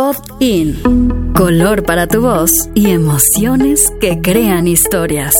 Pod 0.00 0.16
In. 0.40 0.80
Color 1.34 1.84
para 1.84 2.06
tu 2.06 2.22
voz 2.22 2.70
y 2.74 2.90
emociones 2.90 3.92
que 4.00 4.22
crean 4.22 4.66
historias. 4.66 5.36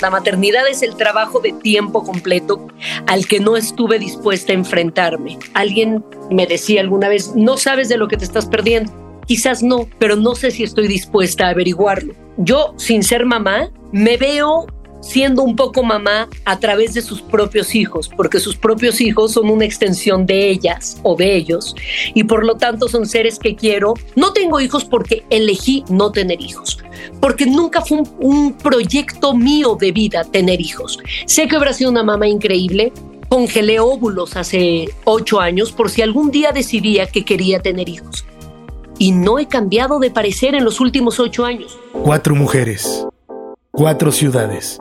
La 0.00 0.08
maternidad 0.08 0.68
es 0.68 0.82
el 0.82 0.94
trabajo 0.94 1.40
de 1.40 1.52
tiempo 1.52 2.04
completo 2.04 2.68
al 3.08 3.26
que 3.26 3.40
no 3.40 3.56
estuve 3.56 3.98
dispuesta 3.98 4.52
a 4.52 4.54
enfrentarme. 4.54 5.36
Alguien 5.54 6.04
me 6.30 6.46
decía 6.46 6.80
alguna 6.80 7.08
vez, 7.08 7.34
no 7.34 7.56
sabes 7.56 7.88
de 7.88 7.96
lo 7.96 8.06
que 8.06 8.16
te 8.16 8.24
estás 8.24 8.46
perdiendo. 8.46 8.92
Quizás 9.26 9.64
no, 9.64 9.88
pero 9.98 10.14
no 10.14 10.36
sé 10.36 10.52
si 10.52 10.62
estoy 10.62 10.86
dispuesta 10.86 11.48
a 11.48 11.50
averiguarlo. 11.50 12.14
Yo, 12.36 12.72
sin 12.76 13.02
ser 13.02 13.26
mamá, 13.26 13.72
me 13.90 14.16
veo 14.16 14.68
siendo 15.08 15.42
un 15.42 15.56
poco 15.56 15.82
mamá 15.82 16.28
a 16.44 16.58
través 16.58 16.92
de 16.92 17.00
sus 17.00 17.22
propios 17.22 17.74
hijos, 17.74 18.10
porque 18.14 18.40
sus 18.40 18.56
propios 18.56 19.00
hijos 19.00 19.32
son 19.32 19.48
una 19.48 19.64
extensión 19.64 20.26
de 20.26 20.50
ellas 20.50 20.98
o 21.02 21.16
de 21.16 21.34
ellos, 21.34 21.74
y 22.14 22.24
por 22.24 22.44
lo 22.44 22.56
tanto 22.56 22.88
son 22.88 23.06
seres 23.06 23.38
que 23.38 23.56
quiero. 23.56 23.94
No 24.16 24.34
tengo 24.34 24.60
hijos 24.60 24.84
porque 24.84 25.24
elegí 25.30 25.82
no 25.88 26.12
tener 26.12 26.42
hijos, 26.42 26.78
porque 27.20 27.46
nunca 27.46 27.80
fue 27.80 28.02
un, 28.20 28.52
proyecto 28.58 29.34
mío 29.34 29.76
de 29.80 29.92
vida 29.92 30.24
tener 30.24 30.60
hijos. 30.60 30.98
Sé 31.26 31.48
que 31.48 31.56
habrá 31.56 31.72
sido 31.72 31.90
una 31.90 32.02
mamá 32.02 32.28
increíble, 32.28 32.92
congelé 33.28 33.80
óvulos 33.80 34.36
hace 34.36 34.86
ocho 35.04 35.40
años 35.40 35.72
por 35.72 35.90
si 35.90 36.02
algún 36.02 36.30
día 36.30 36.52
decidía 36.52 37.06
que 37.06 37.24
quería 37.24 37.60
tener 37.60 37.88
hijos. 37.88 38.26
Y 38.98 39.12
no 39.12 39.38
he 39.38 39.46
cambiado 39.46 40.00
de 40.00 40.10
parecer 40.10 40.54
en 40.54 40.64
los 40.64 40.80
últimos 40.80 41.20
ocho 41.20 41.44
años. 41.44 41.78
Cuatro 41.92 42.34
mujeres, 42.34 43.06
cuatro 43.70 44.12
ciudades 44.12 44.78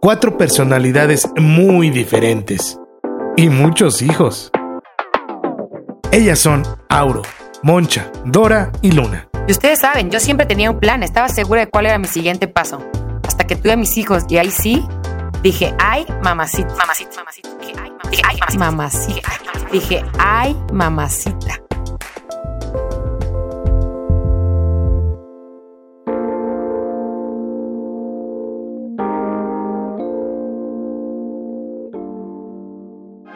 cuatro 0.00 0.36
personalidades 0.36 1.28
muy 1.36 1.90
diferentes 1.90 2.78
y 3.36 3.48
muchos 3.48 4.02
hijos. 4.02 4.50
Ellas 6.12 6.38
son 6.38 6.62
Auro, 6.88 7.22
Moncha, 7.62 8.10
Dora 8.24 8.72
y 8.82 8.92
Luna. 8.92 9.28
Y 9.46 9.52
ustedes 9.52 9.80
saben, 9.80 10.10
yo 10.10 10.20
siempre 10.20 10.46
tenía 10.46 10.70
un 10.70 10.78
plan, 10.78 11.02
estaba 11.02 11.28
segura 11.28 11.62
de 11.62 11.66
cuál 11.68 11.86
era 11.86 11.98
mi 11.98 12.06
siguiente 12.06 12.48
paso. 12.48 12.82
Hasta 13.26 13.44
que 13.46 13.56
tuve 13.56 13.72
a 13.72 13.76
mis 13.76 13.96
hijos 13.96 14.24
y 14.28 14.38
ahí 14.38 14.50
sí, 14.50 14.84
dije, 15.42 15.74
ay, 15.78 16.06
mamacita, 16.22 16.74
mamacita, 16.76 17.16
mamacita. 17.16 17.48
Dije, 18.10 18.22
ay, 18.26 18.58
mamacita. 18.58 19.32
Dije, 19.70 20.04
ay, 20.18 20.56
mamacita. 20.72 21.67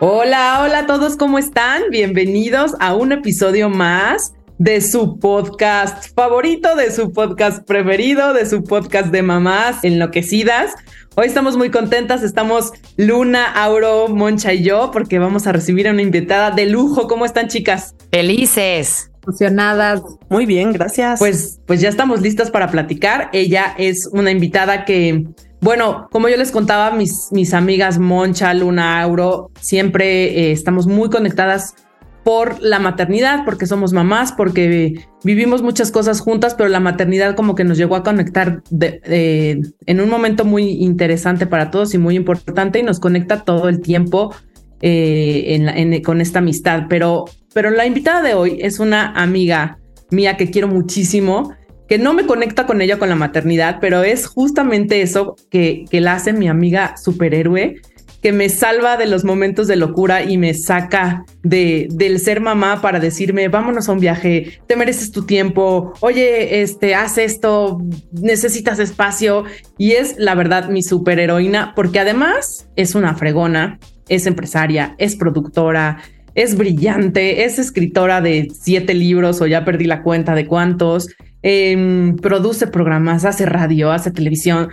Hola, 0.05 0.62
hola 0.64 0.81
a 0.81 0.86
todos, 0.89 1.17
¿cómo 1.17 1.39
están? 1.39 1.83
Bienvenidos 1.92 2.72
a 2.81 2.97
un 2.97 3.12
episodio 3.12 3.69
más 3.70 4.33
de 4.59 4.81
su 4.81 5.20
podcast 5.20 6.12
favorito, 6.17 6.75
de 6.75 6.91
su 6.91 7.12
podcast 7.12 7.64
preferido, 7.64 8.33
de 8.34 8.44
su 8.44 8.64
podcast 8.64 9.12
de 9.12 9.22
mamás 9.22 9.84
enloquecidas. 9.84 10.72
Hoy 11.14 11.28
estamos 11.28 11.56
muy 11.56 11.70
contentas, 11.70 12.25
estamos 12.25 12.72
Luna, 12.97 13.44
Auro, 13.53 14.09
Moncha 14.09 14.53
y 14.53 14.64
yo, 14.64 14.91
porque 14.92 15.20
vamos 15.20 15.47
a 15.47 15.53
recibir 15.53 15.86
a 15.86 15.92
una 15.92 16.03
invitada 16.03 16.50
de 16.50 16.66
lujo. 16.66 17.06
¿Cómo 17.06 17.25
están, 17.25 17.47
chicas? 17.47 17.94
Felices. 18.11 19.12
Emocionadas. 19.25 20.03
Muy 20.28 20.47
bien, 20.47 20.72
gracias. 20.72 21.20
Pues, 21.20 21.61
pues 21.64 21.81
ya 21.81 21.89
estamos 21.89 22.22
listas 22.22 22.50
para 22.50 22.72
platicar. 22.72 23.31
Ella 23.33 23.72
es 23.78 24.09
una 24.11 24.33
invitada 24.33 24.84
que 24.84 25.27
bueno, 25.62 26.08
como 26.10 26.28
yo 26.28 26.36
les 26.36 26.50
contaba, 26.50 26.91
mis, 26.91 27.28
mis 27.30 27.55
amigas 27.55 27.98
Moncha, 28.00 28.52
Luna, 28.52 29.00
Auro, 29.00 29.52
siempre 29.60 30.24
eh, 30.24 30.52
estamos 30.52 30.88
muy 30.88 31.08
conectadas 31.08 31.77
por 32.24 32.60
la 32.60 32.80
maternidad, 32.80 33.44
porque 33.44 33.66
somos 33.66 33.92
mamás, 33.92 34.32
porque 34.32 35.06
vivimos 35.22 35.62
muchas 35.62 35.92
cosas 35.92 36.20
juntas, 36.20 36.54
pero 36.54 36.69
la 36.69 36.80
maternidad 36.80 37.36
como 37.36 37.54
que 37.54 37.62
nos 37.62 37.78
llegó 37.78 37.94
a 37.94 38.02
conectar 38.02 38.62
en 38.70 40.00
un 40.00 40.08
momento 40.08 40.44
muy 40.44 40.82
interesante 40.82 41.47
para 41.47 41.70
todos 41.70 41.94
y 41.94 41.98
muy 41.98 42.16
importante 42.16 42.81
y 42.81 42.82
nos 42.82 42.98
conecta 42.98 43.44
todo 43.44 43.69
el 43.69 43.81
tiempo 43.81 44.34
eh, 44.81 46.03
con 46.04 46.20
esta 46.20 46.41
amistad. 46.41 46.87
Pero, 46.88 47.26
pero 47.54 47.70
la 47.70 47.87
invitada 47.87 48.20
de 48.20 48.34
hoy 48.34 48.58
es 48.60 48.81
una 48.81 49.12
amiga 49.12 49.78
mía 50.10 50.37
que 50.37 50.50
quiero 50.50 50.66
muchísimo 50.66 51.54
que 51.92 51.98
no 51.98 52.14
me 52.14 52.25
conecta 52.25 52.64
con 52.64 52.80
ella 52.80 52.98
con 52.98 53.10
la 53.10 53.16
maternidad, 53.16 53.76
pero 53.78 54.03
es 54.03 54.26
justamente 54.26 55.03
eso 55.03 55.36
que, 55.50 55.84
que 55.91 56.00
la 56.00 56.14
hace 56.14 56.32
mi 56.32 56.48
amiga 56.48 56.97
superhéroe, 56.97 57.82
que 58.22 58.32
me 58.32 58.48
salva 58.48 58.97
de 58.97 59.04
los 59.04 59.25
momentos 59.25 59.66
de 59.66 59.76
locura 59.76 60.25
y 60.25 60.38
me 60.38 60.54
saca 60.54 61.26
de, 61.42 61.88
del 61.91 62.19
ser 62.19 62.41
mamá 62.41 62.81
para 62.81 62.98
decirme, 62.98 63.48
vámonos 63.48 63.91
a 63.91 63.92
un 63.92 64.00
viaje, 64.00 64.58
te 64.66 64.75
mereces 64.75 65.12
tu 65.12 65.26
tiempo, 65.26 65.92
oye, 66.00 66.62
este, 66.62 66.94
haz 66.94 67.19
esto, 67.19 67.82
necesitas 68.10 68.78
espacio. 68.78 69.44
Y 69.76 69.92
es 69.92 70.14
la 70.16 70.34
verdad 70.34 70.70
mi 70.70 70.82
superheroína, 70.82 71.75
porque 71.76 72.00
además 72.00 72.70
es 72.75 72.94
una 72.94 73.16
fregona, 73.16 73.78
es 74.08 74.26
empresaria, 74.26 74.94
es 74.97 75.14
productora, 75.14 75.98
es 76.34 76.56
brillante, 76.56 77.44
es 77.44 77.58
escritora 77.58 78.22
de 78.22 78.48
siete 78.50 78.94
libros 78.94 79.42
o 79.42 79.47
ya 79.47 79.66
perdí 79.66 79.84
la 79.84 80.02
cuenta 80.02 80.34
de 80.34 80.47
cuántos. 80.47 81.08
Em, 81.42 82.16
produce 82.16 82.69
programas, 82.69 83.25
hace 83.25 83.47
radio, 83.47 83.91
hace 83.91 84.10
televisión. 84.10 84.70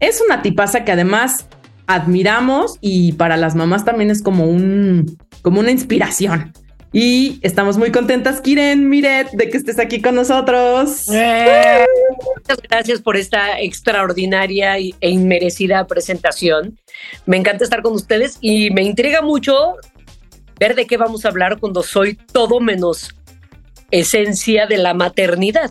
Es 0.00 0.20
una 0.20 0.42
tipaza 0.42 0.84
que 0.84 0.92
además 0.92 1.46
admiramos 1.86 2.76
y 2.80 3.12
para 3.12 3.36
las 3.36 3.54
mamás 3.54 3.84
también 3.84 4.10
es 4.10 4.22
como 4.22 4.46
un, 4.46 5.16
como 5.42 5.60
una 5.60 5.70
inspiración. 5.70 6.52
Y 6.92 7.38
estamos 7.42 7.78
muy 7.78 7.92
contentas, 7.92 8.40
Kiren, 8.40 8.88
Miret, 8.88 9.30
de 9.30 9.48
que 9.48 9.56
estés 9.56 9.78
aquí 9.78 10.02
con 10.02 10.16
nosotros. 10.16 11.08
Eh, 11.08 11.84
muchas 12.36 12.58
gracias 12.68 13.00
por 13.00 13.16
esta 13.16 13.60
extraordinaria 13.60 14.76
e 14.76 14.94
inmerecida 15.00 15.86
presentación. 15.86 16.78
Me 17.26 17.36
encanta 17.36 17.62
estar 17.64 17.80
con 17.82 17.92
ustedes 17.92 18.38
y 18.40 18.70
me 18.70 18.82
intriga 18.82 19.22
mucho 19.22 19.76
ver 20.58 20.74
de 20.74 20.86
qué 20.86 20.96
vamos 20.96 21.24
a 21.24 21.28
hablar 21.28 21.58
cuando 21.58 21.82
soy 21.82 22.18
todo 22.32 22.60
menos 22.60 23.14
esencia 23.90 24.66
de 24.66 24.78
la 24.78 24.94
maternidad. 24.94 25.70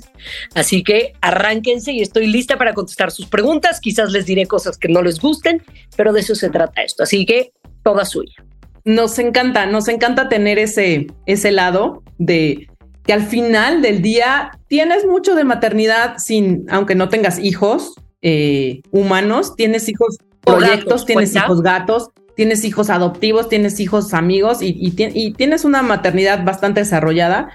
Así 0.56 0.84
que 0.84 1.14
arránquense 1.22 1.92
y 1.92 2.02
estoy 2.02 2.28
lista 2.28 2.58
para 2.58 2.74
contestar 2.74 3.12
sus 3.12 3.28
preguntas. 3.28 3.80
Quizás 3.80 4.12
les 4.12 4.26
diré 4.26 4.46
cosas 4.46 4.78
que 4.78 4.88
no 4.90 5.02
les 5.02 5.20
gusten, 5.20 5.64
pero 5.96 6.14
de 6.14 6.22
eso 6.22 6.36
se 6.36 6.50
trata 6.50 6.82
esto. 6.82 7.04
Así 7.04 7.26
que 7.26 7.52
toda 7.84 8.06
suya. 8.06 8.44
Nos 8.86 9.20
encanta, 9.20 9.66
nos 9.66 9.88
encanta 9.88 10.30
tener 10.30 10.58
ese, 10.60 11.08
ese 11.26 11.52
lado 11.52 12.04
de 12.18 12.68
que 13.06 13.14
al 13.14 13.24
final 13.24 13.82
del 13.82 14.02
día 14.02 14.52
tienes 14.68 15.06
mucho 15.06 15.36
de 15.36 15.44
maternidad 15.44 16.18
sin, 16.18 16.66
aunque 16.70 16.96
no 16.96 17.10
tengas 17.10 17.40
hijos 17.40 17.96
eh, 18.22 18.82
humanos, 18.92 19.56
tienes 19.56 19.90
hijos 19.90 20.18
proyectos, 20.42 21.06
tienes 21.06 21.36
hijos 21.36 21.62
gatos, 21.62 22.10
tienes 22.36 22.64
hijos 22.64 22.90
adoptivos, 22.90 23.50
tienes 23.50 23.80
hijos 23.80 24.14
amigos 24.14 24.62
y, 24.62 24.76
y, 24.78 25.34
tienes 25.34 25.66
una 25.66 25.82
maternidad 25.82 26.44
bastante 26.46 26.82
desarrollada 26.82 27.50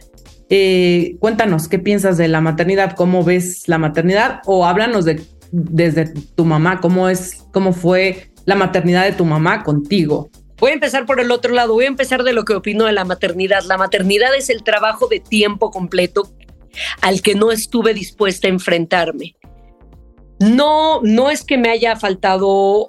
eh, 0.51 1.17
cuéntanos, 1.21 1.69
¿qué 1.69 1.79
piensas 1.79 2.17
de 2.19 2.29
la 2.29 2.41
maternidad? 2.41 2.93
¿Cómo 2.93 3.25
ves 3.25 3.69
la 3.69 3.79
maternidad? 3.79 4.41
O 4.47 4.67
háblanos 4.67 5.05
de 5.05 5.23
desde 5.57 6.07
tu 6.35 6.45
mamá, 6.45 6.81
¿cómo 6.81 7.09
es, 7.09 7.45
cómo 7.53 7.73
fue 7.73 8.33
la 8.45 8.57
maternidad 8.57 9.05
de 9.05 9.13
tu 9.13 9.25
mamá 9.25 9.63
contigo? 9.63 10.31
Voy 10.59 10.73
a 10.73 10.75
empezar 10.75 11.07
por 11.07 11.21
el 11.21 11.31
otro 11.31 11.55
lado, 11.55 11.75
voy 11.75 11.85
a 11.85 11.89
empezar 11.89 12.25
de 12.25 12.33
lo 12.33 12.45
que 12.45 12.55
opino 12.55 12.87
de 12.87 12.93
la 12.93 13.05
maternidad. 13.05 13.63
La 13.65 13.79
maternidad 13.79 14.35
es 14.35 14.51
el 14.51 14.65
trabajo 14.65 15.07
de 15.07 15.21
tiempo 15.21 15.71
completo 15.71 16.29
al 17.03 17.23
que 17.23 17.35
no 17.35 17.53
estuve 17.53 17.95
dispuesta 17.95 18.49
a 18.49 18.51
enfrentarme. 18.51 19.37
No, 20.41 21.01
no 21.03 21.31
es 21.31 21.45
que 21.45 21.57
me 21.57 21.71
haya 21.71 21.95
faltado 21.95 22.87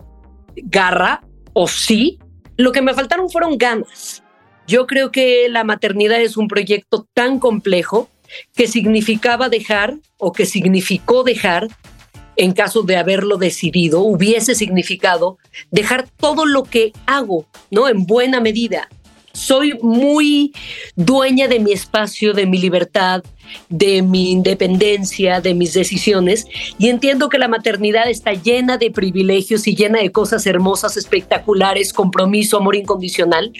garra, 0.55 1.21
o 1.53 1.67
sí, 1.67 2.17
lo 2.57 2.71
que 2.71 2.81
me 2.81 2.93
faltaron 2.93 3.29
fueron 3.29 3.57
ganas. 3.57 4.23
Yo 4.67 4.87
creo 4.87 5.11
que 5.11 5.47
la 5.49 5.63
maternidad 5.63 6.21
es 6.21 6.37
un 6.37 6.47
proyecto 6.47 7.07
tan 7.13 7.39
complejo 7.39 8.09
que 8.55 8.67
significaba 8.67 9.49
dejar 9.49 9.95
o 10.17 10.31
que 10.33 10.45
significó 10.45 11.23
dejar, 11.23 11.67
en 12.35 12.53
caso 12.53 12.81
de 12.81 12.97
haberlo 12.97 13.37
decidido, 13.37 14.01
hubiese 14.01 14.55
significado 14.55 15.37
dejar 15.71 16.07
todo 16.17 16.45
lo 16.45 16.63
que 16.63 16.91
hago, 17.05 17.45
¿no? 17.69 17.87
En 17.87 18.05
buena 18.05 18.41
medida 18.41 18.89
soy 19.35 19.77
muy 19.81 20.53
dueña 20.95 21.47
de 21.47 21.59
mi 21.59 21.73
espacio, 21.73 22.33
de 22.33 22.45
mi 22.45 22.57
libertad, 22.57 23.23
de 23.69 24.01
mi 24.01 24.31
independencia, 24.31 25.41
de 25.41 25.53
mis 25.53 25.73
decisiones 25.73 26.47
y 26.79 26.89
entiendo 26.89 27.29
que 27.29 27.37
la 27.37 27.47
maternidad 27.47 28.09
está 28.09 28.33
llena 28.33 28.77
de 28.77 28.91
privilegios 28.91 29.67
y 29.67 29.75
llena 29.75 29.99
de 29.99 30.11
cosas 30.11 30.45
hermosas, 30.45 30.97
espectaculares, 30.97 31.93
compromiso, 31.93 32.57
amor 32.57 32.75
incondicional, 32.75 33.51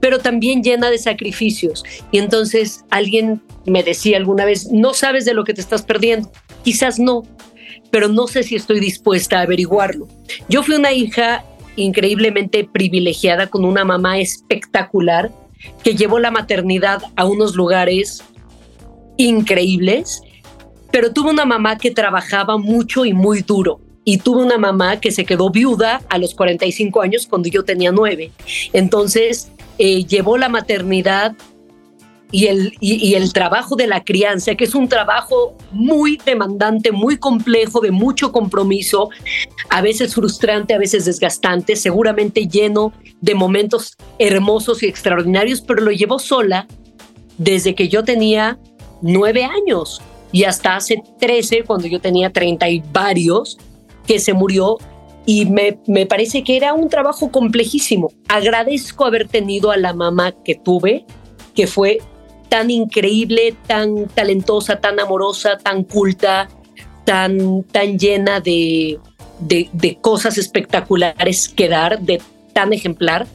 pero 0.00 0.18
también 0.18 0.62
llena 0.62 0.90
de 0.90 0.98
sacrificios. 0.98 1.84
Y 2.10 2.18
entonces 2.18 2.84
alguien 2.90 3.42
me 3.66 3.82
decía 3.82 4.16
alguna 4.16 4.44
vez, 4.46 4.70
no 4.72 4.94
sabes 4.94 5.24
de 5.24 5.34
lo 5.34 5.44
que 5.44 5.54
te 5.54 5.60
estás 5.60 5.82
perdiendo. 5.82 6.32
Quizás 6.64 6.98
no, 6.98 7.22
pero 7.90 8.08
no 8.08 8.26
sé 8.26 8.42
si 8.42 8.56
estoy 8.56 8.80
dispuesta 8.80 9.38
a 9.38 9.42
averiguarlo. 9.42 10.08
Yo 10.48 10.62
fui 10.62 10.74
una 10.74 10.92
hija 10.92 11.44
increíblemente 11.82 12.64
privilegiada 12.64 13.48
con 13.48 13.64
una 13.64 13.84
mamá 13.84 14.18
espectacular 14.18 15.30
que 15.82 15.94
llevó 15.94 16.18
la 16.18 16.30
maternidad 16.30 17.02
a 17.16 17.24
unos 17.26 17.54
lugares 17.54 18.22
increíbles, 19.16 20.22
pero 20.90 21.12
tuve 21.12 21.30
una 21.30 21.44
mamá 21.44 21.78
que 21.78 21.90
trabajaba 21.90 22.58
mucho 22.58 23.04
y 23.04 23.12
muy 23.12 23.42
duro. 23.42 23.80
Y 24.02 24.18
tuve 24.18 24.42
una 24.42 24.56
mamá 24.56 24.98
que 24.98 25.12
se 25.12 25.24
quedó 25.24 25.50
viuda 25.50 26.00
a 26.08 26.18
los 26.18 26.34
45 26.34 27.02
años 27.02 27.26
cuando 27.26 27.48
yo 27.48 27.64
tenía 27.64 27.92
nueve. 27.92 28.32
Entonces, 28.72 29.52
eh, 29.78 30.04
llevó 30.04 30.38
la 30.38 30.48
maternidad 30.48 31.34
y 32.32 32.46
el, 32.46 32.74
y, 32.80 33.14
el 33.14 33.32
trabajo 33.32 33.74
de 33.74 33.86
la 33.86 34.04
crianza, 34.04 34.54
que 34.54 34.64
es 34.64 34.74
un 34.74 34.88
trabajo 34.88 35.56
muy 35.72 36.16
demandante, 36.24 36.92
muy 36.92 37.16
complejo, 37.16 37.80
de 37.80 37.90
mucho 37.90 38.30
compromiso, 38.30 39.10
a 39.68 39.82
veces 39.82 40.14
frustrante, 40.14 40.74
a 40.74 40.78
veces 40.78 41.06
desgastante, 41.06 41.74
seguramente 41.74 42.46
lleno 42.46 42.92
de 43.20 43.34
momentos 43.34 43.96
hermosos 44.18 44.82
y 44.82 44.86
extraordinarios, 44.86 45.60
pero 45.60 45.82
lo 45.82 45.90
llevó 45.90 46.18
sola 46.18 46.68
desde 47.36 47.74
que 47.74 47.88
yo 47.88 48.04
tenía 48.04 48.58
nueve 49.02 49.44
años 49.44 50.00
y 50.30 50.44
hasta 50.44 50.76
hace 50.76 51.02
trece, 51.18 51.64
cuando 51.64 51.88
yo 51.88 52.00
tenía 52.00 52.30
treinta 52.30 52.68
y 52.68 52.80
varios, 52.92 53.58
que 54.06 54.20
se 54.20 54.34
murió 54.34 54.78
y 55.26 55.46
me, 55.46 55.78
me, 55.86 56.06
parece 56.06 56.44
que 56.44 56.56
era 56.56 56.74
un 56.74 56.88
trabajo 56.88 57.30
complejísimo. 57.30 58.12
Agradezco 58.28 59.04
haber 59.04 59.26
tenido 59.26 59.70
a 59.70 59.76
la 59.76 59.92
mamá 59.92 60.32
que 60.44 60.54
tuve, 60.54 61.04
que 61.54 61.66
fue 61.66 61.98
tan 62.50 62.70
increíble, 62.70 63.54
tan 63.66 64.08
talentosa, 64.08 64.80
tan 64.80 65.00
amorosa, 65.00 65.56
tan 65.56 65.84
culta, 65.84 66.48
tan, 67.06 67.62
tan 67.62 67.98
llena 67.98 68.40
de, 68.40 68.98
de, 69.40 69.98
cosas 70.02 70.36
espectaculares 70.36 71.48
que 71.48 71.68
dar, 71.68 72.00
de 72.00 72.20
tan 72.52 72.72
ejemplar. 72.74 73.26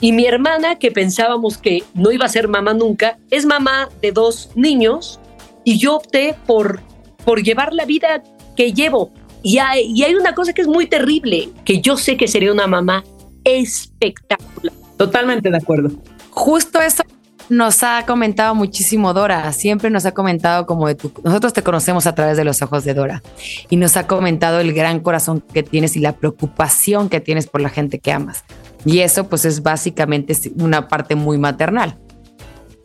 Y 0.00 0.12
mi 0.12 0.26
hermana, 0.26 0.78
que 0.78 0.90
pensábamos 0.90 1.58
que 1.58 1.84
no 1.94 2.10
iba 2.10 2.26
a 2.26 2.28
ser 2.28 2.48
mamá 2.48 2.74
nunca, 2.74 3.18
es 3.30 3.46
mamá 3.46 3.88
de 4.02 4.12
dos 4.12 4.50
niños 4.56 5.20
y 5.64 5.78
yo 5.78 5.96
opté 5.96 6.34
por, 6.46 6.80
por 7.24 7.42
llevar 7.42 7.72
la 7.72 7.84
vida 7.84 8.22
que 8.56 8.72
llevo. 8.72 9.12
Y 9.42 9.58
hay, 9.58 9.92
y 9.92 10.02
hay 10.02 10.14
una 10.16 10.34
cosa 10.34 10.52
que 10.52 10.62
es 10.62 10.68
muy 10.68 10.86
terrible, 10.86 11.50
que 11.64 11.80
yo 11.80 11.96
sé 11.96 12.16
que 12.16 12.26
sería 12.26 12.52
una 12.52 12.66
mamá 12.66 13.04
espectacular. 13.44 14.74
Totalmente 14.96 15.50
de 15.50 15.56
acuerdo. 15.56 15.90
Justo 16.30 16.80
eso 16.80 17.04
nos 17.50 17.82
ha 17.82 18.06
comentado 18.06 18.54
muchísimo 18.54 19.12
Dora, 19.12 19.52
siempre 19.52 19.90
nos 19.90 20.06
ha 20.06 20.12
comentado 20.12 20.66
como 20.66 20.86
nosotros 21.24 21.52
te 21.52 21.62
conocemos 21.62 22.06
a 22.06 22.14
través 22.14 22.36
de 22.36 22.44
los 22.44 22.62
ojos 22.62 22.84
de 22.84 22.94
Dora 22.94 23.22
y 23.68 23.76
nos 23.76 23.96
ha 23.96 24.06
comentado 24.06 24.60
el 24.60 24.72
gran 24.72 25.00
corazón 25.00 25.42
que 25.52 25.62
tienes 25.62 25.96
y 25.96 26.00
la 26.00 26.12
preocupación 26.12 27.08
que 27.08 27.20
tienes 27.20 27.48
por 27.48 27.60
la 27.60 27.68
gente 27.68 27.98
que 27.98 28.12
amas. 28.12 28.44
Y 28.84 29.00
eso 29.00 29.28
pues 29.28 29.44
es 29.44 29.62
básicamente 29.62 30.34
una 30.58 30.88
parte 30.88 31.16
muy 31.16 31.38
maternal. 31.38 31.98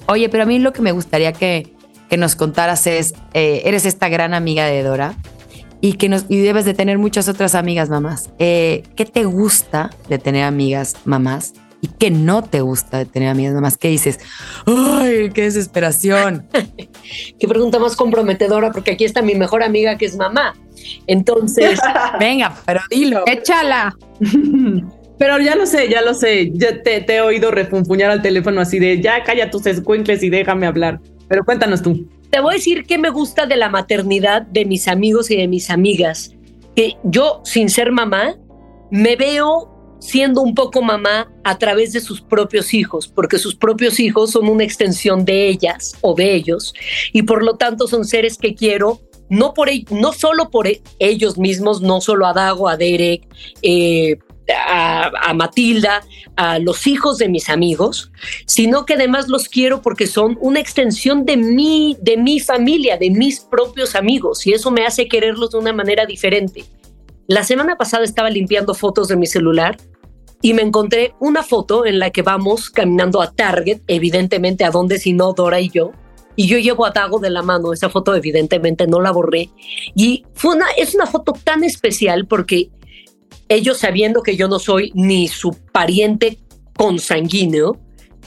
Oye, 0.08 0.30
pero 0.30 0.44
a 0.44 0.46
mí 0.46 0.60
lo 0.60 0.74
que 0.74 0.82
me 0.82 0.92
gustaría 0.92 1.32
que, 1.32 1.72
que 2.10 2.18
nos 2.18 2.36
contaras 2.36 2.88
es, 2.88 3.14
eh, 3.34 3.62
eres 3.66 3.86
esta 3.86 4.10
gran 4.10 4.34
amiga 4.34 4.66
de 4.66 4.84
Dora 4.84 5.16
y 5.80 5.94
que 5.94 6.08
y 6.30 6.38
debes 6.42 6.66
de 6.66 6.74
tener 6.74 6.98
muchas 6.98 7.28
otras 7.28 7.54
amigas 7.54 7.90
mamás. 7.90 8.32
Eh, 8.40 8.84
¿Qué 8.96 9.06
te 9.06 9.26
gusta 9.26 9.92
de 10.10 10.18
tener 10.18 10.44
amigas 10.44 10.96
mamás? 11.06 11.54
Y 11.86 11.88
qué 11.88 12.10
no 12.10 12.44
te 12.44 12.62
gusta 12.62 12.98
de 12.98 13.06
tener 13.06 13.30
amigas 13.30 13.54
más 13.62 13.78
¿Qué 13.78 13.90
dices? 13.90 14.20
¡Ay, 14.66 15.30
qué 15.32 15.44
desesperación! 15.44 16.48
qué 17.40 17.48
pregunta 17.48 17.78
más 17.78 17.96
comprometedora, 17.96 18.72
porque 18.72 18.92
aquí 18.92 19.06
está 19.06 19.22
mi 19.22 19.36
mejor 19.36 19.62
amiga 19.62 19.96
que 19.98 20.06
es 20.06 20.18
mamá. 20.18 20.56
Entonces. 21.06 21.80
Venga, 22.20 22.56
pero 22.66 22.82
dilo. 22.90 23.24
Échala. 23.28 23.96
Pero 25.18 25.40
ya 25.40 25.56
lo 25.56 25.66
sé, 25.66 25.88
ya 25.88 26.02
lo 26.02 26.14
sé. 26.14 26.52
Ya 26.56 26.84
te, 26.84 27.06
he 27.08 27.22
oído 27.22 27.50
refunfuñar 27.50 28.12
al 28.12 28.22
teléfono 28.22 28.60
así 28.60 28.80
de 28.80 29.00
ya 29.00 29.24
calla 29.24 29.50
tus 29.50 29.66
escuincles 29.66 30.22
y 30.24 30.30
déjame 30.30 30.68
hablar. 30.68 31.00
Pero 31.30 31.46
cuéntanos 31.46 31.82
tú. 31.82 32.06
Te 32.32 32.42
voy 32.42 32.56
a 32.56 32.58
decir 32.58 32.84
qué 32.84 32.98
me 32.98 33.10
gusta 33.10 33.46
de 33.46 33.56
la 33.56 33.70
maternidad 33.70 34.42
de 34.42 34.66
mis 34.66 34.90
amigos 34.90 35.32
y 35.32 35.38
de 35.38 35.48
mis 35.48 35.70
amigas. 35.70 36.36
Que 36.76 36.98
yo, 37.04 37.40
sin 37.46 37.70
ser 37.70 37.94
mamá, 37.94 38.36
me 38.92 39.16
veo 39.16 39.75
siendo 40.06 40.42
un 40.42 40.56
poco 40.56 40.82
mamá 40.82 41.32
a 41.44 41.58
través 41.58 41.94
de 41.94 42.00
sus 42.00 42.22
propios 42.22 42.74
hijos, 42.74 43.08
porque 43.08 43.38
sus 43.38 43.56
propios 43.56 44.00
hijos 44.00 44.32
son 44.32 44.48
una 44.48 44.64
extensión 44.64 45.26
de 45.26 45.48
ellas 45.48 45.98
o 46.02 46.14
de 46.14 46.36
ellos, 46.36 46.74
y 47.12 47.24
por 47.24 47.44
lo 47.44 47.56
tanto 47.56 47.88
son 47.88 48.06
seres 48.06 48.38
que 48.38 48.56
quiero 48.56 49.02
no, 49.30 49.54
por, 49.54 49.70
no 49.90 50.14
solo 50.14 50.50
por 50.50 50.68
ellos 51.00 51.38
mismos, 51.38 51.82
no 51.82 52.02
solo 52.02 52.28
a 52.28 52.34
Dago, 52.34 52.70
a 52.70 52.78
Derek, 52.78 53.28
eh, 53.62 54.18
a, 54.68 55.12
a, 55.30 55.34
Matilda, 55.34 56.04
a 56.36 56.60
los 56.60 56.86
hijos 56.86 57.18
de 57.18 57.28
mis 57.28 57.50
amigos, 57.50 58.12
sino 58.46 58.86
que 58.86 58.94
además 58.94 59.28
los 59.28 59.50
quiero 59.50 59.82
porque 59.82 60.06
son 60.06 60.38
una 60.42 60.60
extensión 60.60 61.26
de 61.26 61.38
mí, 61.38 61.98
de 62.00 62.18
mi 62.18 62.40
familia, 62.40 62.98
de 62.98 63.10
mis 63.10 63.40
propios 63.40 63.96
amigos, 63.96 64.46
y 64.46 64.54
eso 64.54 64.70
me 64.70 64.86
hace 64.86 65.08
quererlos 65.08 65.52
de 65.52 65.58
una 65.58 65.74
manera 65.74 66.06
diferente. 66.06 66.66
La 67.28 67.44
semana 67.44 67.76
pasada 67.76 68.04
estaba 68.04 68.30
limpiando 68.30 68.76
fotos 68.76 69.08
de 69.08 69.16
mi 69.16 69.26
celular 69.26 69.78
y 70.46 70.54
me 70.54 70.62
encontré 70.62 71.16
una 71.20 71.42
foto 71.42 71.88
en 71.88 71.98
la 71.98 72.12
que 72.12 72.22
vamos 72.22 72.70
caminando 72.70 73.20
a 73.20 73.32
Target, 73.32 73.82
evidentemente 73.88 74.64
a 74.64 74.70
donde 74.70 75.00
si 75.00 75.12
no 75.12 75.34
Dora 75.34 75.60
y 75.60 75.72
yo, 75.72 75.92
y 76.36 76.46
yo 76.46 76.60
llevo 76.60 76.86
a 76.86 76.92
Dago 76.92 77.18
de 77.18 77.32
la 77.32 77.42
mano, 77.42 77.74
esa 77.74 77.90
foto 77.90 78.14
evidentemente 78.14 78.86
no 78.86 79.02
la 79.02 79.10
borré, 79.10 79.50
y 79.96 80.24
fue 80.36 80.56
una, 80.56 80.68
es 80.78 80.94
una 80.94 81.08
foto 81.08 81.34
tan 81.34 81.64
especial 81.64 82.28
porque 82.28 82.70
ellos 83.50 83.80
sabiendo 83.80 84.22
que 84.22 84.38
yo 84.38 84.48
no 84.48 84.60
soy 84.60 84.92
ni 84.94 85.28
su 85.30 85.58
pariente 85.72 86.38
consanguíneo, 86.78 87.80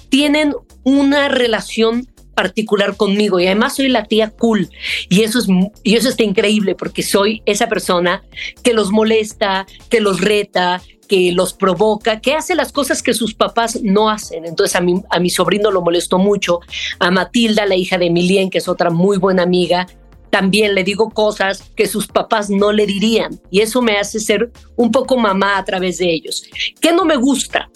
tienen 0.09 0.57
una 0.83 1.29
relación 1.29 2.09
particular 2.39 2.97
conmigo 2.97 3.41
y 3.41 3.47
además 3.47 3.75
soy 3.75 3.89
la 3.89 4.05
tía 4.05 4.31
cool 4.31 4.69
y 5.09 5.23
eso 5.23 5.41
es 5.41 5.49
y 5.83 5.97
eso 5.97 6.09
está 6.09 6.23
increíble 6.23 6.77
porque 6.77 7.03
soy 7.03 7.43
esa 7.47 7.69
persona 7.69 8.23
que 8.63 8.75
los 8.75 8.93
molesta, 8.93 9.67
que 9.91 10.01
los 10.01 10.21
reta, 10.21 10.81
que 11.09 11.33
los 11.33 11.53
provoca, 11.53 12.21
que 12.21 12.35
hace 12.35 12.55
las 12.55 12.71
cosas 12.71 13.03
que 13.03 13.13
sus 13.13 13.35
papás 13.35 13.81
no 13.83 14.09
hacen. 14.09 14.45
Entonces 14.45 14.77
a 14.77 14.81
mi, 14.81 15.03
a 15.11 15.19
mi 15.19 15.31
sobrino 15.31 15.73
lo 15.73 15.83
molestó 15.83 16.19
mucho, 16.19 16.61
a 17.01 17.11
Matilda, 17.11 17.67
la 17.67 17.75
hija 17.75 17.99
de 17.99 18.07
Emilien, 18.07 18.51
que 18.51 18.59
es 18.59 18.69
otra 18.69 18.91
muy 18.91 19.19
buena 19.19 19.43
amiga, 19.43 19.89
también 20.31 20.77
le 20.77 20.85
digo 20.85 21.11
cosas 21.11 21.65
que 21.75 21.89
sus 21.89 22.07
papás 22.07 22.51
no 22.51 22.71
le 22.71 22.87
dirían 22.87 23.41
y 23.51 23.63
eso 23.63 23.83
me 23.83 23.97
hace 23.97 24.21
ser 24.21 24.53
un 24.77 24.93
poco 24.93 25.17
mamá 25.17 25.59
a 25.59 25.65
través 25.65 25.99
de 25.99 26.09
ellos. 26.09 26.45
¿Qué 26.81 26.93
no 26.93 27.05
me 27.05 27.17
gusta? 27.17 27.69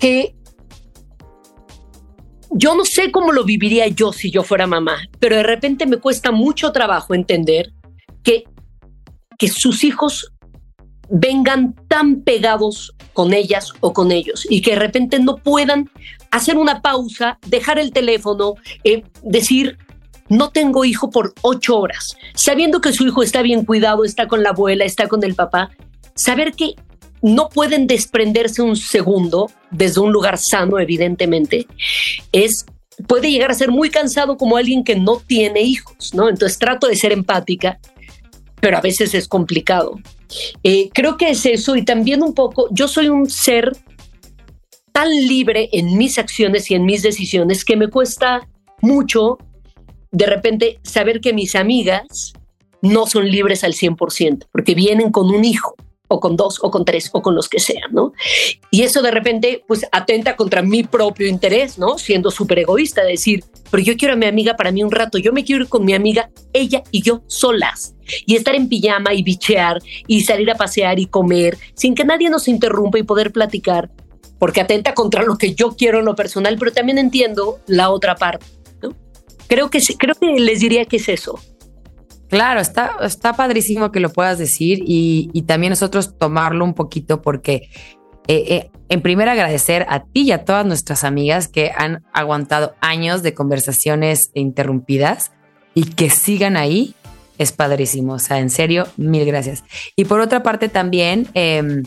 Que 0.00 0.34
yo 2.54 2.74
no 2.74 2.84
sé 2.84 3.10
cómo 3.10 3.32
lo 3.32 3.44
viviría 3.44 3.88
yo 3.88 4.12
si 4.12 4.30
yo 4.30 4.42
fuera 4.42 4.66
mamá, 4.66 4.98
pero 5.18 5.36
de 5.36 5.42
repente 5.42 5.86
me 5.86 5.96
cuesta 5.96 6.30
mucho 6.32 6.72
trabajo 6.72 7.14
entender 7.14 7.72
que, 8.22 8.44
que 9.38 9.48
sus 9.48 9.84
hijos 9.84 10.32
vengan 11.08 11.74
tan 11.88 12.22
pegados 12.22 12.94
con 13.12 13.32
ellas 13.32 13.72
o 13.80 13.92
con 13.92 14.12
ellos 14.12 14.46
y 14.48 14.62
que 14.62 14.72
de 14.72 14.78
repente 14.78 15.18
no 15.18 15.36
puedan 15.36 15.90
hacer 16.30 16.56
una 16.56 16.80
pausa, 16.80 17.38
dejar 17.46 17.78
el 17.78 17.92
teléfono, 17.92 18.54
eh, 18.84 19.02
decir, 19.22 19.78
no 20.28 20.50
tengo 20.50 20.84
hijo 20.84 21.10
por 21.10 21.34
ocho 21.42 21.78
horas, 21.78 22.16
sabiendo 22.34 22.80
que 22.80 22.92
su 22.92 23.06
hijo 23.06 23.22
está 23.22 23.42
bien 23.42 23.64
cuidado, 23.64 24.04
está 24.04 24.28
con 24.28 24.42
la 24.42 24.50
abuela, 24.50 24.84
está 24.84 25.08
con 25.08 25.22
el 25.24 25.34
papá, 25.34 25.70
saber 26.14 26.52
que 26.52 26.74
no 27.22 27.48
pueden 27.48 27.86
desprenderse 27.86 28.62
un 28.62 28.76
segundo 28.76 29.50
desde 29.70 30.00
un 30.00 30.12
lugar 30.12 30.38
sano, 30.38 30.78
evidentemente, 30.78 31.66
es 32.32 32.66
puede 33.06 33.30
llegar 33.30 33.50
a 33.50 33.54
ser 33.54 33.70
muy 33.70 33.90
cansado 33.90 34.36
como 34.36 34.56
alguien 34.56 34.84
que 34.84 34.96
no 34.96 35.16
tiene 35.18 35.62
hijos, 35.62 36.12
¿no? 36.14 36.28
Entonces 36.28 36.58
trato 36.58 36.86
de 36.86 36.96
ser 36.96 37.12
empática, 37.12 37.78
pero 38.60 38.76
a 38.76 38.80
veces 38.80 39.14
es 39.14 39.28
complicado. 39.28 39.98
Eh, 40.62 40.90
creo 40.92 41.16
que 41.16 41.30
es 41.30 41.46
eso 41.46 41.76
y 41.76 41.84
también 41.84 42.22
un 42.22 42.34
poco, 42.34 42.68
yo 42.70 42.88
soy 42.88 43.08
un 43.08 43.28
ser 43.28 43.72
tan 44.92 45.10
libre 45.10 45.68
en 45.72 45.96
mis 45.96 46.18
acciones 46.18 46.70
y 46.70 46.74
en 46.74 46.84
mis 46.84 47.02
decisiones 47.02 47.64
que 47.64 47.76
me 47.76 47.88
cuesta 47.88 48.46
mucho 48.82 49.38
de 50.10 50.26
repente 50.26 50.78
saber 50.82 51.20
que 51.20 51.32
mis 51.32 51.54
amigas 51.54 52.34
no 52.82 53.06
son 53.06 53.30
libres 53.30 53.64
al 53.64 53.72
100%, 53.72 54.46
porque 54.52 54.74
vienen 54.74 55.10
con 55.10 55.30
un 55.30 55.44
hijo 55.44 55.76
o 56.12 56.20
con 56.20 56.36
dos 56.36 56.58
o 56.62 56.70
con 56.70 56.84
tres 56.84 57.10
o 57.12 57.22
con 57.22 57.34
los 57.34 57.48
que 57.48 57.58
sean, 57.58 57.90
¿no? 57.92 58.12
Y 58.70 58.82
eso 58.82 59.00
de 59.02 59.10
repente 59.10 59.64
pues 59.66 59.86
atenta 59.90 60.36
contra 60.36 60.62
mi 60.62 60.82
propio 60.82 61.26
interés, 61.26 61.78
¿no? 61.78 61.98
Siendo 61.98 62.30
súper 62.30 62.58
egoísta, 62.60 63.02
decir, 63.02 63.44
pero 63.70 63.82
yo 63.82 63.96
quiero 63.96 64.14
a 64.14 64.16
mi 64.16 64.26
amiga 64.26 64.54
para 64.54 64.70
mí 64.70 64.82
un 64.84 64.90
rato, 64.90 65.18
yo 65.18 65.32
me 65.32 65.44
quiero 65.44 65.62
ir 65.62 65.68
con 65.68 65.84
mi 65.84 65.94
amiga, 65.94 66.30
ella 66.52 66.82
y 66.90 67.02
yo 67.02 67.22
solas, 67.26 67.94
y 68.26 68.36
estar 68.36 68.54
en 68.54 68.68
pijama 68.68 69.14
y 69.14 69.22
bichear 69.22 69.80
y 70.06 70.20
salir 70.22 70.50
a 70.50 70.54
pasear 70.54 70.98
y 70.98 71.06
comer 71.06 71.56
sin 71.74 71.94
que 71.94 72.04
nadie 72.04 72.28
nos 72.28 72.46
interrumpa 72.46 72.98
y 72.98 73.02
poder 73.02 73.32
platicar, 73.32 73.90
porque 74.38 74.60
atenta 74.60 74.92
contra 74.94 75.22
lo 75.22 75.38
que 75.38 75.54
yo 75.54 75.76
quiero 75.76 76.00
en 76.00 76.04
lo 76.04 76.14
personal, 76.14 76.56
pero 76.58 76.72
también 76.72 76.98
entiendo 76.98 77.58
la 77.66 77.90
otra 77.90 78.16
parte, 78.16 78.44
¿no? 78.82 78.94
Creo 79.48 79.70
que, 79.70 79.80
creo 79.98 80.14
que 80.14 80.26
les 80.38 80.60
diría 80.60 80.84
que 80.84 80.96
es 80.96 81.08
eso. 81.08 81.38
Claro, 82.32 82.60
está, 82.60 82.96
está 83.02 83.34
padrísimo 83.34 83.92
que 83.92 84.00
lo 84.00 84.10
puedas 84.10 84.38
decir 84.38 84.78
y, 84.86 85.42
también 85.46 85.72
nosotros 85.72 86.16
tomarlo 86.16 86.64
un 86.64 86.72
poquito 86.72 87.20
porque 87.20 87.68
eh, 88.26 88.44
eh, 88.48 88.70
en 88.88 89.02
primer 89.02 89.28
agradecer 89.28 89.84
a 89.90 90.04
ti 90.04 90.22
y 90.22 90.32
a 90.32 90.42
todas 90.46 90.64
nuestras 90.64 91.04
amigas 91.04 91.46
que 91.46 91.72
han 91.76 92.02
aguantado 92.14 92.74
años 92.80 93.22
de 93.22 93.34
conversaciones 93.34 94.30
interrumpidas 94.32 95.32
y 95.74 95.84
que 95.84 96.08
sigan 96.08 96.56
ahí. 96.56 96.94
Es 97.36 97.52
padrísimo. 97.52 98.14
O 98.14 98.18
sea, 98.18 98.38
en 98.38 98.48
serio, 98.48 98.86
mil 98.96 99.26
gracias. 99.26 99.62
Y 99.94 100.06
por 100.06 100.20
otra 100.20 100.42
parte 100.42 100.70
también, 100.70 101.28
em, 101.34 101.82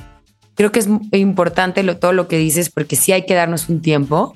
creo 0.53 0.71
que 0.71 0.77
es 0.77 0.87
importante 1.13 1.83
todo 1.95 2.13
lo 2.13 2.27
que 2.27 2.37
dices 2.37 2.69
porque 2.69 2.95
sí 2.95 3.11
hay 3.13 3.25
que 3.25 3.33
darnos 3.33 3.67
un 3.67 3.81
tiempo. 3.81 4.35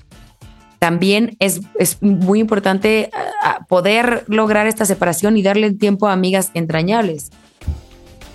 También 0.80 1.36
es, 1.40 1.60
es 1.78 2.02
muy 2.02 2.40
importante 2.40 3.12
poder 3.68 4.24
lograr 4.28 4.66
esta 4.68 4.86
separación 4.86 5.38
y 5.38 5.44
darle 5.44 5.72
tiempo 5.74 6.08
a 6.08 6.14
amigas 6.14 6.52
entrañables. 6.54 7.32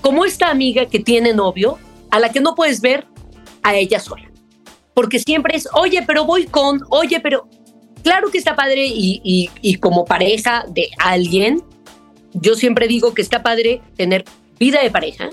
Como 0.03 0.27
esta 0.27 0.51
amiga 0.51 0.87
que 0.87 1.01
tiene 1.01 1.33
novio, 1.33 1.79
a 2.11 2.21
la 2.21 2.29
que 2.29 2.41
no 2.41 2.55
puedes 2.55 2.81
ver 2.83 3.07
a 3.63 3.75
ella 3.75 3.99
sola. 3.99 4.31
Porque 4.93 5.19
siempre 5.19 5.57
es, 5.57 5.69
oye, 5.73 6.05
pero 6.07 6.27
voy 6.27 6.45
con, 6.47 6.83
oye, 6.91 7.19
pero 7.21 7.49
claro 8.03 8.31
que 8.31 8.39
está 8.39 8.55
padre 8.55 8.87
y, 8.87 9.51
y 9.61 9.75
como 9.77 10.05
pareja 10.05 10.65
de 10.69 10.91
alguien, 10.99 11.63
yo 12.35 12.55
siempre 12.55 12.87
digo 12.87 13.15
que 13.15 13.23
está 13.23 13.43
padre 13.43 13.81
tener 13.97 14.25
vida 14.59 14.83
de 14.83 14.91
pareja, 14.91 15.31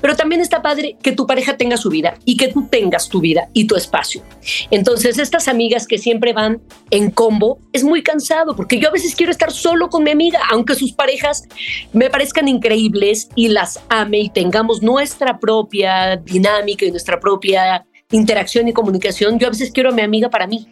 pero 0.00 0.16
también 0.16 0.40
está 0.40 0.62
padre 0.62 0.96
que 1.02 1.12
tu 1.12 1.26
pareja 1.26 1.56
tenga 1.56 1.76
su 1.76 1.90
vida 1.90 2.18
y 2.24 2.36
que 2.36 2.48
tú 2.48 2.66
tengas 2.70 3.08
tu 3.08 3.20
vida 3.20 3.48
y 3.52 3.66
tu 3.66 3.76
espacio. 3.76 4.22
Entonces, 4.70 5.18
estas 5.18 5.48
amigas 5.48 5.86
que 5.86 5.98
siempre 5.98 6.32
van 6.32 6.60
en 6.90 7.10
combo 7.10 7.58
es 7.72 7.84
muy 7.84 8.02
cansado 8.02 8.54
porque 8.56 8.78
yo 8.78 8.88
a 8.88 8.92
veces 8.92 9.14
quiero 9.14 9.32
estar 9.32 9.52
solo 9.52 9.88
con 9.88 10.04
mi 10.04 10.10
amiga, 10.10 10.40
aunque 10.50 10.74
sus 10.74 10.92
parejas 10.92 11.44
me 11.92 12.10
parezcan 12.10 12.48
increíbles 12.48 13.28
y 13.34 13.48
las 13.48 13.80
ame 13.88 14.20
y 14.20 14.30
tengamos 14.30 14.82
nuestra 14.82 15.38
propia 15.38 16.16
dinámica 16.16 16.84
y 16.84 16.90
nuestra 16.90 17.20
propia 17.20 17.86
interacción 18.10 18.68
y 18.68 18.72
comunicación. 18.72 19.38
Yo 19.38 19.48
a 19.48 19.50
veces 19.50 19.70
quiero 19.70 19.90
a 19.90 19.92
mi 19.92 20.02
amiga 20.02 20.30
para 20.30 20.46
mí. 20.46 20.68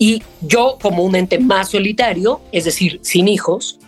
Y 0.00 0.22
yo, 0.40 0.78
como 0.80 1.02
un 1.02 1.16
ente 1.16 1.40
más 1.40 1.70
solitario, 1.70 2.40
es 2.52 2.64
decir, 2.64 3.00
sin 3.02 3.26
hijos, 3.26 3.80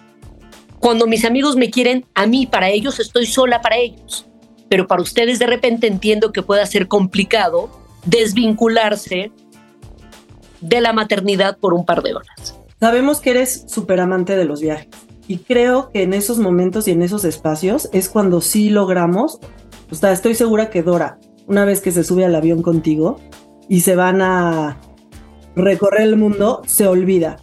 cuando 0.81 1.07
mis 1.07 1.25
amigos 1.25 1.55
me 1.55 1.71
quieren 1.71 2.05
a 2.15 2.27
mí 2.27 2.47
para 2.47 2.69
ellos, 2.69 2.99
estoy 2.99 3.27
sola 3.27 3.61
para 3.61 3.77
ellos 3.77 4.27
pero 4.71 4.87
para 4.87 5.03
ustedes 5.03 5.41
de 5.41 5.47
repente 5.47 5.89
entiendo 5.89 6.31
que 6.31 6.43
pueda 6.43 6.65
ser 6.65 6.87
complicado 6.87 7.69
desvincularse 8.05 9.33
de 10.61 10.81
la 10.81 10.93
maternidad 10.93 11.59
por 11.59 11.75
un 11.75 11.85
par 11.85 12.03
de 12.03 12.15
horas. 12.15 12.57
Sabemos 12.79 13.21
que 13.21 13.31
eres 13.31 13.65
súper 13.67 14.01
amante 14.01 14.37
de 14.37 14.45
los 14.45 14.61
viajes 14.61 14.89
y 15.27 15.39
creo 15.39 15.91
que 15.91 16.05
en 16.05 16.15
esos 16.15 16.39
momentos 16.39 16.87
y 16.87 16.93
en 16.93 17.03
esos 17.03 17.25
espacios 17.25 17.91
es 17.93 18.09
cuando 18.09 18.41
sí 18.41 18.71
logramos, 18.71 19.41
o 19.91 19.95
sea, 19.97 20.13
estoy 20.13 20.37
segura 20.37 20.71
que 20.71 20.85
Dora, 20.85 21.19
una 21.49 21.65
vez 21.65 21.81
que 21.81 21.91
se 21.91 22.05
sube 22.05 22.25
al 22.25 22.37
avión 22.37 22.63
contigo 22.63 23.19
y 23.69 23.81
se 23.81 23.97
van 23.97 24.23
a 24.23 24.81
recorrer 25.57 26.03
el 26.03 26.17
mundo, 26.17 26.63
se 26.65 26.87
olvida. 26.87 27.39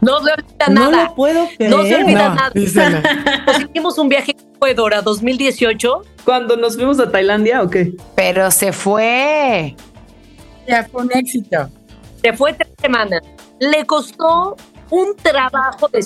No 0.00 0.22
se 0.22 0.32
olvida 0.32 0.66
nada. 0.68 0.90
No 0.90 1.04
lo 1.04 1.14
puedo 1.14 1.48
creer. 1.56 1.70
No 1.70 1.82
se 1.82 1.96
olvida 1.96 2.34
nada. 2.34 2.52
Hicimos 3.70 3.98
un 3.98 4.08
viaje 4.08 4.36
fue 4.58 4.74
Dora 4.74 5.02
2018. 5.02 6.02
Cuando 6.24 6.56
nos 6.56 6.76
fuimos 6.76 6.98
a 7.00 7.10
Tailandia 7.10 7.62
o 7.62 7.70
qué? 7.70 7.92
Pero 8.14 8.50
se 8.50 8.72
fue. 8.72 9.74
Ya 10.66 10.84
fue 10.84 11.02
un 11.02 11.10
éxito. 11.12 11.70
Se 12.22 12.32
fue 12.32 12.52
tres 12.52 12.72
semanas. 12.80 13.22
Le 13.60 13.84
costó 13.86 14.56
un 14.90 15.16
trabajo 15.16 15.88
de 15.88 16.02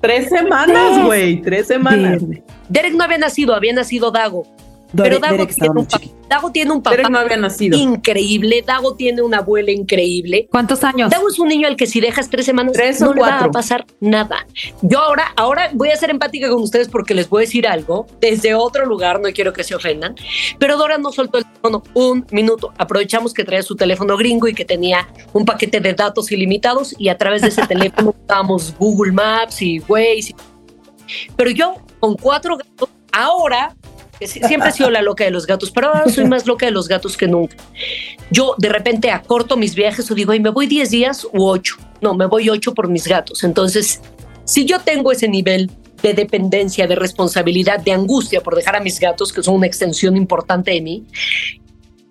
Tres 0.00 0.28
semanas, 0.28 1.04
güey, 1.04 1.40
tres 1.42 1.66
semanas. 1.66 2.22
Derek 2.68 2.94
no 2.94 3.04
había 3.04 3.18
nacido, 3.18 3.54
había 3.54 3.72
nacido 3.72 4.10
Dago. 4.10 4.46
Pero 4.94 5.18
Dago 5.18 5.46
tiene, 5.46 5.70
un 5.70 5.86
papá, 5.86 6.04
Dago 6.28 6.52
tiene, 6.52 6.72
un 6.72 6.82
papá, 6.82 7.08
no 7.08 7.18
había 7.18 7.36
nacido. 7.36 7.76
increíble. 7.76 8.62
Dago 8.66 8.94
tiene 8.94 9.22
una 9.22 9.38
abuela 9.38 9.70
increíble. 9.70 10.48
¿Cuántos 10.50 10.84
años? 10.84 11.10
Dago 11.10 11.28
es 11.28 11.38
un 11.38 11.48
niño 11.48 11.66
al 11.68 11.76
que 11.76 11.86
si 11.86 12.00
dejas 12.00 12.30
tres 12.30 12.46
semanas 12.46 12.72
tres 12.72 13.00
no 13.00 13.12
le 13.12 13.20
va 13.20 13.40
a 13.40 13.50
pasar 13.50 13.84
nada. 14.00 14.46
Yo 14.82 15.00
ahora, 15.00 15.32
ahora 15.36 15.70
voy 15.74 15.90
a 15.90 15.96
ser 15.96 16.10
empática 16.10 16.48
con 16.48 16.62
ustedes 16.62 16.88
porque 16.88 17.14
les 17.14 17.28
voy 17.28 17.42
a 17.42 17.46
decir 17.46 17.66
algo 17.66 18.06
desde 18.20 18.54
otro 18.54 18.86
lugar, 18.86 19.20
no 19.20 19.30
quiero 19.32 19.52
que 19.52 19.64
se 19.64 19.74
ofendan. 19.74 20.14
Pero 20.58 20.76
Dora 20.76 20.98
no 20.98 21.12
soltó 21.12 21.38
el 21.38 21.44
teléfono 21.44 21.82
un 21.94 22.26
minuto. 22.30 22.72
Aprovechamos 22.78 23.34
que 23.34 23.44
traía 23.44 23.62
su 23.62 23.76
teléfono 23.76 24.16
gringo 24.16 24.48
y 24.48 24.54
que 24.54 24.64
tenía 24.64 25.08
un 25.32 25.44
paquete 25.44 25.80
de 25.80 25.94
datos 25.94 26.30
ilimitados 26.32 26.94
y 26.98 27.08
a 27.08 27.18
través 27.18 27.42
de 27.42 27.48
ese 27.48 27.62
teléfono 27.66 28.14
usábamos 28.24 28.74
Google 28.78 29.12
Maps 29.12 29.62
y 29.62 29.80
Waze. 29.80 30.34
Pero 31.36 31.50
yo 31.50 31.74
con 32.00 32.16
cuatro 32.16 32.56
gatos, 32.56 32.88
ahora 33.12 33.74
Siempre 34.20 34.70
he 34.70 34.72
sido 34.72 34.90
la 34.90 35.02
loca 35.02 35.24
de 35.24 35.30
los 35.30 35.46
gatos, 35.46 35.70
pero 35.70 35.88
ahora 35.88 36.08
soy 36.08 36.24
más 36.24 36.46
loca 36.46 36.66
de 36.66 36.72
los 36.72 36.88
gatos 36.88 37.16
que 37.16 37.28
nunca. 37.28 37.56
Yo 38.30 38.54
de 38.58 38.68
repente 38.68 39.10
acorto 39.10 39.56
mis 39.56 39.74
viajes 39.74 40.10
o 40.10 40.14
digo, 40.14 40.32
y 40.32 40.40
me 40.40 40.50
voy 40.50 40.66
10 40.66 40.90
días 40.90 41.26
u 41.32 41.46
8. 41.46 41.76
No, 42.00 42.14
me 42.14 42.26
voy 42.26 42.48
8 42.48 42.74
por 42.74 42.88
mis 42.88 43.06
gatos. 43.06 43.44
Entonces, 43.44 44.00
si 44.44 44.64
yo 44.64 44.80
tengo 44.80 45.12
ese 45.12 45.28
nivel 45.28 45.70
de 46.02 46.14
dependencia, 46.14 46.86
de 46.86 46.94
responsabilidad, 46.94 47.80
de 47.80 47.92
angustia 47.92 48.40
por 48.42 48.54
dejar 48.54 48.76
a 48.76 48.80
mis 48.80 49.00
gatos, 49.00 49.32
que 49.32 49.42
son 49.42 49.56
una 49.56 49.66
extensión 49.66 50.16
importante 50.16 50.70
de 50.70 50.80
mí, 50.80 51.04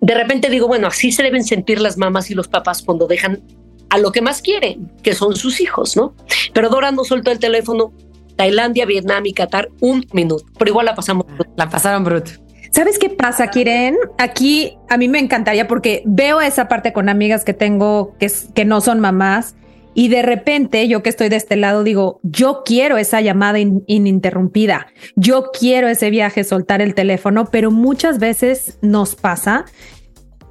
de 0.00 0.14
repente 0.14 0.50
digo, 0.50 0.68
bueno, 0.68 0.86
así 0.86 1.10
se 1.10 1.22
deben 1.22 1.44
sentir 1.44 1.80
las 1.80 1.96
mamás 1.96 2.30
y 2.30 2.34
los 2.34 2.48
papás 2.48 2.82
cuando 2.82 3.06
dejan 3.06 3.42
a 3.88 3.98
lo 3.98 4.12
que 4.12 4.20
más 4.20 4.42
quieren, 4.42 4.92
que 5.02 5.14
son 5.14 5.36
sus 5.36 5.60
hijos, 5.60 5.96
¿no? 5.96 6.14
Pero 6.52 6.68
Dora 6.68 6.92
no 6.92 7.04
soltó 7.04 7.30
el 7.30 7.38
teléfono 7.38 7.92
Tailandia, 8.36 8.86
Vietnam 8.86 9.26
y 9.26 9.32
Qatar 9.32 9.68
un 9.80 10.06
minuto, 10.12 10.44
pero 10.58 10.70
igual 10.70 10.86
la 10.86 10.94
pasamos. 10.94 11.26
La 11.56 11.68
pasaron 11.68 12.04
bruto. 12.04 12.32
¿Sabes 12.70 12.98
qué 12.98 13.08
pasa, 13.08 13.48
Kiren? 13.48 13.96
Aquí 14.18 14.76
a 14.90 14.98
mí 14.98 15.08
me 15.08 15.18
encantaría 15.18 15.66
porque 15.66 16.02
veo 16.04 16.40
esa 16.40 16.68
parte 16.68 16.92
con 16.92 17.08
amigas 17.08 17.44
que 17.44 17.54
tengo 17.54 18.14
que, 18.18 18.30
que 18.54 18.64
no 18.64 18.80
son 18.80 19.00
mamás 19.00 19.54
y 19.94 20.08
de 20.08 20.20
repente 20.20 20.86
yo 20.86 21.02
que 21.02 21.08
estoy 21.08 21.30
de 21.30 21.36
este 21.36 21.56
lado 21.56 21.82
digo, 21.82 22.20
yo 22.22 22.64
quiero 22.66 22.98
esa 22.98 23.22
llamada 23.22 23.58
ininterrumpida, 23.58 24.88
yo 25.14 25.50
quiero 25.58 25.88
ese 25.88 26.10
viaje, 26.10 26.44
soltar 26.44 26.82
el 26.82 26.94
teléfono, 26.94 27.46
pero 27.50 27.70
muchas 27.70 28.18
veces 28.18 28.78
nos 28.82 29.14
pasa 29.14 29.64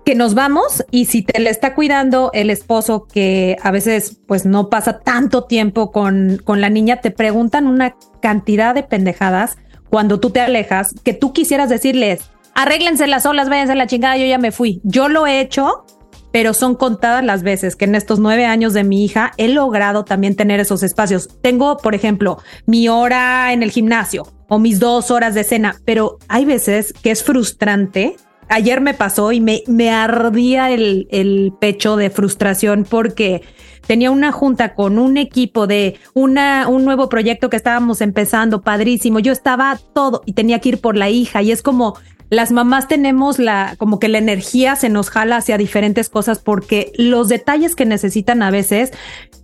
que 0.05 0.15
nos 0.15 0.35
vamos 0.35 0.85
y 0.91 1.05
si 1.05 1.23
te 1.23 1.39
le 1.39 1.49
está 1.49 1.73
cuidando 1.73 2.29
el 2.33 2.51
esposo 2.51 3.07
que 3.11 3.57
a 3.61 3.71
veces 3.71 4.19
pues 4.27 4.45
no 4.45 4.69
pasa 4.69 4.99
tanto 4.99 5.45
tiempo 5.45 5.91
con, 5.91 6.39
con 6.43 6.61
la 6.61 6.69
niña, 6.69 7.01
te 7.01 7.09
preguntan 7.09 7.65
una 7.65 7.95
cantidad 8.21 8.75
de 8.75 8.83
pendejadas 8.83 9.57
cuando 9.89 10.19
tú 10.19 10.29
te 10.29 10.41
alejas 10.41 10.93
que 11.03 11.13
tú 11.13 11.33
quisieras 11.33 11.69
decirles, 11.69 12.21
arréglense 12.53 13.07
las 13.07 13.25
olas, 13.25 13.49
váyanse 13.49 13.75
la 13.75 13.87
chingada, 13.87 14.17
yo 14.17 14.25
ya 14.25 14.37
me 14.37 14.51
fui. 14.51 14.79
Yo 14.83 15.09
lo 15.09 15.25
he 15.25 15.41
hecho, 15.41 15.85
pero 16.31 16.53
son 16.53 16.75
contadas 16.75 17.23
las 17.23 17.41
veces 17.41 17.75
que 17.75 17.85
en 17.85 17.95
estos 17.95 18.19
nueve 18.19 18.45
años 18.45 18.73
de 18.73 18.83
mi 18.83 19.05
hija 19.05 19.31
he 19.37 19.47
logrado 19.47 20.05
también 20.05 20.35
tener 20.35 20.59
esos 20.59 20.83
espacios. 20.83 21.29
Tengo, 21.41 21.77
por 21.77 21.95
ejemplo, 21.95 22.37
mi 22.67 22.89
hora 22.89 23.53
en 23.53 23.63
el 23.63 23.71
gimnasio 23.71 24.27
o 24.49 24.59
mis 24.59 24.79
dos 24.79 25.09
horas 25.09 25.33
de 25.33 25.43
cena, 25.43 25.77
pero 25.85 26.19
hay 26.27 26.45
veces 26.45 26.93
que 27.01 27.11
es 27.11 27.23
frustrante 27.23 28.17
ayer 28.49 28.81
me 28.81 28.93
pasó 28.93 29.31
y 29.31 29.39
me, 29.39 29.91
ardía 29.91 30.71
el, 30.71 31.07
el, 31.11 31.53
pecho 31.59 31.95
de 31.95 32.09
frustración 32.09 32.85
porque 32.89 33.41
tenía 33.87 34.11
una 34.11 34.31
junta 34.31 34.75
con 34.75 34.99
un 34.99 35.17
equipo 35.17 35.67
de 35.67 35.99
una, 36.13 36.67
un 36.67 36.85
nuevo 36.85 37.09
proyecto 37.09 37.49
que 37.49 37.57
estábamos 37.57 38.01
empezando, 38.01 38.61
padrísimo. 38.61 39.19
Yo 39.19 39.31
estaba 39.31 39.79
todo 39.93 40.21
y 40.25 40.33
tenía 40.33 40.59
que 40.59 40.69
ir 40.69 40.81
por 40.81 40.95
la 40.95 41.09
hija 41.09 41.41
y 41.41 41.51
es 41.51 41.61
como 41.61 41.95
las 42.29 42.51
mamás 42.51 42.87
tenemos 42.87 43.37
la, 43.39 43.75
como 43.77 43.99
que 43.99 44.07
la 44.07 44.17
energía 44.17 44.75
se 44.75 44.89
nos 44.89 45.09
jala 45.09 45.37
hacia 45.37 45.57
diferentes 45.57 46.09
cosas 46.09 46.39
porque 46.39 46.91
los 46.97 47.27
detalles 47.27 47.75
que 47.75 47.85
necesitan 47.85 48.41
a 48.41 48.51
veces 48.51 48.91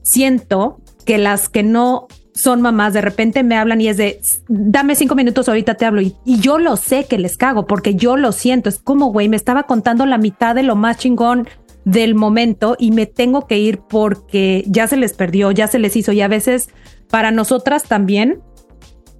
siento 0.01 0.81
que 1.05 1.17
las 1.17 1.47
que 1.47 1.63
no 1.63 2.07
son 2.33 2.61
mamás, 2.61 2.93
de 2.93 3.01
repente 3.01 3.43
me 3.43 3.57
hablan 3.57 3.81
y 3.81 3.87
es 3.87 3.97
de, 3.97 4.21
dame 4.47 4.95
cinco 4.95 5.15
minutos, 5.15 5.47
ahorita 5.49 5.75
te 5.75 5.85
hablo. 5.85 6.01
Y, 6.01 6.15
yo 6.25 6.57
lo 6.57 6.77
sé 6.77 7.05
que 7.05 7.17
les 7.17 7.37
cago 7.37 7.67
porque 7.67 7.95
yo 7.95 8.17
lo 8.17 8.31
siento. 8.31 8.69
Es 8.69 8.79
como, 8.79 9.11
güey, 9.11 9.29
me 9.29 9.35
estaba 9.35 9.63
contando 9.63 10.05
la 10.05 10.17
mitad 10.17 10.55
de 10.55 10.63
lo 10.63 10.75
más 10.75 10.97
chingón 10.97 11.47
del 11.83 12.15
momento 12.15 12.75
y 12.79 12.91
me 12.91 13.05
tengo 13.05 13.47
que 13.47 13.59
ir 13.59 13.79
porque 13.79 14.63
ya 14.67 14.87
se 14.87 14.97
les 14.97 15.13
perdió, 15.13 15.51
ya 15.51 15.67
se 15.67 15.79
les 15.79 15.95
hizo. 15.95 16.11
Y 16.11 16.21
a 16.21 16.27
veces 16.27 16.69
para 17.09 17.31
nosotras 17.31 17.83
también 17.83 18.41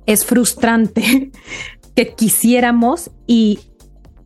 es 0.06 0.26
frustrante 0.26 1.32
que 1.96 2.14
quisiéramos 2.14 3.12
y 3.28 3.60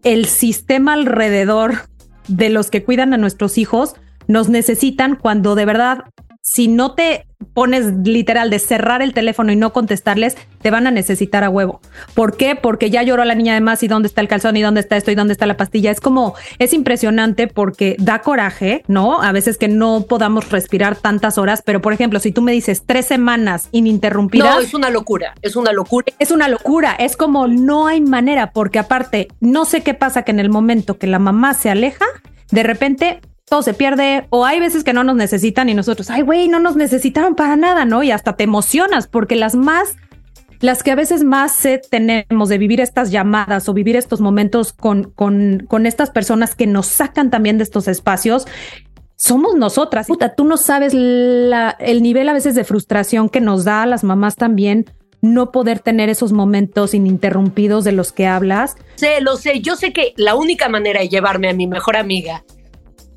el 0.04 0.26
sistema 0.26 0.94
alrededor 0.94 1.90
de 2.28 2.50
los 2.50 2.70
que 2.70 2.84
cuidan 2.84 3.14
a 3.14 3.18
nuestros 3.18 3.58
hijos 3.58 3.96
nos 4.28 4.50
necesitan 4.50 5.16
cuando 5.16 5.56
de 5.56 5.66
verdad 5.66 6.06
si 6.46 6.68
no 6.68 6.94
te 6.94 7.26
pones 7.56 7.88
literal 8.04 8.52
de 8.52 8.60
cerrar 8.60 9.02
el 9.02 9.14
teléfono 9.14 9.52
y 9.52 9.56
no 9.56 9.74
contestarles, 9.74 10.38
te 10.62 10.70
van 10.70 10.86
a 10.86 10.92
necesitar 10.92 11.44
a 11.44 11.50
huevo. 11.50 11.82
¿Por 12.14 12.38
qué? 12.38 12.56
Porque 12.56 12.92
ya 12.92 13.02
lloró 13.02 13.26
la 13.26 13.34
niña 13.34 13.56
de 13.56 13.62
más 13.62 13.82
y 13.82 13.88
dónde 13.88 14.08
está 14.08 14.22
el 14.22 14.28
calzón 14.28 14.56
y 14.56 14.62
dónde 14.62 14.82
está 14.82 14.96
esto 14.96 15.10
y 15.10 15.16
dónde 15.16 15.34
está 15.34 15.48
la 15.48 15.58
pastilla. 15.58 15.90
Es 15.90 16.00
como, 16.00 16.36
es 16.60 16.72
impresionante 16.74 17.48
porque 17.48 17.96
da 17.98 18.20
coraje, 18.20 18.84
¿no? 18.88 19.24
A 19.24 19.32
veces 19.32 19.58
que 19.58 19.68
no 19.68 20.06
podamos 20.08 20.52
respirar 20.52 20.96
tantas 20.96 21.40
horas, 21.40 21.64
pero 21.66 21.82
por 21.82 21.94
ejemplo, 21.94 22.20
si 22.20 22.32
tú 22.32 22.44
me 22.44 22.52
dices 22.52 22.84
tres 22.86 23.08
semanas 23.08 23.68
ininterrumpidas. 23.72 24.56
No, 24.56 24.62
es 24.62 24.74
una 24.76 24.92
locura, 24.92 25.34
es 25.42 25.56
una 25.56 25.74
locura. 25.74 26.06
Es 26.20 26.30
una 26.30 26.48
locura, 26.48 26.96
es 27.00 27.18
como 27.18 27.48
no 27.48 27.88
hay 27.88 28.02
manera, 28.02 28.52
porque 28.52 28.78
aparte, 28.78 29.30
no 29.40 29.66
sé 29.66 29.82
qué 29.82 29.96
pasa 29.96 30.22
que 30.22 30.32
en 30.32 30.40
el 30.40 30.52
momento 30.52 31.00
que 31.00 31.08
la 31.08 31.18
mamá 31.18 31.56
se 31.56 31.72
aleja, 31.72 32.06
de 32.52 32.62
repente 32.62 33.22
todo 33.46 33.62
se 33.62 33.74
pierde 33.74 34.26
o 34.32 34.46
hay 34.46 34.60
veces 34.60 34.84
que 34.84 34.94
no 34.94 35.04
nos 35.04 35.16
necesitan 35.16 35.70
y 35.70 35.76
nosotros, 35.76 36.10
ay, 36.10 36.24
güey, 36.24 36.48
no 36.48 36.60
nos 36.60 36.76
necesitaron 36.76 37.36
para 37.36 37.56
nada, 37.56 37.86
¿no? 37.86 38.02
Y 38.02 38.12
hasta 38.12 38.36
te 38.36 38.44
emocionas 38.44 39.08
porque 39.08 39.36
las 39.36 39.56
más, 39.56 39.96
las 40.62 40.82
que 40.82 40.92
a 40.92 40.96
veces 40.96 41.24
más 41.24 41.54
sed 41.54 41.82
tenemos 41.90 42.50
de 42.50 42.58
vivir 42.58 42.82
estas 42.82 43.12
llamadas 43.12 43.70
o 43.70 43.74
vivir 43.74 43.96
estos 43.96 44.20
momentos 44.20 44.74
con, 44.74 45.12
con, 45.12 45.66
con 45.68 45.86
estas 45.86 46.10
personas 46.10 46.56
que 46.56 46.66
nos 46.66 46.88
sacan 46.88 47.30
también 47.30 47.60
de 47.60 47.64
estos 47.64 47.88
espacios, 47.88 48.48
somos 49.16 49.56
nosotras. 49.56 50.08
Puta, 50.08 50.34
tú 50.34 50.44
no 50.44 50.58
sabes 50.58 50.94
el 50.94 52.02
nivel 52.02 52.28
a 52.30 52.34
veces 52.34 52.56
de 52.56 52.64
frustración 52.64 53.30
que 53.30 53.42
nos 53.42 53.64
da 53.64 53.84
a 53.84 53.86
las 53.86 54.04
mamás 54.04 54.36
también 54.36 54.86
no 55.22 55.52
poder 55.52 55.80
tener 55.80 56.10
esos 56.10 56.34
momentos 56.34 56.94
ininterrumpidos 56.94 57.84
de 57.84 57.92
los 57.92 58.12
que 58.12 58.28
hablas. 58.28 58.76
Sé, 58.96 59.22
lo 59.22 59.38
sé. 59.38 59.60
Yo 59.62 59.76
sé 59.76 59.92
que 59.92 60.14
la 60.18 60.36
única 60.36 60.70
manera 60.70 61.00
de 61.00 61.10
llevarme 61.10 61.50
a 61.50 61.54
mi 61.54 61.66
mejor 61.66 61.96
amiga 61.96 62.44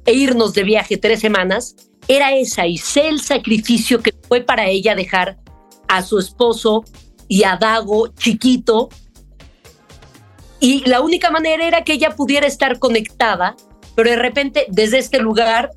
e 0.09 0.15
irnos 0.15 0.55
de 0.55 0.65
viaje 0.65 0.97
tres 0.97 1.21
semanas, 1.21 1.77
era 2.09 2.35
esa 2.35 2.67
y 2.67 2.79
sé 2.79 3.09
el 3.09 3.21
sacrificio 3.21 4.01
que 4.01 4.15
fue 4.27 4.41
para 4.41 4.67
ella 4.67 4.95
dejar 4.95 5.37
a 5.87 6.03
su 6.03 6.19
esposo 6.19 6.83
y 7.29 7.45
a 7.45 7.59
Dago 7.59 8.09
chiquito. 8.15 8.89
Y 10.61 10.83
la 10.89 11.03
única 11.03 11.31
manera 11.31 11.67
era 11.67 11.85
que 11.85 11.93
ella 11.93 12.17
pudiera 12.17 12.47
estar 12.47 12.79
conectada, 12.79 13.55
pero 13.95 14.09
de 14.09 14.17
repente 14.17 14.65
desde 14.71 14.97
este 14.97 15.19
lugar, 15.19 15.73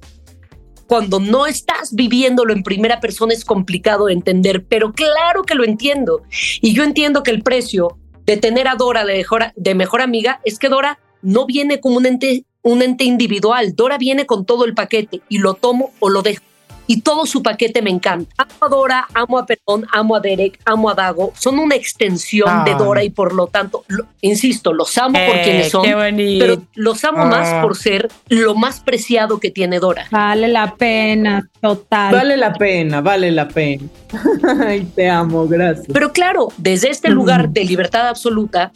cuando 0.88 1.20
no 1.20 1.46
estás 1.46 1.94
viviéndolo 1.94 2.54
en 2.54 2.64
primera 2.64 3.02
persona 3.02 3.34
es 3.34 3.44
complicado 3.44 4.06
de 4.06 4.14
entender, 4.14 4.64
pero 4.66 4.94
claro 4.94 5.44
que 5.44 5.56
lo 5.56 5.66
entiendo. 5.66 6.22
Y 6.62 6.74
yo 6.74 6.86
entiendo 6.86 7.22
que 7.22 7.32
el 7.32 7.44
precio 7.44 7.98
de 8.26 8.38
tener 8.38 8.70
a 8.70 8.76
Dora 8.76 9.04
de 9.04 9.16
mejor, 9.16 9.52
de 9.58 9.76
mejor 9.76 10.02
amiga 10.02 10.40
es 10.46 10.58
que 10.58 10.70
Dora 10.70 11.00
no 11.22 11.46
viene 11.46 11.82
como 11.82 11.98
un 11.98 12.06
ente 12.06 12.46
un 12.62 12.82
ente 12.82 13.04
individual. 13.04 13.76
Dora 13.76 13.98
viene 13.98 14.26
con 14.26 14.46
todo 14.46 14.66
el 14.66 14.74
paquete 14.74 15.22
y 15.30 15.40
lo 15.40 15.54
tomo 15.56 15.92
o 16.00 16.10
lo 16.10 16.22
dejo. 16.22 16.44
Y 16.88 17.02
todo 17.02 17.26
su 17.26 17.42
paquete 17.42 17.82
me 17.82 17.90
encanta. 17.90 18.34
Amo 18.38 18.52
a 18.60 18.68
Dora, 18.68 19.08
amo 19.14 19.38
a 19.38 19.46
Perón, 19.46 19.88
amo 19.94 20.16
a 20.16 20.20
Derek, 20.20 20.60
amo 20.66 20.90
a 20.90 20.94
Dago. 20.94 21.32
Son 21.38 21.58
una 21.58 21.76
extensión 21.76 22.66
de 22.66 22.74
Dora 22.74 23.02
y 23.02 23.10
por 23.10 23.34
lo 23.34 23.48
tanto, 23.48 23.86
insisto, 24.20 24.74
los 24.74 24.98
amo 24.98 25.14
por 25.14 25.38
eh, 25.38 25.42
quienes 25.42 25.70
son, 25.70 25.84
pero 25.86 26.62
los 26.76 27.02
amo 27.06 27.26
más 27.28 27.48
ah. 27.48 27.62
por 27.62 27.78
ser 27.78 28.10
lo 28.28 28.56
más 28.56 28.82
preciado 28.82 29.40
que 29.40 29.52
tiene 29.52 29.80
Dora. 29.80 30.08
Vale 30.12 30.50
la 30.50 30.76
pena, 30.76 31.48
total. 31.62 32.14
Vale 32.14 32.36
la 32.36 32.54
pena, 32.54 33.00
vale 33.00 33.32
la 33.32 33.48
pena. 33.48 33.84
Ay, 34.66 34.86
te 34.94 35.10
amo, 35.10 35.48
gracias. 35.48 35.88
Pero 35.94 36.12
claro, 36.12 36.50
desde 36.58 36.90
este 36.90 37.10
lugar 37.10 37.52
de 37.52 37.64
libertad 37.64 38.10
absoluta, 38.10 38.74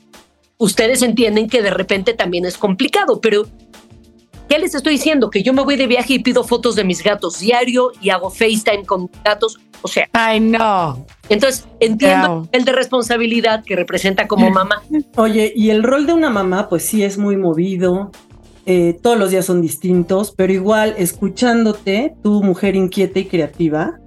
ustedes 0.57 1.01
entienden 1.01 1.49
que 1.49 1.61
de 1.61 1.71
repente 1.71 2.13
también 2.13 2.45
es 2.45 2.57
complicado, 2.57 3.19
pero 3.19 3.45
¿Qué 4.55 4.61
les 4.61 4.73
estoy 4.73 4.93
diciendo? 4.93 5.29
Que 5.29 5.43
yo 5.43 5.51
me 5.51 5.65
voy 5.65 5.75
de 5.75 5.85
viaje 5.85 6.13
y 6.13 6.19
pido 6.19 6.45
fotos 6.45 6.77
de 6.77 6.85
mis 6.85 7.03
gatos 7.03 7.41
diario 7.41 7.91
y 7.99 8.09
hago 8.09 8.29
FaceTime 8.29 8.85
con 8.85 9.11
gatos. 9.21 9.59
O 9.81 9.89
sea. 9.89 10.07
Ay, 10.13 10.39
no. 10.39 11.05
Entonces, 11.27 11.67
entiendo 11.81 12.47
el 12.53 12.63
de 12.63 12.71
responsabilidad 12.71 13.65
que 13.65 13.75
representa 13.75 14.29
como 14.29 14.49
mamá. 14.49 14.81
Oye, 15.17 15.51
y 15.53 15.71
el 15.71 15.83
rol 15.83 16.07
de 16.07 16.13
una 16.13 16.29
mamá, 16.29 16.69
pues 16.69 16.85
sí 16.85 17.03
es 17.03 17.17
muy 17.17 17.35
movido. 17.35 18.11
Eh, 18.65 18.97
todos 19.01 19.19
los 19.19 19.29
días 19.29 19.43
son 19.43 19.61
distintos, 19.61 20.33
pero 20.33 20.53
igual 20.53 20.95
escuchándote, 20.97 22.15
tu 22.23 22.41
mujer 22.41 22.77
inquieta 22.77 23.19
y 23.19 23.25
creativa, 23.25 23.99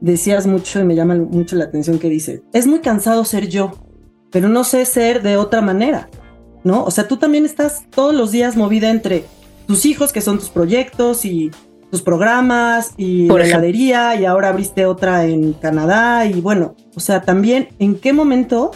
decías 0.00 0.48
mucho 0.48 0.80
y 0.80 0.84
me 0.84 0.96
llama 0.96 1.14
mucho 1.14 1.54
la 1.54 1.66
atención 1.66 2.00
que 2.00 2.08
dice, 2.08 2.42
es 2.52 2.66
muy 2.66 2.80
cansado 2.80 3.24
ser 3.24 3.48
yo, 3.48 3.70
pero 4.32 4.48
no 4.48 4.64
sé 4.64 4.86
ser 4.86 5.22
de 5.22 5.36
otra 5.36 5.60
manera, 5.60 6.10
¿no? 6.64 6.82
O 6.82 6.90
sea, 6.90 7.06
tú 7.06 7.16
también 7.16 7.44
estás 7.44 7.88
todos 7.90 8.12
los 8.12 8.32
días 8.32 8.56
movida 8.56 8.90
entre 8.90 9.24
tus 9.66 9.86
hijos, 9.86 10.12
que 10.12 10.20
son 10.20 10.38
tus 10.38 10.50
proyectos 10.50 11.24
y 11.24 11.50
tus 11.90 12.02
programas 12.02 12.92
y 12.96 13.28
la 13.28 13.46
heladería 13.46 14.16
y 14.16 14.24
ahora 14.24 14.48
abriste 14.48 14.84
otra 14.86 15.26
en 15.26 15.52
Canadá 15.52 16.26
y 16.26 16.40
bueno, 16.40 16.74
o 16.96 17.00
sea, 17.00 17.22
también 17.22 17.68
en 17.78 17.94
qué 17.96 18.12
momento 18.12 18.72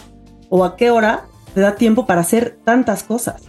o 0.49 0.65
a 0.65 0.77
qué 0.77 0.91
hora 0.91 1.27
te 1.55 1.61
da 1.61 1.75
tiempo 1.75 2.07
para 2.07 2.21
hacer 2.21 2.59
tantas 2.65 3.03
cosas. 3.03 3.43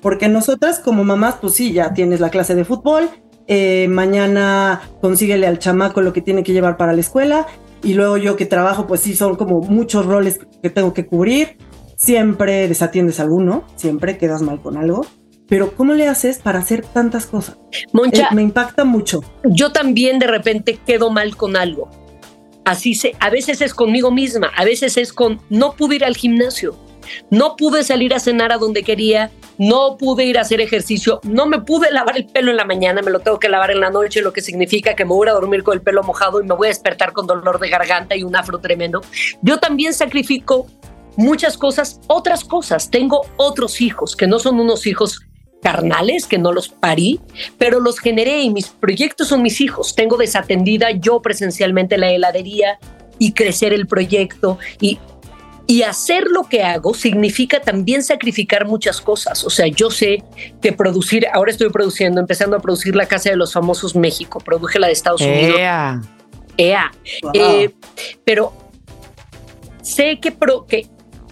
Porque 0.00 0.28
nosotras 0.28 0.80
como 0.80 1.04
mamás, 1.04 1.36
pues 1.40 1.54
sí, 1.54 1.72
ya 1.72 1.92
tienes 1.92 2.20
la 2.20 2.30
clase 2.30 2.54
de 2.54 2.64
fútbol, 2.64 3.08
eh, 3.46 3.88
mañana 3.88 4.80
consíguele 5.00 5.46
al 5.46 5.58
chamaco 5.58 6.00
lo 6.00 6.12
que 6.12 6.22
tiene 6.22 6.42
que 6.42 6.52
llevar 6.52 6.76
para 6.76 6.94
la 6.94 7.00
escuela 7.00 7.46
y 7.82 7.94
luego 7.94 8.16
yo 8.16 8.36
que 8.36 8.46
trabajo, 8.46 8.86
pues 8.86 9.02
sí, 9.02 9.14
son 9.14 9.36
como 9.36 9.60
muchos 9.60 10.06
roles 10.06 10.40
que 10.62 10.70
tengo 10.70 10.94
que 10.94 11.06
cubrir. 11.06 11.58
Siempre 11.96 12.68
desatiendes 12.68 13.20
alguno, 13.20 13.64
siempre 13.76 14.18
quedas 14.18 14.42
mal 14.42 14.60
con 14.60 14.76
algo 14.76 15.06
pero 15.48 15.74
¿cómo 15.76 15.94
le 15.94 16.08
haces 16.08 16.38
para 16.38 16.58
hacer 16.58 16.84
tantas 16.84 17.26
cosas? 17.26 17.56
Moncha, 17.92 18.28
eh, 18.30 18.34
me 18.34 18.42
impacta 18.42 18.84
mucho. 18.84 19.22
Yo 19.44 19.72
también 19.72 20.18
de 20.18 20.26
repente 20.26 20.78
quedo 20.86 21.10
mal 21.10 21.36
con 21.36 21.56
algo. 21.56 21.90
Así 22.64 22.94
se, 22.94 23.14
a 23.20 23.28
veces 23.28 23.60
es 23.60 23.74
conmigo 23.74 24.10
misma, 24.10 24.50
a 24.56 24.64
veces 24.64 24.96
es 24.96 25.12
con 25.12 25.40
no 25.50 25.72
pude 25.72 25.96
ir 25.96 26.04
al 26.04 26.16
gimnasio, 26.16 26.78
no 27.30 27.56
pude 27.56 27.84
salir 27.84 28.14
a 28.14 28.20
cenar 28.20 28.52
a 28.52 28.56
donde 28.56 28.82
quería, 28.82 29.30
no 29.58 29.98
pude 29.98 30.24
ir 30.24 30.38
a 30.38 30.40
hacer 30.40 30.62
ejercicio, 30.62 31.20
no 31.24 31.44
me 31.44 31.60
pude 31.60 31.90
lavar 31.90 32.16
el 32.16 32.24
pelo 32.24 32.50
en 32.50 32.56
la 32.56 32.64
mañana, 32.64 33.02
me 33.02 33.10
lo 33.10 33.20
tengo 33.20 33.38
que 33.38 33.50
lavar 33.50 33.70
en 33.70 33.80
la 33.80 33.90
noche, 33.90 34.22
lo 34.22 34.32
que 34.32 34.40
significa 34.40 34.94
que 34.94 35.04
me 35.04 35.10
voy 35.10 35.28
a 35.28 35.32
dormir 35.32 35.62
con 35.62 35.74
el 35.74 35.82
pelo 35.82 36.02
mojado 36.02 36.40
y 36.40 36.46
me 36.46 36.54
voy 36.54 36.68
a 36.68 36.70
despertar 36.70 37.12
con 37.12 37.26
dolor 37.26 37.60
de 37.60 37.68
garganta 37.68 38.16
y 38.16 38.22
un 38.22 38.34
afro 38.34 38.58
tremendo. 38.58 39.02
Yo 39.42 39.58
también 39.58 39.92
sacrifico 39.92 40.66
muchas 41.16 41.58
cosas, 41.58 42.00
otras 42.06 42.44
cosas. 42.44 42.90
Tengo 42.90 43.26
otros 43.36 43.82
hijos 43.82 44.16
que 44.16 44.26
no 44.26 44.38
son 44.38 44.58
unos 44.58 44.86
hijos 44.86 45.20
carnales 45.64 46.26
que 46.26 46.36
no 46.36 46.52
los 46.52 46.68
parí, 46.68 47.20
pero 47.56 47.80
los 47.80 47.98
generé 47.98 48.42
y 48.42 48.50
mis 48.50 48.68
proyectos 48.68 49.28
son 49.28 49.40
mis 49.40 49.62
hijos. 49.62 49.94
Tengo 49.94 50.18
desatendida 50.18 50.90
yo 50.90 51.22
presencialmente 51.22 51.96
la 51.96 52.10
heladería 52.12 52.78
y 53.18 53.32
crecer 53.32 53.72
el 53.72 53.86
proyecto 53.86 54.58
y 54.78 54.98
y 55.66 55.80
hacer 55.80 56.24
lo 56.28 56.42
que 56.44 56.62
hago 56.62 56.92
significa 56.92 57.58
también 57.58 58.02
sacrificar 58.02 58.66
muchas 58.66 59.00
cosas. 59.00 59.44
O 59.44 59.48
sea, 59.48 59.66
yo 59.66 59.90
sé 59.90 60.22
que 60.60 60.74
producir, 60.74 61.26
ahora 61.32 61.50
estoy 61.50 61.70
produciendo, 61.70 62.20
empezando 62.20 62.54
a 62.54 62.60
producir 62.60 62.94
la 62.94 63.06
Casa 63.06 63.30
de 63.30 63.36
los 63.36 63.54
Famosos 63.54 63.96
México, 63.96 64.40
produje 64.40 64.78
la 64.78 64.88
de 64.88 64.92
Estados 64.92 65.22
Unidos. 65.22 65.58
Ea. 66.58 66.92
Eh, 67.32 67.70
pero 68.24 68.52
sé 69.80 70.20
que, 70.20 70.32
pro, 70.32 70.66
que 70.66 70.86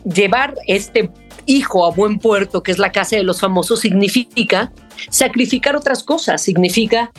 llevar 0.04 0.54
este 0.66 1.10
hijo 1.46 1.84
a 1.84 1.90
buen 1.90 2.18
puerto, 2.18 2.62
que 2.62 2.72
es 2.72 2.78
la 2.78 2.92
casa 2.92 3.16
de 3.16 3.22
los 3.22 3.40
famosos, 3.40 3.80
significa 3.80 4.72
sacrificar 5.10 5.76
otras 5.76 6.02
cosas, 6.02 6.42
significa 6.42 7.12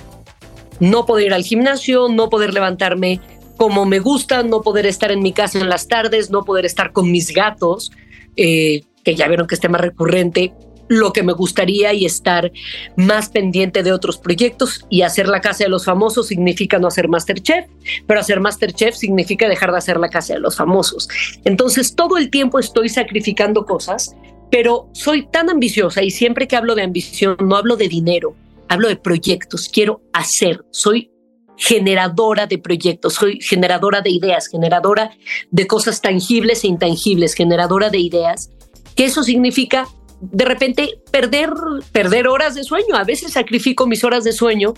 no 0.80 1.06
poder 1.06 1.28
ir 1.28 1.34
al 1.34 1.44
gimnasio, 1.44 2.08
no 2.10 2.30
poder 2.30 2.54
levantarme 2.54 3.20
como 3.58 3.86
me 3.86 4.00
gusta, 4.00 4.44
no 4.44 4.62
poder 4.62 4.86
estar 4.86 5.12
en 5.12 5.22
mi 5.22 5.32
casa 5.32 5.60
en 5.60 5.70
las 5.70 5.88
tardes, 5.88 6.30
no 6.30 6.44
poder 6.44 6.66
estar 6.66 6.92
con 6.92 7.12
mis 7.12 7.32
gatos, 7.32 7.92
eh, 8.36 8.84
que 9.04 9.16
ya 9.16 9.28
vieron 9.28 9.48
que 9.48 9.56
es 9.56 9.62
tema 9.62 9.78
recurrente, 9.78 10.54
lo 11.00 11.14
que 11.14 11.24
me 11.24 11.34
gustaría 11.34 11.94
y 11.94 12.06
estar 12.06 12.52
más 12.96 13.30
pendiente 13.30 13.84
de 13.84 13.92
otros 13.92 14.18
proyectos 14.18 14.86
y 14.90 15.02
hacer 15.02 15.28
la 15.28 15.42
casa 15.42 15.64
de 15.64 15.70
los 15.70 15.86
famosos 15.86 16.28
significa 16.28 16.80
no 16.80 16.88
hacer 16.88 17.08
Masterchef, 17.08 17.66
pero 18.08 18.20
hacer 18.20 18.40
Masterchef 18.40 18.96
significa 18.96 19.48
dejar 19.48 19.72
de 19.72 19.78
hacer 19.78 19.98
la 19.98 20.10
casa 20.10 20.34
de 20.34 20.40
los 20.40 20.56
famosos. 20.56 21.08
Entonces 21.44 21.96
todo 21.96 22.18
el 22.18 22.30
tiempo 22.30 22.60
estoy 22.60 22.90
sacrificando 22.90 23.66
cosas, 23.66 24.16
pero 24.52 24.90
soy 24.94 25.26
tan 25.28 25.50
ambiciosa 25.50 26.04
y 26.04 26.12
siempre 26.12 26.48
que 26.48 26.56
hablo 26.56 26.76
de 26.76 26.84
ambición 26.84 27.38
no 27.40 27.56
hablo 27.56 27.76
de 27.76 27.88
dinero, 27.88 28.36
hablo 28.70 28.88
de 28.88 28.96
proyectos, 28.96 29.70
quiero 29.72 30.02
hacer, 30.14 30.64
soy 30.72 31.10
generadora 31.58 32.48
de 32.48 32.58
proyectos, 32.58 33.14
soy 33.14 33.40
generadora 33.42 34.02
de 34.02 34.10
ideas, 34.10 34.48
generadora 34.48 35.12
de 35.52 35.68
cosas 35.68 36.02
tangibles 36.02 36.64
e 36.64 36.68
intangibles, 36.68 37.34
generadora 37.34 37.90
de 37.90 38.00
ideas, 38.00 38.50
que 38.96 39.06
eso 39.06 39.24
significa 39.24 39.88
de 40.32 40.46
repente 40.46 41.02
perder, 41.12 41.50
perder 41.92 42.28
horas 42.28 42.56
de 42.56 42.64
sueño. 42.64 42.96
A 42.96 43.04
veces 43.04 43.34
sacrifico 43.34 43.86
mis 43.86 44.04
horas 44.04 44.24
de 44.24 44.32
sueño. 44.32 44.74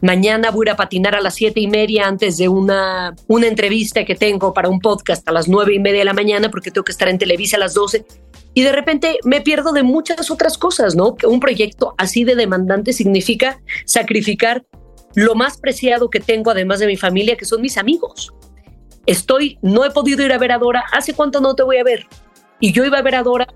Mañana 0.00 0.50
voy 0.50 0.68
a 0.68 0.76
patinar 0.76 1.14
a 1.14 1.20
las 1.20 1.34
siete 1.34 1.60
y 1.60 1.66
media 1.66 2.06
antes 2.06 2.38
de 2.38 2.48
una, 2.48 3.14
una 3.26 3.46
entrevista 3.46 4.04
que 4.04 4.14
tengo 4.14 4.54
para 4.54 4.68
un 4.68 4.80
podcast 4.80 5.28
a 5.28 5.32
las 5.32 5.48
nueve 5.48 5.74
y 5.74 5.78
media 5.78 6.00
de 6.00 6.06
la 6.06 6.14
mañana 6.14 6.50
porque 6.50 6.70
tengo 6.70 6.84
que 6.84 6.92
estar 6.92 7.08
en 7.08 7.18
Televisa 7.18 7.56
a 7.56 7.60
las 7.60 7.74
doce. 7.74 8.06
Y 8.54 8.62
de 8.62 8.72
repente 8.72 9.18
me 9.24 9.42
pierdo 9.42 9.72
de 9.72 9.82
muchas 9.82 10.30
otras 10.30 10.56
cosas, 10.56 10.94
¿no? 10.94 11.14
Un 11.24 11.40
proyecto 11.40 11.94
así 11.98 12.24
de 12.24 12.34
demandante 12.34 12.94
significa 12.94 13.60
sacrificar 13.84 14.64
lo 15.14 15.34
más 15.34 15.58
preciado 15.58 16.08
que 16.08 16.20
tengo, 16.20 16.50
además 16.50 16.78
de 16.78 16.86
mi 16.86 16.96
familia, 16.96 17.36
que 17.36 17.44
son 17.44 17.60
mis 17.60 17.76
amigos. 17.76 18.32
Estoy, 19.04 19.58
no 19.60 19.84
he 19.84 19.90
podido 19.90 20.24
ir 20.24 20.32
a 20.32 20.38
ver 20.38 20.52
a 20.52 20.58
Dora. 20.58 20.84
¿Hace 20.92 21.12
cuánto 21.12 21.40
no 21.40 21.54
te 21.54 21.62
voy 21.62 21.76
a 21.76 21.84
ver? 21.84 22.06
Y 22.60 22.72
yo 22.72 22.84
iba 22.84 22.98
a 22.98 23.02
ver 23.02 23.14
a 23.14 23.22
Dora 23.22 23.46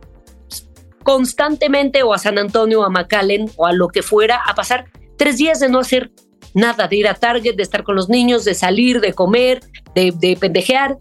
constantemente 1.03 2.03
o 2.03 2.13
a 2.13 2.19
San 2.19 2.39
Antonio, 2.39 2.85
a 2.85 2.91
McAllen 2.91 3.51
o 3.57 3.67
a 3.67 3.73
lo 3.73 3.89
que 3.89 4.03
fuera, 4.03 4.41
a 4.47 4.55
pasar 4.55 4.87
tres 5.17 5.37
días 5.37 5.61
de 5.61 5.69
no 5.69 5.81
hacer 5.81 6.11
nada, 6.55 6.89
de 6.89 6.97
ir 6.97 7.09
a 7.09 7.15
Target, 7.15 7.57
de 7.57 7.63
estar 7.63 7.85
con 7.85 7.97
los 7.97 8.09
niños, 8.09 8.45
de 8.45 8.55
salir, 8.55 9.01
de 9.01 9.13
comer, 9.13 9.61
de, 9.95 10.13
de 10.19 10.37
pendejear. 10.37 10.99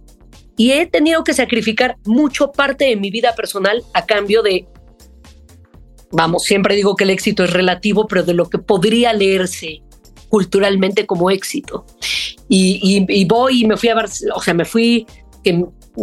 Y 0.57 0.71
he 0.71 0.85
tenido 0.85 1.23
que 1.23 1.33
sacrificar 1.33 1.97
mucho 2.05 2.51
parte 2.51 2.85
de 2.85 2.95
mi 2.95 3.11
vida 3.11 3.33
personal 3.33 3.83
a 3.93 4.05
cambio 4.05 4.43
de, 4.43 4.67
vamos, 6.11 6.43
siempre 6.43 6.75
digo 6.75 6.95
que 6.95 7.05
el 7.05 7.11
éxito 7.11 7.43
es 7.43 7.53
relativo, 7.53 8.07
pero 8.07 8.23
de 8.23 8.33
lo 8.33 8.49
que 8.49 8.57
podría 8.57 9.13
leerse 9.13 9.81
culturalmente 10.27 11.05
como 11.05 11.31
éxito. 11.31 11.85
Y, 12.47 13.05
y, 13.07 13.25
voy 13.25 13.63
y 13.63 13.67
me 13.67 13.77
fui 13.77 13.89
a 13.89 13.95
Barcelona, 13.95 14.35
o 14.35 14.41
sea, 14.41 14.53
me 14.53 14.65
fui, 14.65 15.05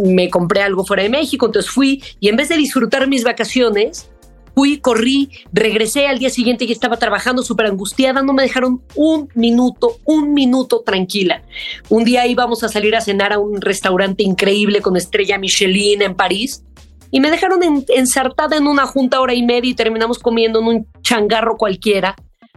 me 0.03 0.29
compré 0.29 0.61
algo 0.61 0.85
fuera 0.85 1.03
de 1.03 1.09
México, 1.09 1.45
entonces 1.45 1.71
fui 1.71 2.03
y 2.19 2.29
en 2.29 2.35
vez 2.35 2.49
de 2.49 2.57
disfrutar 2.57 3.07
mis 3.07 3.23
vacaciones, 3.23 4.09
fui, 4.57 4.79
corrí, 4.79 5.29
regresé 5.53 6.07
al 6.07 6.17
día 6.17 6.31
siguiente 6.31 6.65
y 6.65 6.71
estaba 6.71 6.97
trabajando 6.97 7.43
súper 7.43 7.67
angustiada, 7.67 8.23
no 8.23 8.33
me 8.33 8.41
dejaron 8.41 8.81
un 8.95 9.29
minuto, 9.35 9.99
un 10.03 10.33
minuto 10.33 10.81
tranquila. 10.83 11.43
Un 11.89 12.03
día 12.05 12.25
íbamos 12.25 12.63
a 12.63 12.67
salir 12.67 12.95
a 12.95 13.01
cenar 13.01 13.33
a 13.33 13.37
un 13.37 13.61
restaurante 13.61 14.23
increíble 14.23 14.81
con 14.81 14.97
estrella 14.97 15.37
Michelin 15.37 16.01
en 16.01 16.15
París 16.15 16.63
y 17.11 17.19
me 17.19 17.29
dejaron 17.29 17.59
ensartada 17.87 18.57
en 18.57 18.65
una 18.65 18.87
junta 18.87 19.21
hora 19.21 19.35
y 19.35 19.43
media 19.43 19.69
y 19.69 19.75
terminamos 19.75 20.17
comiendo 20.17 20.59
en 20.59 20.65
un 20.65 20.87
changarro 21.03 21.57
cualquiera 21.57 22.15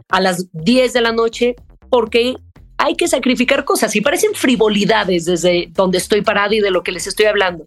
a 0.08 0.20
las 0.20 0.48
10 0.52 0.94
de 0.94 1.00
la 1.02 1.12
noche 1.12 1.54
porque 1.90 2.36
hay 2.82 2.94
que 2.94 3.08
sacrificar 3.08 3.66
cosas 3.66 3.94
y 3.94 4.00
parecen 4.00 4.34
frivolidades 4.34 5.26
desde 5.26 5.68
donde 5.74 5.98
estoy 5.98 6.22
parada 6.22 6.54
y 6.54 6.60
de 6.60 6.70
lo 6.70 6.82
que 6.82 6.92
les 6.92 7.06
estoy 7.06 7.26
hablando. 7.26 7.66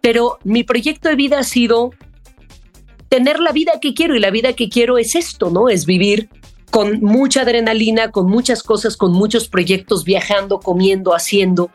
Pero 0.00 0.38
mi 0.44 0.62
proyecto 0.62 1.08
de 1.08 1.16
vida 1.16 1.40
ha 1.40 1.44
sido 1.44 1.90
tener 3.08 3.40
la 3.40 3.50
vida 3.50 3.72
que 3.80 3.94
quiero 3.94 4.14
y 4.14 4.20
la 4.20 4.30
vida 4.30 4.52
que 4.52 4.68
quiero 4.68 4.96
es 4.96 5.16
esto, 5.16 5.50
¿no? 5.50 5.68
Es 5.68 5.86
vivir 5.86 6.28
con 6.70 7.00
mucha 7.00 7.42
adrenalina, 7.42 8.12
con 8.12 8.26
muchas 8.26 8.62
cosas, 8.62 8.96
con 8.96 9.12
muchos 9.12 9.48
proyectos, 9.48 10.04
viajando, 10.04 10.60
comiendo, 10.60 11.14
haciendo 11.14 11.72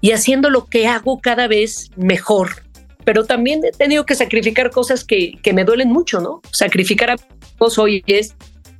y 0.00 0.12
haciendo 0.12 0.48
lo 0.48 0.64
que 0.64 0.86
hago 0.86 1.20
cada 1.20 1.46
vez 1.46 1.90
mejor. 1.94 2.62
Pero 3.04 3.26
también 3.26 3.60
he 3.64 3.72
tenido 3.72 4.06
que 4.06 4.14
sacrificar 4.14 4.70
cosas 4.70 5.04
que, 5.04 5.32
que 5.42 5.52
me 5.52 5.64
duelen 5.64 5.90
mucho, 5.90 6.20
¿no? 6.20 6.40
Sacrificar 6.52 7.10
a 7.10 7.16
vos 7.58 7.78
hoy 7.78 8.02
es 8.06 8.34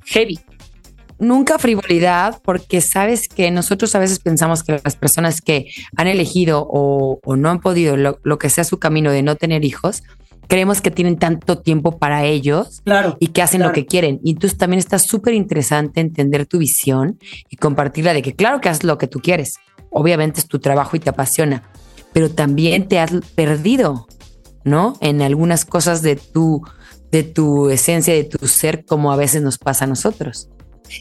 heavy. 0.05 0.39
Nunca 1.21 1.59
frivolidad, 1.59 2.41
porque 2.43 2.81
sabes 2.81 3.27
que 3.27 3.51
nosotros 3.51 3.93
a 3.93 3.99
veces 3.99 4.17
pensamos 4.17 4.63
que 4.63 4.81
las 4.83 4.95
personas 4.95 5.39
que 5.39 5.67
han 5.95 6.07
elegido 6.07 6.67
o, 6.67 7.19
o 7.23 7.35
no 7.35 7.49
han 7.51 7.59
podido 7.59 7.95
lo, 7.95 8.19
lo 8.23 8.39
que 8.39 8.49
sea 8.49 8.63
su 8.63 8.79
camino 8.79 9.11
de 9.11 9.21
no 9.21 9.35
tener 9.35 9.63
hijos, 9.63 10.01
creemos 10.51 10.81
que 10.81 10.91
tienen 10.91 11.17
tanto 11.17 11.59
tiempo 11.59 11.97
para 11.97 12.25
ellos 12.25 12.81
claro, 12.83 13.15
y 13.21 13.27
que 13.27 13.41
hacen 13.41 13.59
claro. 13.59 13.69
lo 13.69 13.73
que 13.73 13.85
quieren. 13.85 14.19
Y 14.21 14.31
entonces 14.31 14.57
también 14.57 14.79
está 14.79 14.99
súper 14.99 15.33
interesante 15.33 16.01
entender 16.01 16.45
tu 16.45 16.57
visión 16.57 17.19
y 17.49 17.55
compartirla 17.55 18.13
de 18.13 18.21
que 18.21 18.33
claro 18.33 18.59
que 18.59 18.67
haces 18.67 18.83
lo 18.83 18.97
que 18.97 19.07
tú 19.07 19.19
quieres. 19.19 19.53
Obviamente 19.91 20.41
es 20.41 20.47
tu 20.47 20.59
trabajo 20.59 20.97
y 20.97 20.99
te 20.99 21.09
apasiona, 21.09 21.63
pero 22.11 22.31
también 22.31 22.87
te 22.87 22.99
has 22.99 23.11
perdido, 23.33 24.07
¿no? 24.65 24.97
En 25.01 25.21
algunas 25.21 25.65
cosas 25.65 26.01
de 26.01 26.17
tu, 26.17 26.61
de 27.11 27.23
tu 27.23 27.69
esencia, 27.69 28.13
de 28.13 28.25
tu 28.25 28.45
ser, 28.47 28.83
como 28.83 29.13
a 29.13 29.15
veces 29.15 29.41
nos 29.41 29.57
pasa 29.57 29.85
a 29.85 29.87
nosotros. 29.87 30.49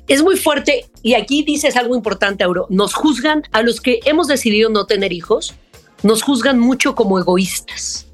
Es 0.08 0.22
muy 0.22 0.36
fuerte 0.36 0.86
y 1.02 1.14
aquí 1.14 1.42
dices 1.42 1.76
algo 1.76 1.94
importante, 1.96 2.44
Auro. 2.44 2.66
Nos 2.70 2.94
juzgan 2.94 3.42
a 3.52 3.62
los 3.62 3.80
que 3.80 4.00
hemos 4.04 4.26
decidido 4.26 4.70
no 4.70 4.86
tener 4.86 5.12
hijos, 5.12 5.54
nos 6.02 6.22
juzgan 6.22 6.58
mucho 6.58 6.94
como 6.94 7.18
egoístas 7.18 8.10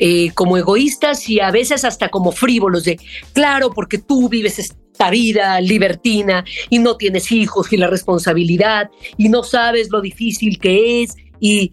eh, 0.00 0.32
como 0.34 0.58
egoístas 0.58 1.28
y 1.28 1.38
a 1.38 1.52
veces 1.52 1.84
hasta 1.84 2.08
como 2.08 2.32
frívolos 2.32 2.82
de, 2.82 2.98
claro, 3.32 3.70
porque 3.70 3.98
tú 3.98 4.28
vives 4.28 4.58
esta 4.58 5.08
vida 5.08 5.60
libertina 5.60 6.44
y 6.68 6.80
no 6.80 6.96
tienes 6.96 7.30
hijos 7.30 7.72
y 7.72 7.76
la 7.76 7.86
responsabilidad 7.86 8.90
y 9.16 9.28
no 9.28 9.44
sabes 9.44 9.90
lo 9.90 10.00
difícil 10.00 10.58
que 10.58 11.04
es 11.04 11.14
y 11.38 11.70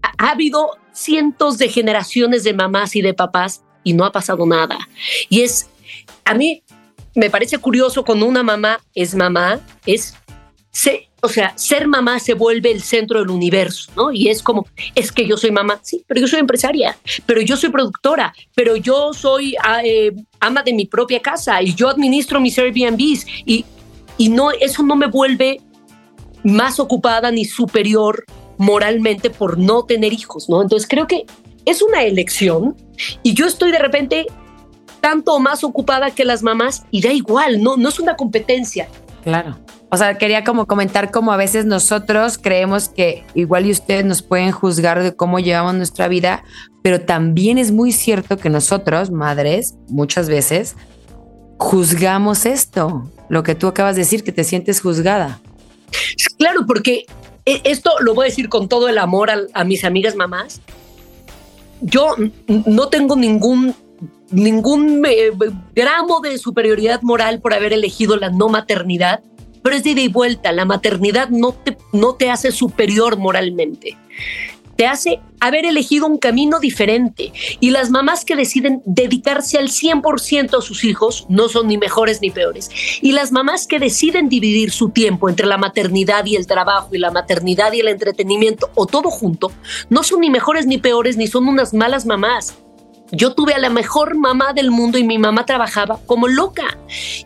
ha, 0.00 0.12
ha 0.16 0.30
habido 0.30 0.70
cientos 0.92 1.58
de 1.58 1.68
generaciones 1.68 2.44
de 2.44 2.54
mamás 2.54 2.94
y 2.94 3.02
de 3.02 3.14
papás 3.14 3.64
y 3.82 3.94
no 3.94 4.04
ha 4.04 4.12
pasado 4.12 4.46
nada. 4.46 4.78
Y 5.28 5.40
es, 5.40 5.68
a 6.24 6.34
mí 6.34 6.62
me 7.14 7.30
parece 7.30 7.58
curioso 7.58 8.04
cuando 8.04 8.26
una 8.26 8.42
mamá 8.42 8.80
es 8.94 9.14
mamá, 9.14 9.60
es 9.86 10.14
se, 10.72 11.08
o 11.20 11.28
sea, 11.28 11.52
ser 11.56 11.88
mamá 11.88 12.18
se 12.20 12.34
vuelve 12.34 12.70
el 12.70 12.82
centro 12.82 13.18
del 13.18 13.30
universo, 13.30 13.90
¿no? 13.96 14.12
Y 14.12 14.28
es 14.28 14.42
como, 14.42 14.66
es 14.94 15.10
que 15.10 15.26
yo 15.26 15.36
soy 15.36 15.50
mamá, 15.50 15.80
sí, 15.82 16.04
pero 16.06 16.20
yo 16.20 16.28
soy 16.28 16.40
empresaria, 16.40 16.96
pero 17.26 17.40
yo 17.40 17.56
soy 17.56 17.70
productora, 17.70 18.32
pero 18.54 18.76
yo 18.76 19.12
soy 19.12 19.56
eh, 19.84 20.12
ama 20.38 20.62
de 20.62 20.72
mi 20.72 20.86
propia 20.86 21.20
casa 21.20 21.60
y 21.62 21.74
yo 21.74 21.88
administro 21.88 22.40
mis 22.40 22.56
Airbnbs 22.58 23.26
y, 23.44 23.64
y 24.16 24.28
no, 24.28 24.52
eso 24.52 24.82
no 24.82 24.94
me 24.94 25.06
vuelve 25.06 25.60
más 26.44 26.78
ocupada 26.78 27.30
ni 27.30 27.44
superior 27.44 28.24
moralmente 28.56 29.30
por 29.30 29.58
no 29.58 29.84
tener 29.84 30.12
hijos, 30.12 30.48
¿no? 30.48 30.62
Entonces 30.62 30.88
creo 30.88 31.06
que 31.06 31.24
es 31.64 31.82
una 31.82 32.02
elección 32.04 32.76
y 33.22 33.34
yo 33.34 33.46
estoy 33.46 33.72
de 33.72 33.78
repente 33.78 34.26
tanto 35.00 35.38
más 35.40 35.64
ocupada 35.64 36.10
que 36.10 36.24
las 36.24 36.42
mamás 36.42 36.84
y 36.90 37.02
da 37.02 37.12
igual, 37.12 37.62
no, 37.62 37.76
no 37.76 37.88
es 37.88 37.98
una 38.00 38.16
competencia. 38.16 38.88
Claro. 39.22 39.58
O 39.92 39.96
sea, 39.96 40.16
quería 40.18 40.44
como 40.44 40.66
comentar 40.66 41.10
cómo 41.10 41.32
a 41.32 41.36
veces 41.36 41.64
nosotros 41.64 42.38
creemos 42.38 42.88
que 42.88 43.24
igual 43.34 43.66
y 43.66 43.72
ustedes 43.72 44.04
nos 44.04 44.22
pueden 44.22 44.52
juzgar 44.52 45.02
de 45.02 45.16
cómo 45.16 45.40
llevamos 45.40 45.74
nuestra 45.74 46.06
vida, 46.06 46.44
pero 46.82 47.00
también 47.00 47.58
es 47.58 47.72
muy 47.72 47.90
cierto 47.90 48.36
que 48.36 48.50
nosotros, 48.50 49.10
madres, 49.10 49.74
muchas 49.88 50.28
veces 50.28 50.76
juzgamos 51.58 52.46
esto, 52.46 53.10
lo 53.28 53.42
que 53.42 53.56
tú 53.56 53.66
acabas 53.66 53.96
de 53.96 54.02
decir, 54.02 54.22
que 54.22 54.32
te 54.32 54.44
sientes 54.44 54.80
juzgada. 54.80 55.40
Claro, 56.38 56.66
porque 56.66 57.04
esto 57.44 57.90
lo 58.00 58.14
voy 58.14 58.26
a 58.26 58.28
decir 58.30 58.48
con 58.48 58.68
todo 58.68 58.88
el 58.88 58.96
amor 58.96 59.30
a, 59.30 59.38
a 59.54 59.64
mis 59.64 59.84
amigas 59.84 60.14
mamás. 60.14 60.60
Yo 61.80 62.14
no 62.46 62.88
tengo 62.88 63.16
ningún 63.16 63.74
ningún 64.30 65.04
eh, 65.06 65.30
gramo 65.74 66.20
de 66.20 66.38
superioridad 66.38 67.02
moral 67.02 67.40
por 67.40 67.54
haber 67.54 67.72
elegido 67.72 68.16
la 68.16 68.30
no 68.30 68.48
maternidad, 68.48 69.20
pero 69.62 69.76
es 69.76 69.86
ida 69.86 70.00
y 70.00 70.08
vuelta. 70.08 70.52
La 70.52 70.64
maternidad 70.64 71.28
no 71.28 71.52
te, 71.52 71.76
no 71.92 72.14
te 72.14 72.30
hace 72.30 72.52
superior 72.52 73.18
moralmente. 73.18 73.96
Te 74.76 74.86
hace 74.86 75.20
haber 75.40 75.66
elegido 75.66 76.06
un 76.06 76.16
camino 76.16 76.58
diferente. 76.58 77.34
Y 77.60 77.68
las 77.68 77.90
mamás 77.90 78.24
que 78.24 78.34
deciden 78.34 78.80
dedicarse 78.86 79.58
al 79.58 79.68
100% 79.68 80.56
a 80.56 80.62
sus 80.62 80.84
hijos 80.84 81.26
no 81.28 81.50
son 81.50 81.68
ni 81.68 81.76
mejores 81.76 82.22
ni 82.22 82.30
peores. 82.30 82.70
Y 83.02 83.12
las 83.12 83.30
mamás 83.30 83.66
que 83.66 83.78
deciden 83.78 84.30
dividir 84.30 84.70
su 84.70 84.88
tiempo 84.88 85.28
entre 85.28 85.46
la 85.46 85.58
maternidad 85.58 86.24
y 86.24 86.36
el 86.36 86.46
trabajo 86.46 86.94
y 86.94 86.98
la 86.98 87.10
maternidad 87.10 87.72
y 87.74 87.80
el 87.80 87.88
entretenimiento 87.88 88.70
o 88.74 88.86
todo 88.86 89.10
junto, 89.10 89.52
no 89.90 90.02
son 90.02 90.20
ni 90.20 90.30
mejores 90.30 90.66
ni 90.66 90.78
peores 90.78 91.18
ni 91.18 91.26
son 91.26 91.46
unas 91.48 91.74
malas 91.74 92.06
mamás. 92.06 92.56
Yo 93.12 93.34
tuve 93.34 93.54
a 93.54 93.58
la 93.58 93.70
mejor 93.70 94.16
mamá 94.16 94.52
del 94.52 94.70
mundo 94.70 94.98
y 94.98 95.04
mi 95.04 95.18
mamá 95.18 95.44
trabajaba 95.44 95.98
como 96.06 96.28
loca 96.28 96.78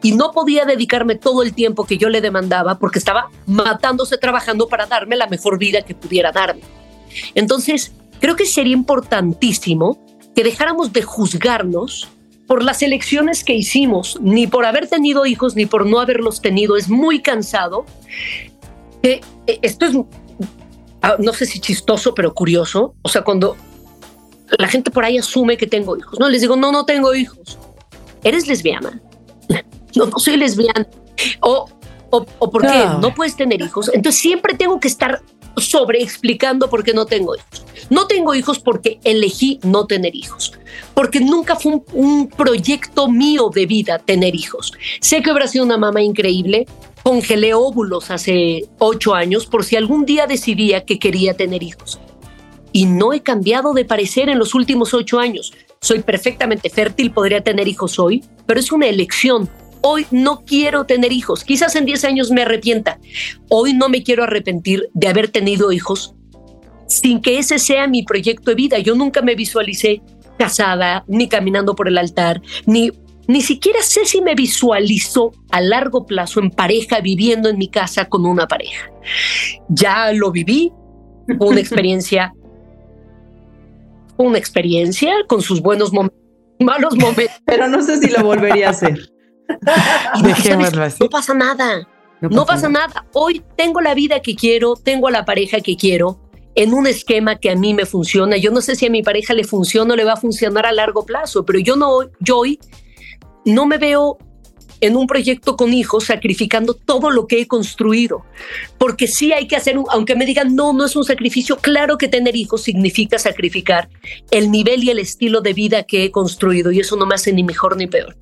y 0.02 0.12
no 0.12 0.32
podía 0.32 0.64
dedicarme 0.64 1.14
todo 1.14 1.42
el 1.42 1.54
tiempo 1.54 1.84
que 1.84 1.98
yo 1.98 2.08
le 2.08 2.20
demandaba 2.20 2.78
porque 2.78 2.98
estaba 2.98 3.28
matándose 3.46 4.16
trabajando 4.16 4.68
para 4.68 4.86
darme 4.86 5.16
la 5.16 5.26
mejor 5.26 5.58
vida 5.58 5.82
que 5.82 5.94
pudiera 5.94 6.32
darme. 6.32 6.62
Entonces, 7.34 7.92
creo 8.20 8.34
que 8.36 8.46
sería 8.46 8.72
importantísimo 8.72 9.98
que 10.34 10.42
dejáramos 10.42 10.92
de 10.92 11.02
juzgarnos 11.02 12.08
por 12.46 12.62
las 12.62 12.82
elecciones 12.82 13.44
que 13.44 13.54
hicimos, 13.54 14.18
ni 14.20 14.46
por 14.46 14.66
haber 14.66 14.88
tenido 14.88 15.26
hijos, 15.26 15.56
ni 15.56 15.66
por 15.66 15.86
no 15.86 16.00
haberlos 16.00 16.40
tenido. 16.40 16.76
Es 16.76 16.88
muy 16.88 17.20
cansado. 17.20 17.86
Que 19.02 19.20
esto 19.62 19.86
es, 19.86 19.94
no 21.18 21.32
sé 21.32 21.46
si 21.46 21.60
chistoso, 21.60 22.14
pero 22.14 22.34
curioso. 22.34 22.94
O 23.02 23.08
sea, 23.08 23.22
cuando 23.22 23.56
la 24.58 24.68
gente 24.68 24.90
por 24.90 25.04
ahí 25.04 25.18
asume 25.18 25.56
que 25.56 25.66
tengo 25.66 25.96
hijos. 25.96 26.18
No, 26.18 26.28
les 26.28 26.40
digo, 26.40 26.56
no, 26.56 26.72
no 26.72 26.84
tengo 26.84 27.14
hijos. 27.14 27.58
¿Eres 28.22 28.46
lesbiana? 28.46 29.00
No, 29.96 30.06
no 30.06 30.18
soy 30.18 30.36
lesbiana. 30.36 30.88
O, 31.38 31.68
o, 32.10 32.26
o 32.40 32.50
¿por 32.50 32.62
qué 32.62 32.66
no. 32.66 32.98
no 32.98 33.14
puedes 33.14 33.36
tener 33.36 33.62
hijos? 33.62 33.88
Entonces 33.94 34.20
siempre 34.20 34.54
tengo 34.54 34.80
que 34.80 34.88
estar 34.88 35.22
sobre 35.56 36.02
explicando 36.02 36.68
por 36.68 36.82
qué 36.82 36.92
no 36.92 37.06
tengo 37.06 37.36
hijos. 37.36 37.64
No 37.90 38.08
tengo 38.08 38.34
hijos 38.34 38.58
porque 38.58 38.98
elegí 39.04 39.60
no 39.62 39.86
tener 39.86 40.16
hijos, 40.16 40.52
porque 40.94 41.20
nunca 41.20 41.54
fue 41.54 41.74
un, 41.74 41.84
un, 41.92 42.28
proyecto 42.28 43.08
mío 43.08 43.50
de 43.54 43.66
vida 43.66 44.00
tener 44.00 44.34
hijos. 44.34 44.72
Sé 45.00 45.22
que 45.22 45.30
habrá 45.30 45.46
sido 45.46 45.64
una 45.64 45.78
mamá 45.78 46.02
increíble, 46.02 46.66
congelé 47.04 47.54
óvulos 47.54 48.10
hace 48.10 48.68
ocho 48.78 49.14
años 49.14 49.46
por 49.46 49.62
si 49.62 49.76
algún 49.76 50.06
día 50.06 50.26
decidía 50.26 50.84
que 50.84 50.98
quería 50.98 51.36
tener 51.36 51.62
hijos 51.62 52.00
y 52.74 52.86
no 52.86 53.12
he 53.12 53.22
cambiado 53.22 53.72
de 53.72 53.84
parecer 53.84 54.28
en 54.28 54.38
los 54.38 54.52
últimos 54.52 54.94
ocho 54.94 55.20
años. 55.20 55.54
Soy 55.80 56.02
perfectamente 56.02 56.68
fértil, 56.68 57.12
podría 57.12 57.40
tener 57.40 57.68
hijos 57.68 58.00
hoy, 58.00 58.24
pero 58.46 58.58
es 58.58 58.72
una 58.72 58.88
elección. 58.88 59.48
hoy 59.86 60.06
no 60.10 60.44
quiero 60.44 60.84
tener 60.84 61.12
hijos. 61.12 61.44
Quizás 61.44 61.76
en 61.76 61.84
10 61.84 62.04
años 62.04 62.30
me 62.30 62.42
arrepienta. 62.42 62.98
Hoy 63.50 63.74
no 63.74 63.90
me 63.90 64.02
quiero 64.02 64.24
arrepentir 64.24 64.88
de 64.94 65.08
haber 65.08 65.28
tenido 65.28 65.72
hijos 65.72 66.14
sin 66.88 67.20
que 67.20 67.38
ese 67.38 67.58
sea 67.58 67.86
mi 67.86 68.02
proyecto 68.02 68.50
de 68.50 68.56
vida. 68.56 68.78
Yo 68.78 68.94
nunca 68.94 69.22
me 69.22 69.34
visualicé 69.34 70.02
casada, 70.38 71.04
ni 71.06 71.28
caminando 71.28 71.76
por 71.76 71.86
el 71.86 71.98
altar, 71.98 72.42
ni 72.66 72.90
ni 73.28 73.40
siquiera 73.40 73.82
sé 73.82 74.04
si 74.04 74.20
me 74.20 74.34
visualizo 74.34 75.32
a 75.50 75.60
largo 75.60 76.06
plazo 76.06 76.40
en 76.40 76.50
pareja, 76.50 77.00
viviendo 77.00 77.48
en 77.48 77.56
mi 77.56 77.68
casa 77.68 78.06
con 78.06 78.26
una 78.26 78.48
pareja. 78.48 78.90
Ya 79.68 80.12
lo 80.12 80.32
viví, 80.32 80.72
una 81.38 81.60
experiencia, 81.60 82.34
una 84.16 84.38
experiencia 84.38 85.12
con 85.26 85.42
sus 85.42 85.60
buenos 85.60 85.92
momentos, 85.92 86.18
malos 86.60 86.96
momentos. 86.96 87.36
Pero 87.46 87.68
no 87.68 87.82
sé 87.82 87.98
si 87.98 88.10
lo 88.10 88.24
volvería 88.24 88.68
a 88.68 88.70
hacer. 88.70 89.10
No 91.00 91.08
pasa 91.10 91.34
nada. 91.34 91.86
No 92.20 92.46
pasa, 92.46 92.68
nada. 92.68 93.04
Hoy 93.12 93.42
tengo 93.56 93.80
la 93.82 93.94
vida 93.94 94.20
que 94.20 94.34
quiero, 94.34 94.74
tengo 94.76 95.08
a 95.08 95.10
la 95.10 95.24
pareja 95.24 95.60
que 95.60 95.76
quiero, 95.76 96.18
en 96.54 96.72
un 96.72 96.86
esquema 96.86 97.36
que 97.36 97.50
a 97.50 97.56
mí 97.56 97.74
me 97.74 97.84
funciona. 97.84 98.36
Yo 98.36 98.50
no 98.50 98.60
sé 98.60 98.76
si 98.76 98.86
a 98.86 98.90
mi 98.90 99.02
pareja 99.02 99.34
le 99.34 99.44
funciona 99.44 99.92
o 99.92 99.96
le 99.96 100.04
va 100.04 100.14
a 100.14 100.16
funcionar 100.16 100.64
a 100.66 100.72
largo 100.72 101.04
plazo, 101.04 101.44
pero 101.44 101.58
yo 101.58 101.76
no, 101.76 102.00
yo 102.20 102.38
hoy 102.38 102.58
no 103.44 103.66
me 103.66 103.78
veo 103.78 104.18
en 104.80 104.96
un 104.96 105.06
proyecto 105.06 105.56
con 105.56 105.72
hijos 105.72 106.04
sacrificando 106.04 106.74
todo 106.74 107.10
lo 107.10 107.26
que 107.26 107.40
he 107.40 107.46
construido. 107.46 108.24
Porque 108.78 109.06
sí 109.06 109.32
hay 109.32 109.46
que 109.46 109.56
hacer, 109.56 109.76
aunque 109.90 110.16
me 110.16 110.26
digan, 110.26 110.54
no, 110.54 110.72
no 110.72 110.84
es 110.84 110.96
un 110.96 111.04
sacrificio, 111.04 111.56
claro 111.56 111.98
que 111.98 112.08
tener 112.08 112.36
hijos 112.36 112.62
significa 112.62 113.18
sacrificar 113.18 113.88
el 114.30 114.50
nivel 114.50 114.84
y 114.84 114.90
el 114.90 114.98
estilo 114.98 115.40
de 115.40 115.52
vida 115.52 115.84
que 115.84 116.04
he 116.04 116.10
construido 116.10 116.72
y 116.72 116.80
eso 116.80 116.96
no 116.96 117.06
me 117.06 117.14
hace 117.14 117.32
ni 117.32 117.42
mejor 117.42 117.76
ni 117.76 117.86
peor. 117.86 118.16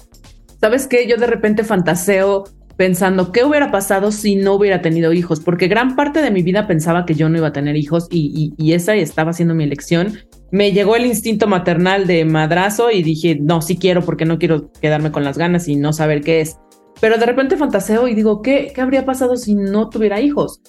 ¿Sabes 0.61 0.87
qué? 0.87 1.09
Yo 1.09 1.17
de 1.17 1.27
repente 1.27 1.65
fantaseo 1.65 2.45
pensando 2.77 3.33
qué 3.33 3.45
hubiera 3.45 3.71
pasado 3.71 4.13
si 4.13 4.37
no 4.37 4.55
hubiera 4.55 4.81
tenido 4.81 5.13
hijos, 5.13 5.41
porque 5.41 5.69
gran 5.69 5.97
parte 5.97 6.23
de 6.23 6.31
mi 6.31 6.43
vida 6.43 6.67
pensaba 6.67 7.05
que 7.05 7.15
yo 7.15 7.29
no 7.29 7.39
iba 7.39 7.49
a 7.49 7.53
tener 7.53 7.77
hijos 7.77 8.09
y, 8.11 8.55
y 8.57 8.73
esa 8.73 8.95
estaba 8.95 9.33
siendo 9.33 9.55
mi 9.55 9.65
elección 9.65 10.19
me 10.53 10.71
llegó 10.71 10.97
el 10.97 11.07
instinto 11.07 11.47
maternal 11.49 12.07
de 12.07 12.27
madrazo 12.27 12.91
y 12.91 13.03
dije, 13.03 13.39
no, 13.41 13.63
sí 13.63 13.79
quiero 13.79 14.03
porque 14.03 14.27
no 14.27 14.39
quiero 14.39 14.71
quedarme 14.71 15.11
con 15.11 15.25
las 15.25 15.39
ganas 15.39 15.67
y 15.67 15.77
no 15.77 15.95
saber 15.95 16.21
qué 16.21 16.43
es. 16.43 16.59
Pero 17.01 17.17
de 17.17 17.25
repente 17.25 17.57
fantaseo 17.57 18.07
y 18.07 18.15
digo, 18.15 18.43
¿qué, 18.43 18.71
qué 18.75 18.83
habría 18.83 19.07
pasado 19.07 19.37
si 19.37 19.55
no 19.55 19.89
tuviera 19.89 20.21
hijos? 20.21 20.61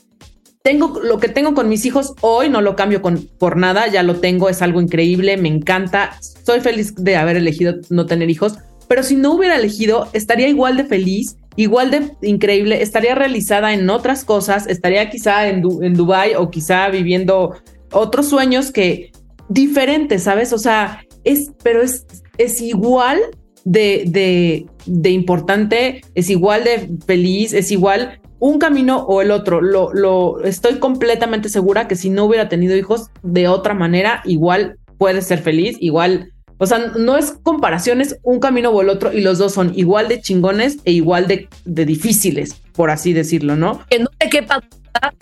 Tengo 0.64 1.02
lo 1.04 1.20
que 1.20 1.28
tengo 1.28 1.54
con 1.54 1.68
mis 1.68 1.86
hijos 1.86 2.14
hoy, 2.22 2.48
no 2.48 2.62
lo 2.62 2.78
cambio 2.78 3.02
con, 3.02 3.28
por 3.38 3.58
nada, 3.58 3.88
ya 3.88 4.04
lo 4.04 4.16
tengo, 4.22 4.48
es 4.48 4.62
algo 4.62 4.80
increíble, 4.80 5.36
me 5.36 5.50
encanta, 5.50 6.18
soy 6.46 6.62
feliz 6.62 6.96
de 6.96 7.18
haber 7.18 7.36
elegido 7.36 7.76
no 7.90 8.06
tener 8.06 8.30
hijos, 8.30 8.58
pero 8.88 9.04
si 9.04 9.18
no 9.18 9.34
hubiera 9.34 9.58
elegido, 9.58 10.08
estaría 10.14 10.48
igual 10.48 10.78
de 10.78 10.86
feliz, 10.86 11.36
igual 11.58 11.92
de 11.92 12.12
increíble, 12.22 12.82
estaría 12.82 13.16
realizada 13.16 13.74
en 13.74 13.90
otras 13.90 14.24
cosas, 14.24 14.66
estaría 14.68 15.10
quizá 15.10 15.50
en, 15.50 15.62
en 15.82 15.94
Dubai 15.94 16.36
o 16.36 16.50
quizá 16.50 16.88
viviendo 16.88 17.56
otros 17.92 18.30
sueños 18.30 18.72
que, 18.72 19.12
diferente, 19.50 20.20
¿sabes? 20.20 20.54
O 20.54 20.58
sea, 20.58 21.04
es, 21.24 21.52
pero 21.64 21.82
es, 21.82 22.06
es 22.38 22.62
igual 22.62 23.20
de, 23.66 24.04
de, 24.08 24.66
de 24.86 25.10
importante, 25.10 26.02
es 26.16 26.30
igual 26.30 26.64
de 26.64 26.90
feliz, 27.06 27.54
es 27.54 27.72
igual 27.72 28.20
un 28.40 28.60
camino 28.60 29.06
o 29.06 29.22
el 29.22 29.32
otro. 29.32 29.62
Lo, 29.62 29.94
lo 29.94 30.44
estoy 30.44 30.76
completamente 30.80 31.50
segura 31.50 31.88
que 31.88 31.96
si 31.96 32.10
no 32.10 32.26
hubiera 32.26 32.50
tenido 32.50 32.76
hijos 32.76 33.10
de 33.22 33.48
otra 33.48 33.74
manera, 33.74 34.22
igual 34.26 34.78
puede 34.98 35.22
ser 35.22 35.40
feliz, 35.40 35.78
igual. 35.80 36.32
O 36.58 36.66
sea, 36.66 36.80
no 36.80 37.18
es 37.18 37.32
comparación, 37.44 38.00
es 38.00 38.18
un 38.22 38.40
camino 38.40 38.70
o 38.70 38.82
el 38.82 38.90
otro 38.90 39.12
y 39.12 39.22
los 39.22 39.38
dos 39.38 39.54
son 39.54 39.74
igual 39.76 40.08
de 40.08 40.22
chingones 40.22 40.78
e 40.86 40.92
igual 40.92 41.28
de, 41.28 41.48
de 41.66 41.86
difíciles, 41.86 42.62
por 42.74 42.90
así 42.90 43.12
decirlo, 43.12 43.56
¿no? 43.56 43.82
Que 43.90 44.00
no 44.00 44.10
te 44.18 44.30
quepa 44.30 44.62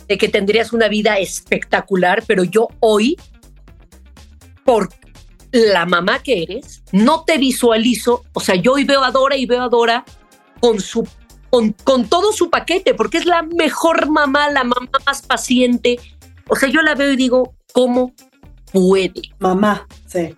de 0.08 0.18
que 0.18 0.28
tendrías 0.28 0.74
una 0.74 0.88
vida 0.88 1.18
espectacular, 1.18 2.24
pero 2.28 2.44
yo 2.44 2.68
hoy 2.80 3.18
por 4.66 4.90
la 5.52 5.86
mamá 5.86 6.20
que 6.20 6.44
eres, 6.44 6.84
no 6.92 7.24
te 7.24 7.38
visualizo, 7.38 8.24
o 8.34 8.40
sea, 8.40 8.56
yo 8.56 8.74
hoy 8.74 8.86
veo 8.86 9.04
a 9.04 9.12
Dora 9.12 9.36
y 9.36 9.46
veo 9.46 9.64
a 9.64 9.70
Dora 9.70 10.06
con 10.60 10.80
su 10.80 11.08
con, 11.50 11.74
con, 11.84 12.08
todo 12.08 12.32
su 12.32 12.50
paquete, 12.50 12.94
porque 12.94 13.18
es 13.18 13.26
la 13.26 13.42
mejor 13.42 14.10
mamá, 14.10 14.50
la 14.50 14.64
mamá 14.64 14.90
más 15.06 15.22
paciente. 15.22 16.00
O 16.48 16.56
sea, 16.56 16.70
yo 16.70 16.82
la 16.82 16.96
veo 16.96 17.12
y 17.12 17.18
digo, 17.18 17.56
¿cómo 17.74 18.14
puede? 18.72 19.22
Mamá, 19.40 19.86
sí. 20.08 20.34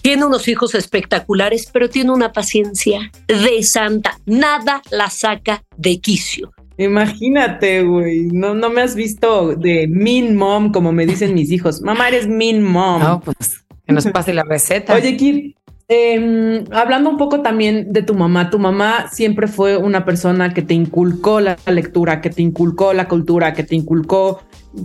Tiene 0.00 0.24
unos 0.24 0.48
hijos 0.48 0.74
espectaculares, 0.74 1.68
pero 1.70 1.90
tiene 1.90 2.10
una 2.12 2.32
paciencia 2.32 3.12
de 3.26 3.62
santa. 3.64 4.18
Nada 4.24 4.80
la 4.90 5.10
saca 5.10 5.62
de 5.76 6.00
quicio. 6.00 6.54
Imagínate, 6.78 7.82
güey. 7.82 8.26
No, 8.26 8.54
no 8.54 8.70
me 8.70 8.82
has 8.82 8.94
visto 8.94 9.54
de 9.54 9.86
mean 9.88 10.36
mom, 10.36 10.72
como 10.72 10.92
me 10.92 11.06
dicen 11.06 11.34
mis 11.34 11.50
hijos. 11.50 11.80
Mamá, 11.80 12.08
eres 12.08 12.28
mean 12.28 12.62
mom. 12.62 13.02
No, 13.02 13.20
pues 13.20 13.64
que 13.86 13.92
nos 13.92 14.06
pase 14.06 14.34
la 14.34 14.42
receta. 14.42 14.94
Oye, 14.94 15.16
Kir, 15.16 15.54
em, 15.88 16.64
hablando 16.72 17.08
un 17.08 17.16
poco 17.16 17.40
también 17.40 17.92
de 17.92 18.02
tu 18.02 18.14
mamá, 18.14 18.50
tu 18.50 18.58
mamá 18.58 19.08
siempre 19.12 19.46
fue 19.46 19.76
una 19.76 20.04
persona 20.04 20.52
que 20.52 20.62
te 20.62 20.74
inculcó 20.74 21.40
la 21.40 21.56
lectura, 21.66 22.20
que 22.20 22.30
te 22.30 22.42
inculcó 22.42 22.92
la 22.92 23.06
cultura, 23.06 23.52
que 23.52 23.62
te 23.62 23.76
inculcó 23.76 24.40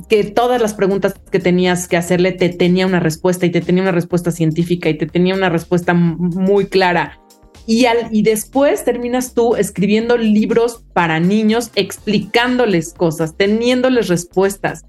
que 0.07 0.23
todas 0.23 0.61
las 0.61 0.73
preguntas 0.73 1.15
que 1.31 1.39
tenías 1.39 1.87
que 1.87 1.97
hacerle 1.97 2.31
te 2.31 2.49
tenía 2.49 2.85
una 2.85 2.99
respuesta 2.99 3.45
y 3.45 3.49
te 3.49 3.61
tenía 3.61 3.81
una 3.81 3.91
respuesta 3.91 4.31
científica 4.31 4.89
y 4.89 4.97
te 4.97 5.07
tenía 5.07 5.35
una 5.35 5.49
respuesta 5.49 5.93
muy 5.93 6.67
clara. 6.67 7.20
Y, 7.67 7.85
al, 7.85 8.07
y 8.11 8.23
después 8.23 8.83
terminas 8.83 9.33
tú 9.33 9.55
escribiendo 9.55 10.17
libros 10.17 10.83
para 10.93 11.19
niños, 11.19 11.71
explicándoles 11.75 12.93
cosas, 12.93 13.37
teniéndoles 13.37 14.07
respuestas. 14.07 14.85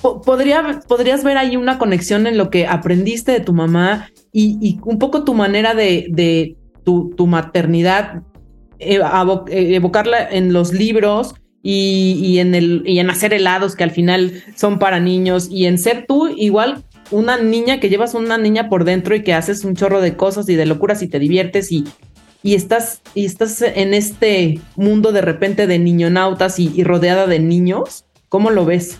Podría, 0.00 0.80
podrías 0.86 1.24
ver 1.24 1.38
ahí 1.38 1.56
una 1.56 1.78
conexión 1.78 2.26
en 2.26 2.38
lo 2.38 2.50
que 2.50 2.66
aprendiste 2.66 3.32
de 3.32 3.40
tu 3.40 3.52
mamá 3.52 4.08
y, 4.32 4.78
un 4.84 4.98
poco 4.98 5.24
tu 5.24 5.34
manera 5.34 5.74
de, 5.74 6.06
de 6.10 6.56
tu, 6.84 7.10
tu, 7.16 7.26
maternidad, 7.26 8.22
eh, 8.78 9.00
evocarla 9.48 10.28
en 10.30 10.52
los 10.52 10.72
libros 10.72 11.34
y, 11.62 12.20
y, 12.22 12.38
en 12.38 12.54
el, 12.54 12.82
y 12.86 13.00
en 13.00 13.10
hacer 13.10 13.34
helados 13.34 13.74
que 13.74 13.82
al 13.82 13.90
final 13.90 14.44
son 14.54 14.78
para 14.78 15.00
niños 15.00 15.48
y 15.50 15.66
en 15.66 15.78
ser 15.78 16.06
tú 16.06 16.28
igual 16.28 16.84
una 17.10 17.38
niña 17.38 17.80
que 17.80 17.88
llevas 17.88 18.14
una 18.14 18.38
niña 18.38 18.68
por 18.68 18.84
dentro 18.84 19.14
y 19.14 19.22
que 19.22 19.34
haces 19.34 19.64
un 19.64 19.74
chorro 19.74 20.00
de 20.00 20.16
cosas 20.16 20.48
y 20.48 20.54
de 20.56 20.66
locuras 20.66 21.02
y 21.02 21.08
te 21.08 21.18
diviertes 21.18 21.72
y, 21.72 21.84
y 22.42 22.54
estás, 22.54 23.02
y 23.14 23.24
estás 23.26 23.62
en 23.62 23.94
este 23.94 24.60
mundo 24.76 25.12
de 25.12 25.20
repente 25.20 25.66
de 25.66 25.78
niñonautas 25.78 26.58
y, 26.58 26.72
y 26.74 26.84
rodeada 26.84 27.26
de 27.26 27.38
niños, 27.38 28.04
¿cómo 28.28 28.50
lo 28.50 28.64
ves? 28.64 28.98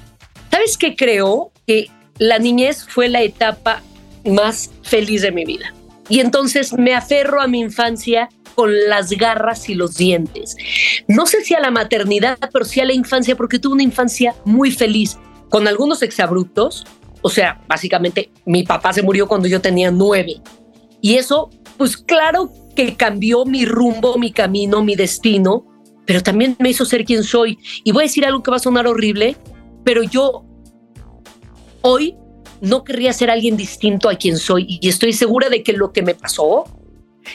¿Sabes 0.50 0.76
qué 0.76 0.96
creo? 0.96 1.52
Que 1.66 1.88
la 2.18 2.38
niñez 2.38 2.84
fue 2.88 3.08
la 3.08 3.22
etapa 3.22 3.82
más 4.24 4.70
feliz 4.82 5.22
de 5.22 5.32
mi 5.32 5.44
vida. 5.44 5.74
Y 6.08 6.20
entonces 6.20 6.72
me 6.72 6.94
aferro 6.94 7.40
a 7.40 7.46
mi 7.46 7.60
infancia 7.60 8.28
con 8.54 8.72
las 8.88 9.10
garras 9.10 9.68
y 9.68 9.74
los 9.74 9.96
dientes. 9.96 10.56
No 11.06 11.26
sé 11.26 11.44
si 11.44 11.54
a 11.54 11.60
la 11.60 11.70
maternidad, 11.70 12.38
pero 12.52 12.64
sí 12.64 12.80
a 12.80 12.84
la 12.84 12.94
infancia, 12.94 13.36
porque 13.36 13.58
tuve 13.58 13.74
una 13.74 13.82
infancia 13.82 14.34
muy 14.44 14.72
feliz, 14.72 15.16
con 15.48 15.68
algunos 15.68 16.02
exabruptos. 16.02 16.84
O 17.22 17.30
sea, 17.30 17.60
básicamente 17.68 18.30
mi 18.46 18.64
papá 18.64 18.92
se 18.92 19.02
murió 19.02 19.28
cuando 19.28 19.46
yo 19.46 19.60
tenía 19.60 19.90
nueve. 19.90 20.40
Y 21.00 21.16
eso, 21.16 21.50
pues 21.78 21.96
claro 21.96 22.52
que 22.74 22.96
cambió 22.96 23.44
mi 23.44 23.64
rumbo, 23.64 24.18
mi 24.18 24.32
camino, 24.32 24.84
mi 24.84 24.96
destino, 24.96 25.64
pero 26.04 26.22
también 26.22 26.56
me 26.58 26.70
hizo 26.70 26.84
ser 26.84 27.04
quien 27.04 27.22
soy. 27.22 27.58
Y 27.84 27.92
voy 27.92 28.02
a 28.02 28.06
decir 28.06 28.26
algo 28.26 28.42
que 28.42 28.50
va 28.50 28.56
a 28.56 28.60
sonar 28.60 28.86
horrible, 28.86 29.36
pero 29.84 30.02
yo 30.02 30.44
hoy 31.82 32.16
no 32.60 32.84
querría 32.84 33.12
ser 33.12 33.30
alguien 33.30 33.56
distinto 33.56 34.08
a 34.08 34.16
quien 34.16 34.36
soy 34.36 34.66
y 34.80 34.88
estoy 34.88 35.12
segura 35.12 35.48
de 35.48 35.62
que 35.62 35.72
lo 35.72 35.92
que 35.92 36.02
me 36.02 36.14
pasó, 36.14 36.64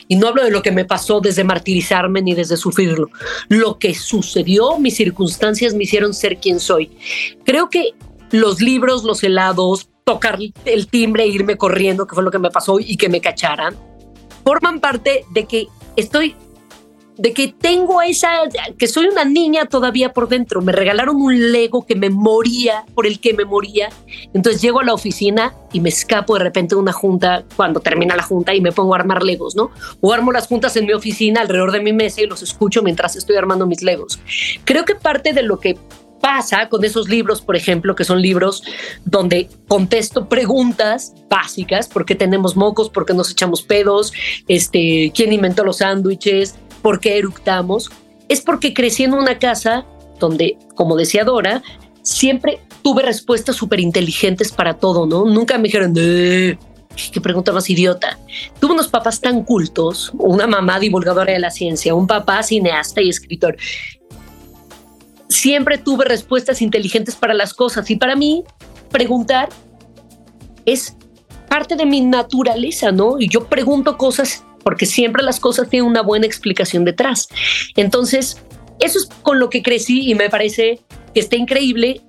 y 0.07 0.15
no 0.15 0.27
hablo 0.27 0.43
de 0.43 0.51
lo 0.51 0.61
que 0.61 0.71
me 0.71 0.85
pasó 0.85 1.21
desde 1.21 1.43
martirizarme 1.43 2.21
ni 2.21 2.33
desde 2.33 2.57
sufrirlo, 2.57 3.09
lo 3.47 3.77
que 3.77 3.93
sucedió, 3.93 4.79
mis 4.79 4.95
circunstancias 4.95 5.73
me 5.73 5.83
hicieron 5.83 6.13
ser 6.13 6.37
quien 6.37 6.59
soy. 6.59 6.97
Creo 7.45 7.69
que 7.69 7.91
los 8.31 8.59
libros, 8.59 9.03
los 9.03 9.23
helados, 9.23 9.89
tocar 10.03 10.39
el 10.65 10.87
timbre 10.87 11.23
e 11.23 11.27
irme 11.27 11.57
corriendo, 11.57 12.07
que 12.07 12.15
fue 12.15 12.23
lo 12.23 12.31
que 12.31 12.39
me 12.39 12.49
pasó 12.49 12.79
y 12.79 12.97
que 12.97 13.07
me 13.07 13.21
cacharan, 13.21 13.75
forman 14.43 14.79
parte 14.79 15.25
de 15.31 15.45
que 15.45 15.67
estoy, 15.95 16.35
de 17.17 17.33
que 17.33 17.47
tengo 17.49 18.01
esa, 18.01 18.29
que 18.77 18.87
soy 18.87 19.07
una 19.07 19.25
niña 19.25 19.65
todavía 19.65 20.13
por 20.13 20.27
dentro. 20.27 20.61
Me 20.61 20.71
regalaron 20.71 21.17
un 21.17 21.51
Lego 21.51 21.85
que 21.85 21.95
me 21.95 22.09
moría, 22.09 22.85
por 22.93 23.05
el 23.05 23.19
que 23.19 23.33
me 23.33 23.45
moría. 23.45 23.89
Entonces 24.33 24.61
llego 24.61 24.79
a 24.79 24.83
la 24.83 24.93
oficina 24.93 25.53
y 25.71 25.79
me 25.79 25.89
escapo 25.89 26.35
de 26.35 26.43
repente 26.43 26.75
de 26.75 26.81
una 26.81 26.93
junta 26.93 27.43
cuando 27.55 27.79
termina 27.79 28.15
la 28.15 28.23
junta 28.23 28.53
y 28.53 28.61
me 28.61 28.71
pongo 28.71 28.93
a 28.93 28.97
armar 28.97 29.23
Legos, 29.23 29.55
¿no? 29.55 29.71
O 30.01 30.13
armo 30.13 30.31
las 30.31 30.47
juntas 30.47 30.75
en 30.75 30.85
mi 30.85 30.93
oficina 30.93 31.41
alrededor 31.41 31.71
de 31.71 31.81
mi 31.81 31.93
mesa 31.93 32.21
y 32.21 32.27
los 32.27 32.41
escucho 32.41 32.81
mientras 32.81 33.15
estoy 33.15 33.35
armando 33.35 33.65
mis 33.65 33.83
Legos. 33.83 34.19
Creo 34.65 34.85
que 34.85 34.95
parte 34.95 35.33
de 35.33 35.43
lo 35.43 35.59
que 35.59 35.77
pasa 36.23 36.69
con 36.69 36.85
esos 36.85 37.09
libros, 37.09 37.41
por 37.41 37.57
ejemplo, 37.57 37.95
que 37.95 38.05
son 38.05 38.21
libros 38.21 38.63
donde 39.03 39.49
contesto 39.67 40.29
preguntas 40.29 41.13
básicas, 41.29 41.89
¿por 41.89 42.05
qué 42.05 42.15
tenemos 42.15 42.55
mocos? 42.55 42.89
¿Por 42.89 43.05
qué 43.05 43.13
nos 43.13 43.29
echamos 43.29 43.61
pedos? 43.61 44.13
Este, 44.47 45.11
¿Quién 45.13 45.33
inventó 45.33 45.65
los 45.65 45.77
sándwiches? 45.77 46.55
¿Por 46.81 47.01
qué 47.01 47.17
eructamos? 47.17 47.89
es 48.29 48.41
porque 48.41 48.73
crecí 48.73 49.03
en 49.03 49.13
una 49.13 49.37
casa 49.37 49.85
donde, 50.19 50.57
como 50.75 50.95
decía 50.95 51.23
Dora, 51.23 51.61
siempre 52.01 52.59
tuve 52.81 53.03
respuestas 53.03 53.55
súper 53.55 53.79
inteligentes 53.79 54.51
para 54.51 54.75
todo, 54.75 55.05
¿no? 55.05 55.25
Nunca 55.25 55.57
me 55.57 55.65
dijeron, 55.65 55.93
qué 55.93 57.21
pregunta 57.21 57.51
más 57.51 57.69
idiota. 57.69 58.17
Tuve 58.59 58.73
unos 58.73 58.87
papás 58.87 59.21
tan 59.21 59.43
cultos, 59.43 60.11
una 60.17 60.47
mamá 60.47 60.79
divulgadora 60.79 61.33
de 61.33 61.39
la 61.39 61.51
ciencia, 61.51 61.93
un 61.95 62.07
papá 62.07 62.43
cineasta 62.43 63.01
y 63.01 63.09
escritor. 63.09 63.57
Siempre 65.33 65.79
tuve 65.79 66.05
respuestas 66.05 66.61
inteligentes 66.61 67.15
para 67.15 67.33
las 67.33 67.55
cosas 67.55 67.89
y 67.89 67.95
para 67.95 68.15
mí 68.15 68.43
preguntar 68.91 69.49
es 70.63 70.95
parte 71.49 71.75
de 71.75 71.87
mi 71.87 72.01
naturaleza, 72.01 72.91
¿no? 72.91 73.19
Y 73.19 73.29
yo 73.29 73.45
pregunto 73.47 73.97
cosas 73.97 74.45
porque 74.63 74.85
siempre 74.85 75.23
las 75.23 75.39
cosas 75.39 75.69
tienen 75.69 75.89
una 75.89 76.03
buena 76.03 76.27
explicación 76.27 76.85
detrás. 76.85 77.29
Entonces, 77.75 78.43
eso 78.79 78.99
es 78.99 79.09
con 79.23 79.39
lo 79.39 79.49
que 79.49 79.63
crecí 79.63 80.07
y 80.07 80.13
me 80.13 80.29
parece 80.29 80.81
que 81.15 81.19
está 81.19 81.35
increíble 81.35 82.01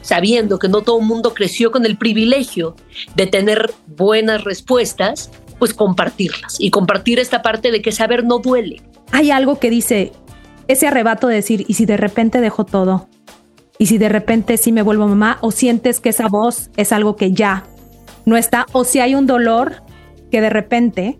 sabiendo 0.00 0.60
que 0.60 0.68
no 0.68 0.82
todo 0.82 1.00
el 1.00 1.06
mundo 1.06 1.34
creció 1.34 1.72
con 1.72 1.84
el 1.84 1.98
privilegio 1.98 2.76
de 3.16 3.26
tener 3.26 3.72
buenas 3.88 4.44
respuestas, 4.44 5.32
pues 5.58 5.74
compartirlas 5.74 6.54
y 6.60 6.70
compartir 6.70 7.18
esta 7.18 7.42
parte 7.42 7.72
de 7.72 7.82
que 7.82 7.90
saber 7.90 8.22
no 8.22 8.38
duele. 8.38 8.80
Hay 9.10 9.32
algo 9.32 9.58
que 9.58 9.70
dice 9.70 10.12
ese 10.72 10.86
arrebato 10.86 11.28
de 11.28 11.36
decir, 11.36 11.64
¿y 11.68 11.74
si 11.74 11.86
de 11.86 11.96
repente 11.96 12.40
dejo 12.40 12.64
todo? 12.64 13.08
¿Y 13.78 13.86
si 13.86 13.98
de 13.98 14.08
repente 14.08 14.56
sí 14.56 14.72
me 14.72 14.82
vuelvo 14.82 15.06
mamá? 15.06 15.38
¿O 15.40 15.50
sientes 15.50 16.00
que 16.00 16.10
esa 16.10 16.28
voz 16.28 16.70
es 16.76 16.92
algo 16.92 17.16
que 17.16 17.32
ya 17.32 17.64
no 18.26 18.36
está? 18.36 18.66
¿O 18.72 18.84
si 18.84 19.00
hay 19.00 19.14
un 19.14 19.26
dolor 19.26 19.82
que 20.30 20.40
de 20.40 20.50
repente 20.50 21.18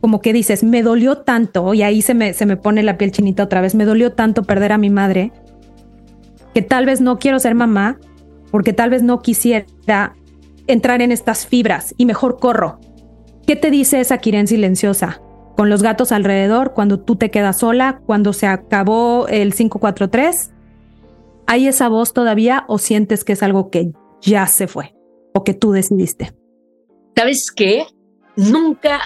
como 0.00 0.20
que 0.20 0.32
dices, 0.32 0.64
me 0.64 0.82
dolió 0.82 1.18
tanto, 1.18 1.74
y 1.74 1.82
ahí 1.82 2.00
se 2.02 2.14
me, 2.14 2.32
se 2.32 2.46
me 2.46 2.56
pone 2.56 2.82
la 2.82 2.96
piel 2.96 3.12
chinita 3.12 3.44
otra 3.44 3.60
vez, 3.60 3.74
me 3.74 3.84
dolió 3.84 4.12
tanto 4.12 4.44
perder 4.44 4.72
a 4.72 4.78
mi 4.78 4.88
madre, 4.88 5.30
que 6.54 6.62
tal 6.62 6.86
vez 6.86 7.00
no 7.00 7.18
quiero 7.18 7.38
ser 7.38 7.54
mamá, 7.54 7.98
porque 8.50 8.72
tal 8.72 8.90
vez 8.90 9.02
no 9.02 9.20
quisiera 9.20 9.66
entrar 10.66 11.02
en 11.02 11.12
estas 11.12 11.46
fibras 11.46 11.94
y 11.98 12.06
mejor 12.06 12.38
corro. 12.38 12.80
¿Qué 13.46 13.56
te 13.56 13.70
dice 13.70 14.00
esa 14.00 14.18
Kiren 14.18 14.46
silenciosa? 14.46 15.20
Con 15.56 15.68
los 15.68 15.82
gatos 15.82 16.12
alrededor, 16.12 16.72
cuando 16.72 17.00
tú 17.00 17.16
te 17.16 17.30
quedas 17.30 17.58
sola, 17.58 18.00
cuando 18.06 18.32
se 18.32 18.46
acabó 18.46 19.28
el 19.28 19.54
543, 19.54 20.50
¿hay 21.46 21.66
esa 21.66 21.88
voz 21.88 22.12
todavía 22.12 22.64
o 22.68 22.78
sientes 22.78 23.24
que 23.24 23.32
es 23.34 23.42
algo 23.42 23.70
que 23.70 23.92
ya 24.22 24.46
se 24.46 24.68
fue 24.68 24.94
o 25.34 25.44
que 25.44 25.54
tú 25.54 25.72
decidiste? 25.72 26.32
¿Sabes 27.14 27.50
qué? 27.54 27.84
Nunca 28.36 29.00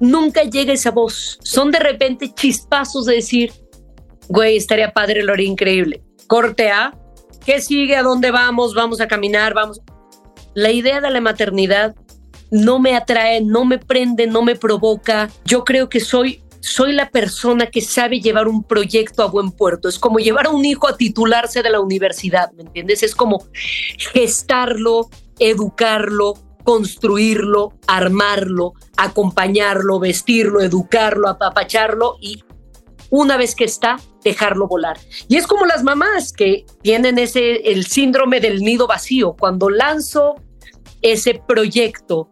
nunca 0.00 0.42
llega 0.42 0.72
esa 0.72 0.90
voz. 0.90 1.38
Son 1.42 1.70
de 1.70 1.78
repente 1.78 2.32
chispazos 2.34 3.06
de 3.06 3.16
decir, 3.16 3.52
güey, 4.28 4.56
estaría 4.56 4.92
padre, 4.92 5.22
lo 5.22 5.32
haría 5.32 5.48
increíble. 5.48 6.02
Corte 6.26 6.70
A, 6.70 6.98
¿qué 7.44 7.60
sigue? 7.60 7.96
¿A 7.96 8.02
dónde 8.02 8.30
vamos? 8.30 8.74
Vamos 8.74 9.00
a 9.00 9.06
caminar, 9.06 9.54
vamos. 9.54 9.80
La 10.54 10.72
idea 10.72 11.00
de 11.00 11.10
la 11.10 11.20
maternidad 11.20 11.94
no 12.50 12.78
me 12.78 12.96
atrae, 12.96 13.40
no 13.40 13.64
me 13.64 13.78
prende, 13.78 14.26
no 14.26 14.42
me 14.42 14.56
provoca. 14.56 15.30
Yo 15.44 15.64
creo 15.64 15.88
que 15.88 16.00
soy 16.00 16.42
soy 16.60 16.92
la 16.92 17.10
persona 17.10 17.66
que 17.66 17.80
sabe 17.80 18.20
llevar 18.20 18.46
un 18.46 18.62
proyecto 18.62 19.22
a 19.22 19.26
buen 19.28 19.50
puerto. 19.50 19.88
Es 19.88 19.98
como 19.98 20.18
llevar 20.18 20.46
a 20.46 20.50
un 20.50 20.64
hijo 20.64 20.88
a 20.88 20.96
titularse 20.96 21.62
de 21.62 21.70
la 21.70 21.80
universidad, 21.80 22.52
¿me 22.52 22.62
entiendes? 22.62 23.02
Es 23.02 23.14
como 23.14 23.46
gestarlo, 24.12 25.08
educarlo, 25.38 26.34
construirlo, 26.62 27.72
armarlo, 27.86 28.74
acompañarlo, 28.96 29.98
vestirlo, 29.98 30.60
educarlo, 30.60 31.28
apapacharlo 31.28 32.16
y 32.20 32.44
una 33.08 33.36
vez 33.36 33.54
que 33.54 33.64
está, 33.64 33.98
dejarlo 34.22 34.68
volar. 34.68 34.98
Y 35.28 35.36
es 35.36 35.46
como 35.46 35.66
las 35.66 35.82
mamás 35.82 36.32
que 36.32 36.64
tienen 36.82 37.18
ese 37.18 37.72
el 37.72 37.86
síndrome 37.86 38.40
del 38.40 38.60
nido 38.60 38.86
vacío. 38.86 39.34
Cuando 39.38 39.68
lanzo 39.68 40.36
ese 41.02 41.40
proyecto 41.46 42.30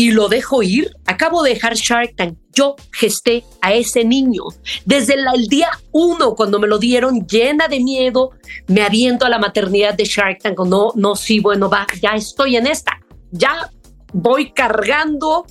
y 0.00 0.12
lo 0.12 0.28
dejo 0.28 0.62
ir, 0.62 0.94
acabo 1.04 1.42
de 1.42 1.50
dejar 1.50 1.74
Shark 1.74 2.16
Tank. 2.16 2.38
Yo 2.52 2.74
gesté 2.90 3.44
a 3.60 3.74
ese 3.74 4.02
niño 4.02 4.44
desde 4.86 5.12
el, 5.12 5.46
día 5.48 5.68
uno, 5.92 6.34
cuando 6.34 6.58
me 6.58 6.66
lo 6.66 6.78
dieron, 6.78 7.26
llena 7.26 7.68
de 7.68 7.80
miedo, 7.80 8.30
me 8.66 8.80
aviento 8.80 9.26
a 9.26 9.28
la 9.28 9.38
maternidad 9.38 9.92
de 9.92 10.04
Shark 10.04 10.38
Tank. 10.42 10.58
No, 10.60 10.92
no, 10.94 11.16
sí, 11.16 11.40
bueno, 11.40 11.68
va, 11.68 11.86
ya 12.00 12.12
estoy 12.14 12.56
en 12.56 12.66
esta 12.66 12.98
ya 13.30 13.70
voy 14.14 14.52
cargando 14.52 15.44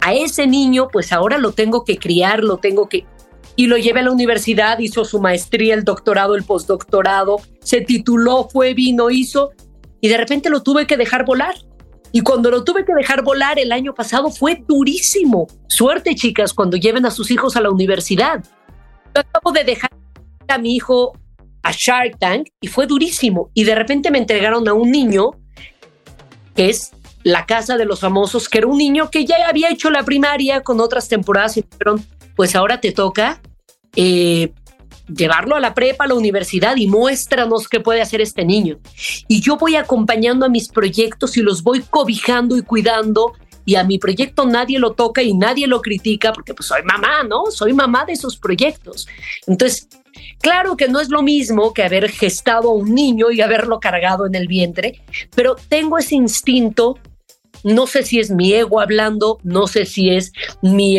a 0.00 0.12
ese 0.12 0.48
niño, 0.48 0.88
pues 0.92 1.12
ahora 1.12 1.38
lo 1.38 1.52
tengo 1.52 1.84
que 1.84 1.96
criar, 1.96 2.42
lo 2.42 2.56
tengo 2.56 2.88
que... 2.88 3.06
Y 3.54 3.68
lo 3.68 3.76
llevé 3.76 4.00
a 4.00 4.02
la 4.02 4.10
universidad, 4.10 4.80
hizo 4.80 5.04
su 5.04 5.20
maestría, 5.20 5.72
el 5.74 5.84
doctorado, 5.84 6.34
el 6.34 6.42
postdoctorado, 6.42 7.40
se 7.60 7.80
tituló, 7.80 8.48
fue, 8.52 8.74
vino, 8.74 9.10
hizo, 9.10 9.52
y 10.00 10.08
de 10.08 10.16
repente 10.16 10.50
lo 10.50 10.64
tuve 10.64 10.88
que 10.88 10.96
dejar 10.96 11.24
volar. 11.24 11.54
Y 12.14 12.20
cuando 12.20 12.48
lo 12.48 12.62
tuve 12.62 12.84
que 12.84 12.94
dejar 12.94 13.24
volar 13.24 13.58
el 13.58 13.72
año 13.72 13.92
pasado 13.92 14.30
fue 14.30 14.62
durísimo. 14.68 15.48
Suerte, 15.66 16.14
chicas, 16.14 16.54
cuando 16.54 16.76
lleven 16.76 17.04
a 17.06 17.10
sus 17.10 17.28
hijos 17.32 17.56
a 17.56 17.60
la 17.60 17.70
universidad. 17.70 18.44
Yo 19.12 19.20
acabo 19.20 19.50
de 19.50 19.64
dejar 19.64 19.90
a 20.46 20.58
mi 20.58 20.76
hijo 20.76 21.18
a 21.64 21.72
Shark 21.72 22.16
Tank 22.20 22.50
y 22.60 22.68
fue 22.68 22.86
durísimo. 22.86 23.50
Y 23.52 23.64
de 23.64 23.74
repente 23.74 24.12
me 24.12 24.18
entregaron 24.18 24.68
a 24.68 24.74
un 24.74 24.92
niño 24.92 25.32
que 26.54 26.70
es 26.70 26.92
la 27.24 27.46
Casa 27.46 27.76
de 27.76 27.84
los 27.84 27.98
Famosos, 27.98 28.48
que 28.48 28.58
era 28.58 28.68
un 28.68 28.78
niño 28.78 29.10
que 29.10 29.24
ya 29.24 29.48
había 29.48 29.70
hecho 29.70 29.90
la 29.90 30.04
primaria 30.04 30.60
con 30.60 30.78
otras 30.78 31.08
temporadas 31.08 31.56
y 31.56 31.62
dijeron, 31.62 32.06
pues 32.36 32.54
ahora 32.54 32.80
te 32.80 32.92
toca 32.92 33.40
eh, 33.96 34.52
llevarlo 35.08 35.56
a 35.56 35.60
la 35.60 35.74
prepa, 35.74 36.04
a 36.04 36.08
la 36.08 36.14
universidad 36.14 36.76
y 36.76 36.86
muéstranos 36.86 37.68
qué 37.68 37.80
puede 37.80 38.00
hacer 38.00 38.20
este 38.20 38.44
niño. 38.44 38.78
Y 39.28 39.40
yo 39.40 39.56
voy 39.56 39.76
acompañando 39.76 40.46
a 40.46 40.48
mis 40.48 40.68
proyectos 40.68 41.36
y 41.36 41.42
los 41.42 41.62
voy 41.62 41.82
cobijando 41.82 42.56
y 42.56 42.62
cuidando 42.62 43.32
y 43.66 43.76
a 43.76 43.84
mi 43.84 43.98
proyecto 43.98 44.44
nadie 44.44 44.78
lo 44.78 44.92
toca 44.92 45.22
y 45.22 45.34
nadie 45.34 45.66
lo 45.66 45.80
critica 45.80 46.32
porque 46.32 46.54
pues 46.54 46.68
soy 46.68 46.82
mamá, 46.82 47.22
¿no? 47.22 47.44
Soy 47.50 47.72
mamá 47.72 48.04
de 48.04 48.12
esos 48.12 48.36
proyectos. 48.36 49.08
Entonces, 49.46 49.88
claro 50.40 50.76
que 50.76 50.88
no 50.88 51.00
es 51.00 51.08
lo 51.08 51.22
mismo 51.22 51.72
que 51.72 51.82
haber 51.82 52.10
gestado 52.10 52.70
a 52.70 52.74
un 52.74 52.94
niño 52.94 53.30
y 53.30 53.40
haberlo 53.40 53.80
cargado 53.80 54.26
en 54.26 54.34
el 54.34 54.48
vientre, 54.48 55.00
pero 55.34 55.56
tengo 55.68 55.98
ese 55.98 56.14
instinto 56.14 56.98
no 57.64 57.86
sé 57.86 58.04
si 58.04 58.20
es 58.20 58.30
mi 58.30 58.52
ego 58.52 58.80
hablando, 58.80 59.38
no 59.42 59.66
sé 59.66 59.86
si 59.86 60.10
es 60.10 60.32
mi 60.62 60.98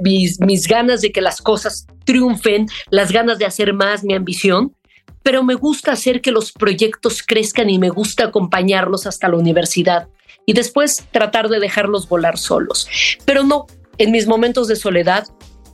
mis, 0.00 0.66
ganas 0.66 1.02
de 1.02 1.12
que 1.12 1.20
las 1.20 1.40
cosas 1.40 1.86
triunfen, 2.04 2.66
las 2.90 3.12
ganas 3.12 3.38
de 3.38 3.44
hacer 3.44 3.72
más, 3.74 4.02
mi 4.02 4.14
ambición, 4.14 4.74
pero 5.22 5.44
me 5.44 5.54
gusta 5.54 5.92
hacer 5.92 6.20
que 6.20 6.32
los 6.32 6.52
proyectos 6.52 7.22
crezcan 7.22 7.70
y 7.70 7.78
me 7.78 7.90
gusta 7.90 8.24
acompañarlos 8.24 9.06
hasta 9.06 9.28
la 9.28 9.36
universidad 9.36 10.08
y 10.46 10.52
después 10.54 11.06
tratar 11.10 11.48
de 11.48 11.60
dejarlos 11.60 12.08
volar 12.08 12.38
solos. 12.38 12.88
Pero 13.24 13.44
no, 13.44 13.66
en 13.98 14.10
mis 14.10 14.26
momentos 14.26 14.68
de 14.68 14.76
soledad, 14.76 15.26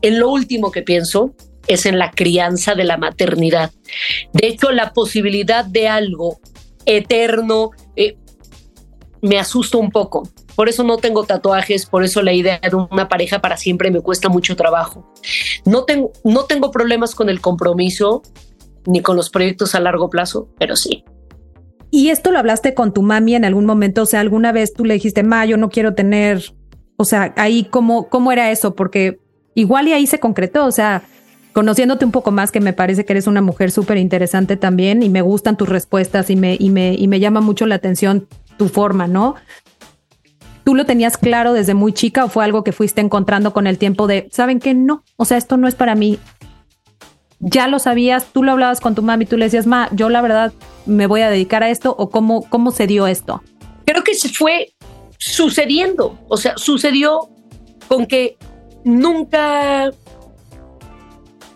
en 0.03 0.19
lo 0.19 0.31
último 0.31 0.71
que 0.71 0.83
pienso 0.83 1.35
es 1.67 1.87
en 1.87 1.99
la 1.99 2.11
crianza 2.11 2.75
de 2.75 2.85
la 2.85 2.97
maternidad. 2.97 3.71
De 4.33 4.49
hecho, 4.49 4.71
la 4.71 4.93
posibilidad 4.93 5.65
de 5.65 5.89
algo 5.89 6.41
eterno, 6.87 7.71
me 9.23 9.39
asusta 9.39 9.79
un 9.79 9.91
poco. 9.91 10.29
Por 10.57 10.69
eso 10.69 10.83
no 10.83 10.97
tengo 10.97 11.25
tatuajes, 11.25 11.87
por 11.87 12.05
eso 12.05 12.23
la 12.23 12.33
idea 12.33 12.61
de 12.61 12.75
una 12.75 13.09
pareja 13.09 13.41
para 13.41 13.57
siempre 13.57 13.91
me 13.91 14.01
cuesta 14.01 14.29
mucho 14.29 14.57
trabajo. 14.57 15.13
No 15.65 15.85
tengo, 15.85 16.13
no 16.25 16.45
tengo 16.45 16.71
problemas 16.71 17.15
con 17.15 17.29
el 17.29 17.41
compromiso 17.41 18.23
ni 18.87 19.01
con 19.01 19.17
los 19.17 19.31
proyectos 19.31 19.75
a 19.75 19.81
largo 19.81 20.09
plazo, 20.11 20.49
pero 20.59 20.77
sí. 20.77 21.05
¿Y 21.91 22.11
esto 22.11 22.31
lo 22.31 22.39
hablaste 22.39 22.75
con 22.75 22.95
tu 22.95 23.03
mami 23.03 23.35
en 23.35 23.45
algún 23.45 23.67
momento? 23.67 24.03
O 24.03 24.07
sea, 24.07 24.21
alguna 24.21 24.53
vez 24.53 24.73
tú 24.73 24.85
le 24.85 24.95
dijiste, 24.95 25.23
ma, 25.23 25.45
yo 25.45 25.57
no 25.57 25.71
quiero 25.71 25.95
tener, 25.95 26.55
o 26.97 27.05
sea, 27.05 27.35
ahí 27.37 27.65
cómo, 27.65 28.09
cómo 28.09 28.33
era 28.33 28.51
eso, 28.51 28.75
porque 28.75 29.19
igual 29.55 29.89
y 29.89 29.93
ahí 29.93 30.07
se 30.07 30.21
concretó, 30.21 30.67
o 30.67 30.71
sea, 30.71 31.03
conociéndote 31.53 32.05
un 32.05 32.13
poco 32.13 32.31
más, 32.31 32.53
que 32.53 32.61
me 32.61 32.73
parece 32.73 33.05
que 33.05 33.13
eres 33.13 33.27
una 33.27 33.43
mujer 33.43 33.73
súper 33.73 33.97
interesante 33.97 34.57
también 34.57 35.03
y 35.03 35.09
me 35.09 35.21
gustan 35.21 35.57
tus 35.57 35.69
respuestas 35.69 36.31
y 36.31 36.37
me, 36.37 36.57
y 36.59 36.71
me, 36.71 36.95
y 36.95 37.09
me 37.09 37.19
llama 37.19 37.41
mucho 37.41 37.67
la 37.67 37.75
atención 37.75 38.29
tu 38.61 38.69
forma, 38.69 39.07
¿no? 39.07 39.37
¿Tú 40.65 40.75
lo 40.75 40.85
tenías 40.85 41.17
claro 41.17 41.55
desde 41.55 41.73
muy 41.73 41.95
chica 41.95 42.27
o 42.27 42.29
fue 42.29 42.45
algo 42.45 42.63
que 42.63 42.73
fuiste 42.73 43.01
encontrando 43.01 43.55
con 43.55 43.67
el 43.67 43.79
tiempo 43.79 44.07
de, 44.07 44.29
¿saben 44.33 44.61
qué? 44.61 44.75
No, 44.75 45.03
o 45.17 45.25
sea, 45.25 45.39
esto 45.39 45.57
no 45.57 45.67
es 45.67 45.75
para 45.75 45.95
mí. 45.95 46.19
Ya 47.39 47.69
lo 47.69 47.79
sabías, 47.79 48.27
tú 48.35 48.43
lo 48.43 48.53
hablabas 48.53 48.81
con 48.83 48.95
tu 48.95 49.01
mami, 49.01 49.25
tú 49.25 49.39
le 49.39 49.47
decías, 49.47 49.67
ma, 49.67 49.89
yo 49.93 50.11
la 50.11 50.21
verdad 50.21 50.53
me 50.85 51.07
voy 51.07 51.23
a 51.23 51.31
dedicar 51.31 51.63
a 51.63 51.71
esto 51.71 51.97
o 51.99 52.11
cómo, 52.11 52.47
cómo 52.51 52.71
se 52.71 52.87
dio 52.87 53.07
esto? 53.07 53.43
Creo 53.87 54.05
que 54.05 54.13
se 54.13 54.29
fue 54.29 54.75
sucediendo, 55.17 56.19
o 56.29 56.37
sea, 56.37 56.59
sucedió 56.59 57.31
con 57.89 58.05
que 58.05 58.37
nunca, 58.85 59.91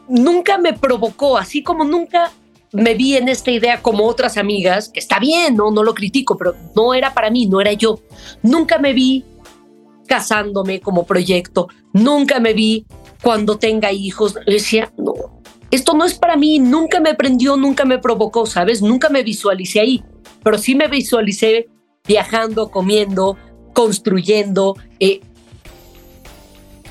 nunca 0.08 0.56
me 0.56 0.72
provocó, 0.72 1.36
así 1.36 1.62
como 1.62 1.84
nunca 1.84 2.30
me 2.74 2.94
vi 2.94 3.16
en 3.16 3.28
esta 3.28 3.52
idea 3.52 3.80
como 3.80 4.04
otras 4.04 4.36
amigas, 4.36 4.88
que 4.88 4.98
está 4.98 5.18
bien, 5.20 5.56
no, 5.56 5.70
no 5.70 5.84
lo 5.84 5.94
critico, 5.94 6.36
pero 6.36 6.54
no 6.74 6.92
era 6.92 7.14
para 7.14 7.30
mí, 7.30 7.46
no 7.46 7.60
era 7.60 7.72
yo. 7.72 8.00
Nunca 8.42 8.78
me 8.78 8.92
vi 8.92 9.24
casándome 10.06 10.80
como 10.80 11.06
proyecto, 11.06 11.68
nunca 11.92 12.40
me 12.40 12.52
vi 12.52 12.84
cuando 13.22 13.58
tenga 13.58 13.92
hijos. 13.92 14.34
decía, 14.46 14.92
no, 14.98 15.14
esto 15.70 15.94
no 15.94 16.04
es 16.04 16.14
para 16.14 16.36
mí, 16.36 16.58
nunca 16.58 17.00
me 17.00 17.14
prendió, 17.14 17.56
nunca 17.56 17.84
me 17.84 17.98
provocó, 17.98 18.44
¿sabes? 18.44 18.82
Nunca 18.82 19.08
me 19.08 19.22
visualicé 19.22 19.80
ahí, 19.80 20.04
pero 20.42 20.58
sí 20.58 20.74
me 20.74 20.88
visualicé 20.88 21.68
viajando, 22.06 22.70
comiendo, 22.70 23.38
construyendo, 23.72 24.76
eh, 24.98 25.20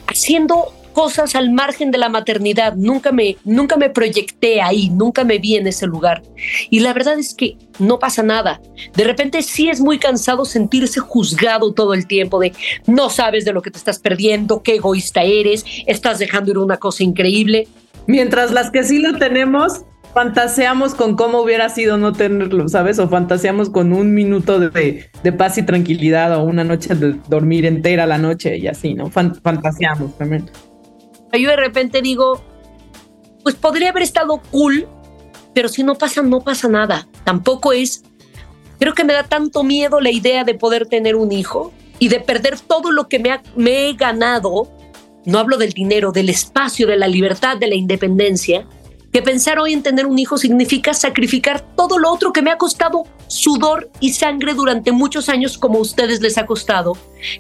haciendo 0.07 0.71
cosas 0.93 1.35
al 1.35 1.51
margen 1.51 1.91
de 1.91 1.97
la 1.97 2.09
maternidad. 2.09 2.75
Nunca 2.75 3.11
me, 3.11 3.37
nunca 3.43 3.77
me 3.77 3.89
proyecté 3.89 4.61
ahí, 4.61 4.89
nunca 4.89 5.23
me 5.23 5.39
vi 5.39 5.55
en 5.55 5.67
ese 5.67 5.87
lugar. 5.87 6.23
Y 6.69 6.79
la 6.79 6.93
verdad 6.93 7.19
es 7.19 7.33
que 7.33 7.57
no 7.79 7.99
pasa 7.99 8.23
nada. 8.23 8.61
De 8.95 9.03
repente 9.03 9.41
sí 9.41 9.69
es 9.69 9.81
muy 9.81 9.99
cansado 9.99 10.45
sentirse 10.45 10.99
juzgado 10.99 11.73
todo 11.73 11.93
el 11.93 12.07
tiempo 12.07 12.39
de 12.39 12.53
no 12.87 13.09
sabes 13.09 13.45
de 13.45 13.53
lo 13.53 13.61
que 13.61 13.71
te 13.71 13.77
estás 13.77 13.99
perdiendo, 13.99 14.61
qué 14.63 14.75
egoísta 14.75 15.23
eres, 15.23 15.65
estás 15.87 16.19
dejando 16.19 16.51
ir 16.51 16.57
una 16.57 16.77
cosa 16.77 17.03
increíble. 17.03 17.67
Mientras 18.07 18.51
las 18.51 18.69
que 18.69 18.83
sí 18.83 18.99
lo 18.99 19.17
tenemos, 19.17 19.81
fantaseamos 20.13 20.93
con 20.93 21.15
cómo 21.15 21.41
hubiera 21.41 21.69
sido 21.69 21.97
no 21.97 22.13
tenerlo, 22.13 22.67
¿sabes? 22.69 22.99
O 22.99 23.09
fantaseamos 23.09 23.69
con 23.69 23.93
un 23.93 24.13
minuto 24.13 24.59
de, 24.59 25.09
paz 25.37 25.57
y 25.57 25.63
tranquilidad 25.63 26.37
o 26.37 26.43
una 26.43 26.63
noche 26.63 26.95
de 26.95 27.15
dormir 27.27 27.65
entera 27.65 28.05
la 28.05 28.17
noche 28.17 28.57
y 28.57 28.67
así, 28.67 28.93
¿no? 28.93 29.09
fantaseamos 29.09 30.17
también. 30.17 30.49
Yo 31.37 31.49
de 31.49 31.55
repente 31.55 32.01
digo, 32.01 32.43
pues 33.43 33.55
podría 33.55 33.89
haber 33.89 34.03
estado 34.03 34.41
cool, 34.51 34.87
pero 35.53 35.67
si 35.69 35.83
no 35.83 35.95
pasa, 35.95 36.21
no 36.21 36.41
pasa 36.41 36.67
nada. 36.67 37.07
Tampoco 37.23 37.73
es, 37.73 38.03
creo 38.79 38.93
que 38.93 39.03
me 39.03 39.13
da 39.13 39.23
tanto 39.23 39.63
miedo 39.63 39.99
la 39.99 40.11
idea 40.11 40.43
de 40.43 40.53
poder 40.53 40.85
tener 40.87 41.15
un 41.15 41.31
hijo 41.31 41.73
y 41.99 42.09
de 42.09 42.19
perder 42.19 42.59
todo 42.59 42.91
lo 42.91 43.07
que 43.07 43.19
me, 43.19 43.41
me 43.55 43.89
he 43.89 43.93
ganado. 43.93 44.69
No 45.25 45.39
hablo 45.39 45.57
del 45.57 45.71
dinero, 45.71 46.11
del 46.11 46.29
espacio, 46.29 46.85
de 46.87 46.97
la 46.97 47.07
libertad, 47.07 47.57
de 47.57 47.67
la 47.67 47.75
independencia 47.75 48.67
que 49.13 49.21
pensar 49.21 49.59
hoy 49.59 49.73
en 49.73 49.83
tener 49.83 50.07
un 50.07 50.17
hijo 50.17 50.39
significa 50.39 50.93
sacrificar 50.95 51.61
todo 51.75 51.99
lo 51.99 52.11
otro 52.11 52.33
que 52.33 52.41
me 52.41 52.49
ha 52.49 52.57
costado 52.57 53.03
sudor 53.33 53.89
y 53.99 54.13
sangre 54.13 54.53
durante 54.53 54.91
muchos 54.91 55.29
años 55.29 55.57
como 55.57 55.79
a 55.79 55.81
ustedes 55.81 56.21
les 56.21 56.37
ha 56.37 56.45
costado 56.45 56.93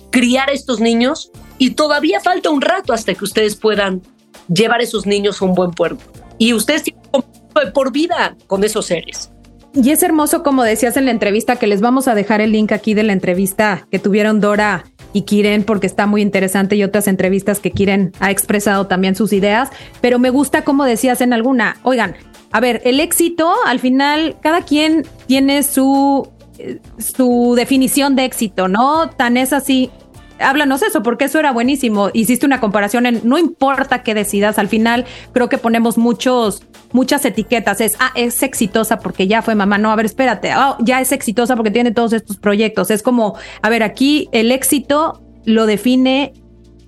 criar 0.09 0.49
a 0.49 0.53
estos 0.53 0.79
niños 0.79 1.31
y 1.57 1.71
todavía 1.71 2.19
falta 2.19 2.49
un 2.49 2.61
rato 2.61 2.93
hasta 2.93 3.13
que 3.13 3.23
ustedes 3.23 3.55
puedan 3.55 4.01
llevar 4.47 4.79
a 4.79 4.83
esos 4.83 5.05
niños 5.05 5.41
a 5.41 5.45
un 5.45 5.53
buen 5.53 5.71
puerto. 5.71 6.03
Y 6.37 6.53
ustedes 6.53 6.83
tienen 6.83 7.71
por 7.73 7.91
vida 7.91 8.35
con 8.47 8.63
esos 8.63 8.87
seres. 8.87 9.29
Y 9.75 9.89
es 9.89 10.03
hermoso, 10.03 10.43
como 10.43 10.63
decías 10.63 10.97
en 10.97 11.05
la 11.05 11.11
entrevista, 11.11 11.55
que 11.55 11.65
les 11.65 11.81
vamos 11.81 12.07
a 12.07 12.13
dejar 12.13 12.41
el 12.41 12.51
link 12.51 12.71
aquí 12.71 12.93
de 12.93 13.03
la 13.03 13.13
entrevista 13.13 13.87
que 13.89 13.97
tuvieron 13.97 14.39
Dora 14.39 14.85
y 15.13 15.23
Kiren, 15.23 15.63
porque 15.63 15.87
está 15.87 16.05
muy 16.05 16.21
interesante, 16.21 16.75
y 16.75 16.83
otras 16.83 17.07
entrevistas 17.07 17.59
que 17.59 17.71
Kiren 17.71 18.11
ha 18.19 18.29
expresado 18.29 18.85
también 18.85 19.15
sus 19.15 19.33
ideas. 19.33 19.69
Pero 19.99 20.19
me 20.19 20.29
gusta, 20.29 20.63
como 20.63 20.85
decías 20.85 21.21
en 21.21 21.33
alguna, 21.33 21.77
oigan, 21.81 22.15
a 22.53 22.59
ver, 22.59 22.81
el 22.85 22.99
éxito, 22.99 23.51
al 23.65 23.79
final, 23.79 24.37
cada 24.39 24.61
quien 24.61 25.05
tiene 25.25 25.63
su, 25.63 26.29
eh, 26.59 26.79
su 26.99 27.55
definición 27.57 28.15
de 28.15 28.25
éxito, 28.25 28.67
¿no? 28.67 29.09
Tan 29.09 29.37
es 29.37 29.53
así 29.53 29.91
háblanos 30.39 30.83
eso, 30.83 31.01
porque 31.01 31.25
eso 31.25 31.39
era 31.39 31.51
buenísimo. 31.51 32.09
Hiciste 32.13 32.45
una 32.45 32.59
comparación 32.59 33.05
en 33.05 33.21
no 33.23 33.37
importa 33.37 34.03
qué 34.03 34.13
decidas, 34.13 34.59
al 34.59 34.67
final 34.67 35.05
creo 35.31 35.49
que 35.49 35.57
ponemos 35.57 35.97
muchos, 35.97 36.63
muchas 36.91 37.25
etiquetas. 37.25 37.81
Es, 37.81 37.95
ah, 37.99 38.11
es 38.15 38.43
exitosa 38.43 38.99
porque 38.99 39.27
ya 39.27 39.41
fue 39.41 39.55
mamá. 39.55 39.79
No, 39.79 39.91
a 39.91 39.95
ver, 39.95 40.05
espérate, 40.05 40.53
oh, 40.55 40.77
ya 40.79 41.01
es 41.01 41.11
exitosa 41.11 41.55
porque 41.55 41.71
tiene 41.71 41.91
todos 41.91 42.13
estos 42.13 42.37
proyectos. 42.37 42.91
Es 42.91 43.01
como, 43.01 43.35
a 43.61 43.69
ver, 43.69 43.83
aquí 43.83 44.29
el 44.31 44.51
éxito 44.51 45.23
lo 45.45 45.65
define 45.65 46.33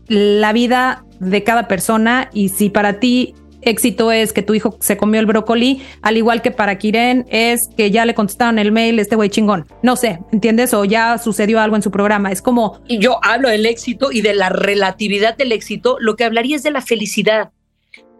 la 0.07 0.53
vida 0.53 1.03
de 1.19 1.43
cada 1.43 1.67
persona 1.67 2.29
y 2.33 2.49
si 2.49 2.69
para 2.69 2.99
ti 2.99 3.33
éxito 3.65 4.11
es 4.11 4.31
que 4.33 4.41
tu 4.41 4.53
hijo 4.53 4.77
se 4.79 4.97
comió 4.97 5.19
el 5.19 5.25
brócoli, 5.25 5.81
al 6.01 6.17
igual 6.17 6.41
que 6.41 6.51
para 6.51 6.77
Kiren 6.77 7.25
es 7.29 7.59
que 7.75 7.91
ya 7.91 8.05
le 8.05 8.15
contestaron 8.15 8.59
el 8.59 8.71
mail, 8.71 8.99
este 8.99 9.15
güey 9.15 9.29
chingón. 9.29 9.65
No 9.83 9.95
sé, 9.95 10.19
¿entiendes? 10.31 10.73
O 10.73 10.85
ya 10.85 11.17
sucedió 11.17 11.59
algo 11.59 11.75
en 11.75 11.81
su 11.81 11.91
programa. 11.91 12.31
Es 12.31 12.41
como... 12.41 12.81
Yo 12.87 13.19
hablo 13.23 13.49
del 13.49 13.65
éxito 13.65 14.11
y 14.11 14.21
de 14.21 14.33
la 14.33 14.49
relatividad 14.49 15.35
del 15.35 15.51
éxito. 15.51 15.97
Lo 15.99 16.15
que 16.15 16.23
hablaría 16.23 16.55
es 16.55 16.63
de 16.63 16.71
la 16.71 16.81
felicidad. 16.81 17.51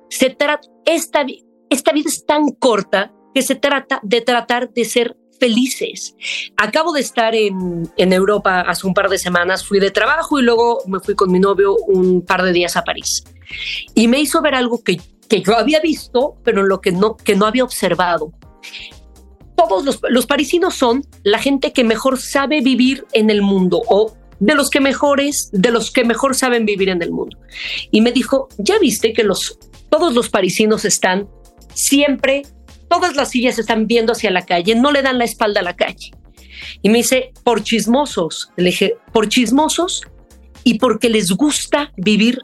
Se 0.10 0.30
trata, 0.30 0.68
esta, 0.86 1.26
esta 1.70 1.92
vida 1.92 2.10
es 2.10 2.26
tan 2.26 2.50
corta 2.50 3.14
que 3.34 3.42
se 3.42 3.56
trata 3.56 4.00
de 4.04 4.22
tratar 4.22 4.72
de 4.72 4.86
ser 4.86 5.16
felices. 5.40 6.16
Acabo 6.58 6.94
de 6.94 7.02
estar 7.02 7.36
en, 7.36 7.90
en, 7.98 8.14
Europa 8.14 8.62
hace 8.62 8.88
un 8.88 8.94
par 8.94 9.10
de 9.10 9.18
semanas, 9.18 9.66
fui 9.66 9.80
de 9.80 9.92
trabajo 9.92 10.40
y 10.40 10.44
luego 10.44 10.82
me 10.88 11.00
fui 11.00 11.16
con 11.16 11.32
mi 11.32 11.40
novio 11.40 11.76
un 11.88 12.22
par 12.22 12.44
de 12.44 12.54
días 12.54 12.78
a 12.78 12.84
París. 12.84 13.24
Y 13.94 14.08
me 14.08 14.20
hizo 14.20 14.42
ver 14.42 14.56
algo 14.56 14.84
que 14.84 15.00
que 15.28 15.42
yo 15.42 15.58
había 15.58 15.80
visto, 15.80 16.36
pero 16.44 16.64
lo 16.64 16.82
que 16.82 16.92
no, 16.92 17.18
que 17.18 17.36
no 17.36 17.46
había 17.46 17.64
observado. 17.64 18.32
Todos 19.56 19.86
los, 19.86 20.00
los 20.10 20.26
parisinos 20.26 20.76
son 20.76 21.04
la 21.24 21.40
gente 21.40 21.72
que 21.72 21.84
mejor 21.84 22.20
sabe 22.20 22.62
vivir 22.62 23.06
en 23.14 23.30
el 23.30 23.42
mundo 23.42 23.82
o 23.88 24.16
de 24.40 24.56
los 24.56 24.70
que 24.70 24.82
mejores, 24.82 25.50
de 25.54 25.72
los 25.72 25.92
que 25.92 26.04
mejor 26.04 26.36
saben 26.36 26.66
vivir 26.66 26.90
en 26.90 27.02
el 27.02 27.12
mundo. 27.12 27.38
Y 27.92 28.02
me 28.02 28.12
dijo, 28.12 28.50
ya 28.58 28.78
viste 28.80 29.14
que 29.14 29.24
los, 29.24 29.58
todos 29.90 30.14
los 30.14 30.30
parisinos 30.30 30.86
están 30.86 31.30
siempre, 31.74 32.44
todas 32.90 33.16
las 33.16 33.30
sillas 33.30 33.60
están 33.60 33.88
viendo 33.88 34.12
hacia 34.12 34.32
la 34.32 34.46
calle, 34.46 34.76
no 34.76 34.92
le 34.92 35.02
dan 35.02 35.18
la 35.18 35.26
espalda 35.26 35.62
a 35.62 35.64
la 35.64 35.76
calle. 35.76 36.12
Y 36.82 36.90
me 36.90 37.00
dice, 37.00 37.32
por 37.44 37.64
chismosos. 37.64 38.52
Le 38.56 38.66
dije, 38.66 38.96
por 39.12 39.28
chismosos 39.30 40.02
y 40.64 40.80
porque 40.80 41.10
les 41.10 41.32
gusta 41.32 41.92
vivir 41.98 42.40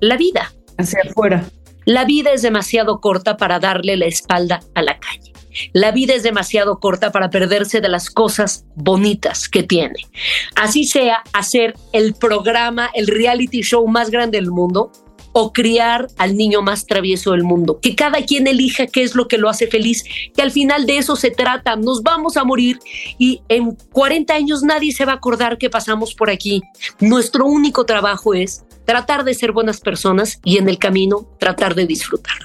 la 0.00 0.16
vida. 0.16 0.52
Hacia 0.76 1.00
afuera. 1.08 1.48
La 1.88 2.04
vida 2.04 2.32
es 2.34 2.42
demasiado 2.42 3.00
corta 3.00 3.38
para 3.38 3.60
darle 3.60 3.96
la 3.96 4.04
espalda 4.04 4.60
a 4.74 4.82
la 4.82 5.00
calle. 5.00 5.32
La 5.72 5.90
vida 5.90 6.12
es 6.12 6.22
demasiado 6.22 6.80
corta 6.80 7.12
para 7.12 7.30
perderse 7.30 7.80
de 7.80 7.88
las 7.88 8.10
cosas 8.10 8.66
bonitas 8.74 9.48
que 9.48 9.62
tiene. 9.62 9.96
Así 10.54 10.84
sea 10.84 11.22
hacer 11.32 11.76
el 11.94 12.12
programa, 12.12 12.90
el 12.92 13.06
reality 13.06 13.62
show 13.62 13.88
más 13.88 14.10
grande 14.10 14.36
del 14.36 14.50
mundo 14.50 14.92
o 15.32 15.54
criar 15.54 16.08
al 16.18 16.36
niño 16.36 16.60
más 16.60 16.84
travieso 16.84 17.32
del 17.32 17.44
mundo. 17.44 17.80
Que 17.80 17.94
cada 17.94 18.20
quien 18.20 18.46
elija 18.46 18.86
qué 18.86 19.02
es 19.02 19.14
lo 19.14 19.26
que 19.26 19.38
lo 19.38 19.48
hace 19.48 19.66
feliz, 19.66 20.04
que 20.36 20.42
al 20.42 20.50
final 20.50 20.84
de 20.84 20.98
eso 20.98 21.16
se 21.16 21.30
trata. 21.30 21.74
Nos 21.76 22.02
vamos 22.02 22.36
a 22.36 22.44
morir 22.44 22.80
y 23.16 23.40
en 23.48 23.78
40 23.92 24.34
años 24.34 24.62
nadie 24.62 24.92
se 24.92 25.06
va 25.06 25.12
a 25.12 25.16
acordar 25.16 25.56
que 25.56 25.70
pasamos 25.70 26.14
por 26.14 26.28
aquí. 26.28 26.60
Nuestro 27.00 27.46
único 27.46 27.86
trabajo 27.86 28.34
es 28.34 28.66
tratar 28.88 29.22
de 29.22 29.34
ser 29.34 29.52
buenas 29.52 29.80
personas 29.80 30.40
y 30.44 30.56
en 30.56 30.66
el 30.66 30.78
camino 30.78 31.28
tratar 31.38 31.74
de 31.74 31.86
disfrutar. 31.86 32.38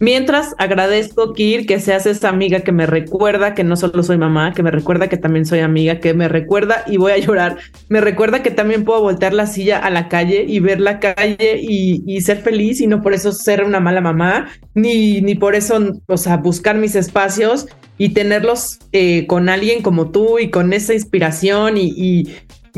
Mientras 0.00 0.54
agradezco, 0.58 1.32
Kir, 1.32 1.64
que 1.64 1.78
seas 1.78 2.06
esa 2.06 2.28
amiga 2.28 2.60
que 2.60 2.72
me 2.72 2.86
recuerda 2.86 3.54
que 3.54 3.62
no 3.62 3.76
solo 3.76 4.02
soy 4.02 4.18
mamá, 4.18 4.52
que 4.52 4.64
me 4.64 4.72
recuerda 4.72 5.08
que 5.08 5.16
también 5.16 5.46
soy 5.46 5.60
amiga, 5.60 6.00
que 6.00 6.12
me 6.12 6.28
recuerda 6.28 6.82
y 6.88 6.96
voy 6.96 7.12
a 7.12 7.18
llorar, 7.18 7.58
me 7.88 8.00
recuerda 8.00 8.42
que 8.42 8.50
también 8.50 8.84
puedo 8.84 9.00
voltear 9.00 9.32
la 9.32 9.46
silla 9.46 9.78
a 9.78 9.88
la 9.88 10.08
calle 10.08 10.44
y 10.46 10.58
ver 10.58 10.80
la 10.80 10.98
calle 10.98 11.60
y, 11.62 12.20
ser 12.20 12.38
feliz 12.38 12.80
y 12.80 12.88
no 12.88 13.00
por 13.00 13.14
eso 13.14 13.30
ser 13.30 13.62
una 13.62 13.78
mala 13.78 14.00
mamá, 14.00 14.48
ni, 14.74 15.20
ni 15.20 15.36
por 15.36 15.54
eso, 15.54 15.78
o 16.08 16.16
sea, 16.16 16.38
buscar 16.38 16.76
mis 16.76 16.96
espacios 16.96 17.68
y 17.96 18.08
tenerlos 18.10 18.78
eh, 18.90 19.26
con 19.28 19.48
alguien 19.48 19.82
como 19.82 20.10
tú 20.10 20.40
y 20.40 20.50
con 20.50 20.72
esa 20.72 20.92
inspiración 20.92 21.76
y, 21.78 21.92
y 21.96 22.34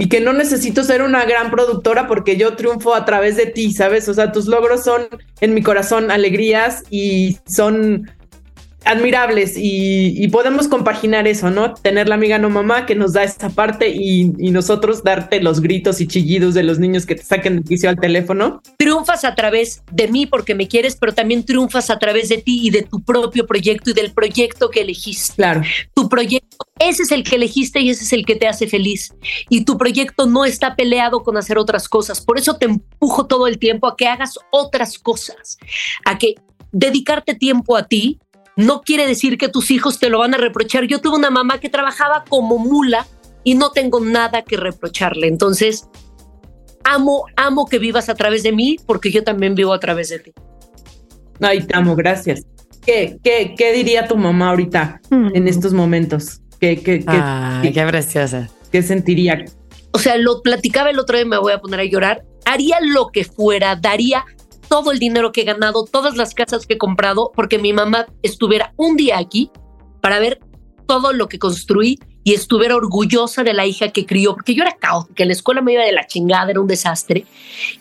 que 0.08 0.20
no 0.20 0.32
necesito 0.32 0.84
ser 0.84 1.02
una 1.02 1.24
gran 1.24 1.50
productora 1.50 2.06
porque 2.06 2.36
yo 2.36 2.54
triunfo 2.54 2.94
a 2.94 3.04
través 3.04 3.36
de 3.36 3.46
ti, 3.46 3.72
¿sabes? 3.72 4.08
O 4.08 4.14
sea, 4.14 4.30
tus 4.30 4.46
logros 4.46 4.84
son 4.84 5.08
en 5.40 5.54
mi 5.54 5.62
corazón 5.62 6.10
alegrías 6.10 6.84
y 6.88 7.38
son 7.46 8.08
admirables 8.88 9.52
y, 9.56 10.26
podemos 10.28 10.68
compaginar 10.68 11.26
eso, 11.26 11.50
¿no? 11.50 11.74
Tener 11.74 12.08
la 12.08 12.14
amiga 12.14 12.38
no 12.38 12.48
mamá 12.48 12.86
que 12.86 12.94
nos 12.94 13.12
da 13.12 13.22
esta 13.22 13.50
parte 13.50 13.88
y, 13.88 14.24
nosotros 14.48 15.04
darte 15.04 15.40
los 15.42 15.60
gritos 15.60 16.00
y 16.00 16.06
chillidos 16.06 16.54
de 16.54 16.62
los 16.62 16.78
niños 16.78 17.04
que 17.04 17.14
te 17.14 17.22
saquen 17.22 17.56
de 17.56 17.64
quicio 17.64 17.90
al 17.90 18.00
teléfono. 18.00 18.62
Triunfas 18.78 19.24
a 19.24 19.34
través 19.34 19.82
de 19.92 20.08
mí 20.08 20.26
porque 20.26 20.54
me 20.54 20.68
quieres, 20.68 20.96
pero 20.96 21.12
también 21.12 21.44
triunfas 21.44 21.90
a 21.90 21.98
través 21.98 22.30
de 22.30 22.38
ti 22.38 22.60
y 22.66 22.70
de 22.70 22.82
tu 22.82 23.00
propio 23.02 23.46
proyecto 23.46 23.90
y 23.90 23.92
del 23.92 24.12
proyecto 24.12 24.70
que 24.70 24.80
elegiste. 24.80 25.34
Claro. 25.36 25.60
Tu 25.94 26.08
proyecto, 26.08 26.56
ese 26.78 27.02
es 27.02 27.12
el 27.12 27.24
que 27.24 27.36
elegiste 27.36 27.80
y 27.80 27.90
ese 27.90 28.04
es 28.04 28.12
el 28.14 28.24
que 28.24 28.36
te 28.36 28.48
hace 28.48 28.66
feliz. 28.66 29.14
Y 29.50 29.64
tu 29.64 29.76
proyecto 29.76 30.26
no 30.26 30.46
está 30.46 30.74
peleado 30.74 31.22
con 31.22 31.36
hacer 31.36 31.58
otras 31.58 31.88
cosas. 31.88 32.22
Por 32.22 32.38
eso 32.38 32.56
te 32.56 32.64
empujo 32.66 33.26
todo 33.26 33.46
el 33.46 33.58
tiempo 33.58 33.86
a 33.86 33.96
que 33.96 34.06
hagas 34.06 34.38
otras 34.50 34.98
cosas, 34.98 35.58
a 36.06 36.16
que 36.16 36.36
dedicarte 36.72 37.34
tiempo 37.34 37.76
a 37.76 37.86
ti 37.86 38.18
no 38.58 38.82
quiere 38.82 39.06
decir 39.06 39.38
que 39.38 39.48
tus 39.48 39.70
hijos 39.70 40.00
te 40.00 40.10
lo 40.10 40.18
van 40.18 40.34
a 40.34 40.36
reprochar. 40.36 40.84
Yo 40.84 41.00
tuve 41.00 41.16
una 41.16 41.30
mamá 41.30 41.60
que 41.60 41.68
trabajaba 41.68 42.24
como 42.28 42.58
mula 42.58 43.06
y 43.44 43.54
no 43.54 43.70
tengo 43.70 44.00
nada 44.00 44.42
que 44.42 44.56
reprocharle. 44.56 45.28
Entonces, 45.28 45.88
amo, 46.82 47.26
amo 47.36 47.66
que 47.66 47.78
vivas 47.78 48.08
a 48.08 48.16
través 48.16 48.42
de 48.42 48.50
mí 48.50 48.76
porque 48.84 49.12
yo 49.12 49.22
también 49.22 49.54
vivo 49.54 49.72
a 49.72 49.78
través 49.78 50.08
de 50.08 50.18
ti. 50.18 50.32
Ay, 51.40 51.62
te 51.62 51.76
amo, 51.76 51.94
gracias. 51.94 52.42
¿Qué, 52.84 53.20
qué, 53.22 53.54
qué 53.56 53.72
diría 53.72 54.08
tu 54.08 54.16
mamá 54.16 54.50
ahorita 54.50 55.02
en 55.12 55.44
mm. 55.44 55.46
estos 55.46 55.72
momentos? 55.72 56.40
¿Qué, 56.58 56.82
qué, 56.82 57.04
qué, 57.04 57.72
qué 57.72 57.86
preciosa. 57.86 58.50
¿Qué 58.72 58.82
sentiría? 58.82 59.44
O 59.92 60.00
sea, 60.00 60.16
lo 60.16 60.42
platicaba 60.42 60.90
el 60.90 60.98
otro 60.98 61.16
día, 61.16 61.26
me 61.26 61.38
voy 61.38 61.52
a 61.52 61.60
poner 61.60 61.78
a 61.78 61.84
llorar. 61.84 62.24
Haría 62.44 62.78
lo 62.80 63.06
que 63.12 63.22
fuera, 63.22 63.76
daría 63.76 64.24
todo 64.68 64.92
el 64.92 64.98
dinero 64.98 65.32
que 65.32 65.42
he 65.42 65.44
ganado, 65.44 65.84
todas 65.84 66.16
las 66.16 66.34
casas 66.34 66.66
que 66.66 66.74
he 66.74 66.78
comprado, 66.78 67.32
porque 67.34 67.58
mi 67.58 67.72
mamá 67.72 68.06
estuviera 68.22 68.72
un 68.76 68.96
día 68.96 69.18
aquí 69.18 69.50
para 70.00 70.18
ver 70.18 70.40
todo 70.86 71.12
lo 71.12 71.28
que 71.28 71.38
construí 71.38 71.98
y 72.24 72.34
estuviera 72.34 72.76
orgullosa 72.76 73.42
de 73.42 73.54
la 73.54 73.66
hija 73.66 73.90
que 73.90 74.06
crió, 74.06 74.34
porque 74.34 74.54
yo 74.54 74.62
era 74.62 74.76
caótica, 74.76 75.24
la 75.24 75.32
escuela 75.32 75.62
me 75.62 75.72
iba 75.72 75.82
de 75.82 75.92
la 75.92 76.06
chingada, 76.06 76.50
era 76.50 76.60
un 76.60 76.66
desastre, 76.66 77.24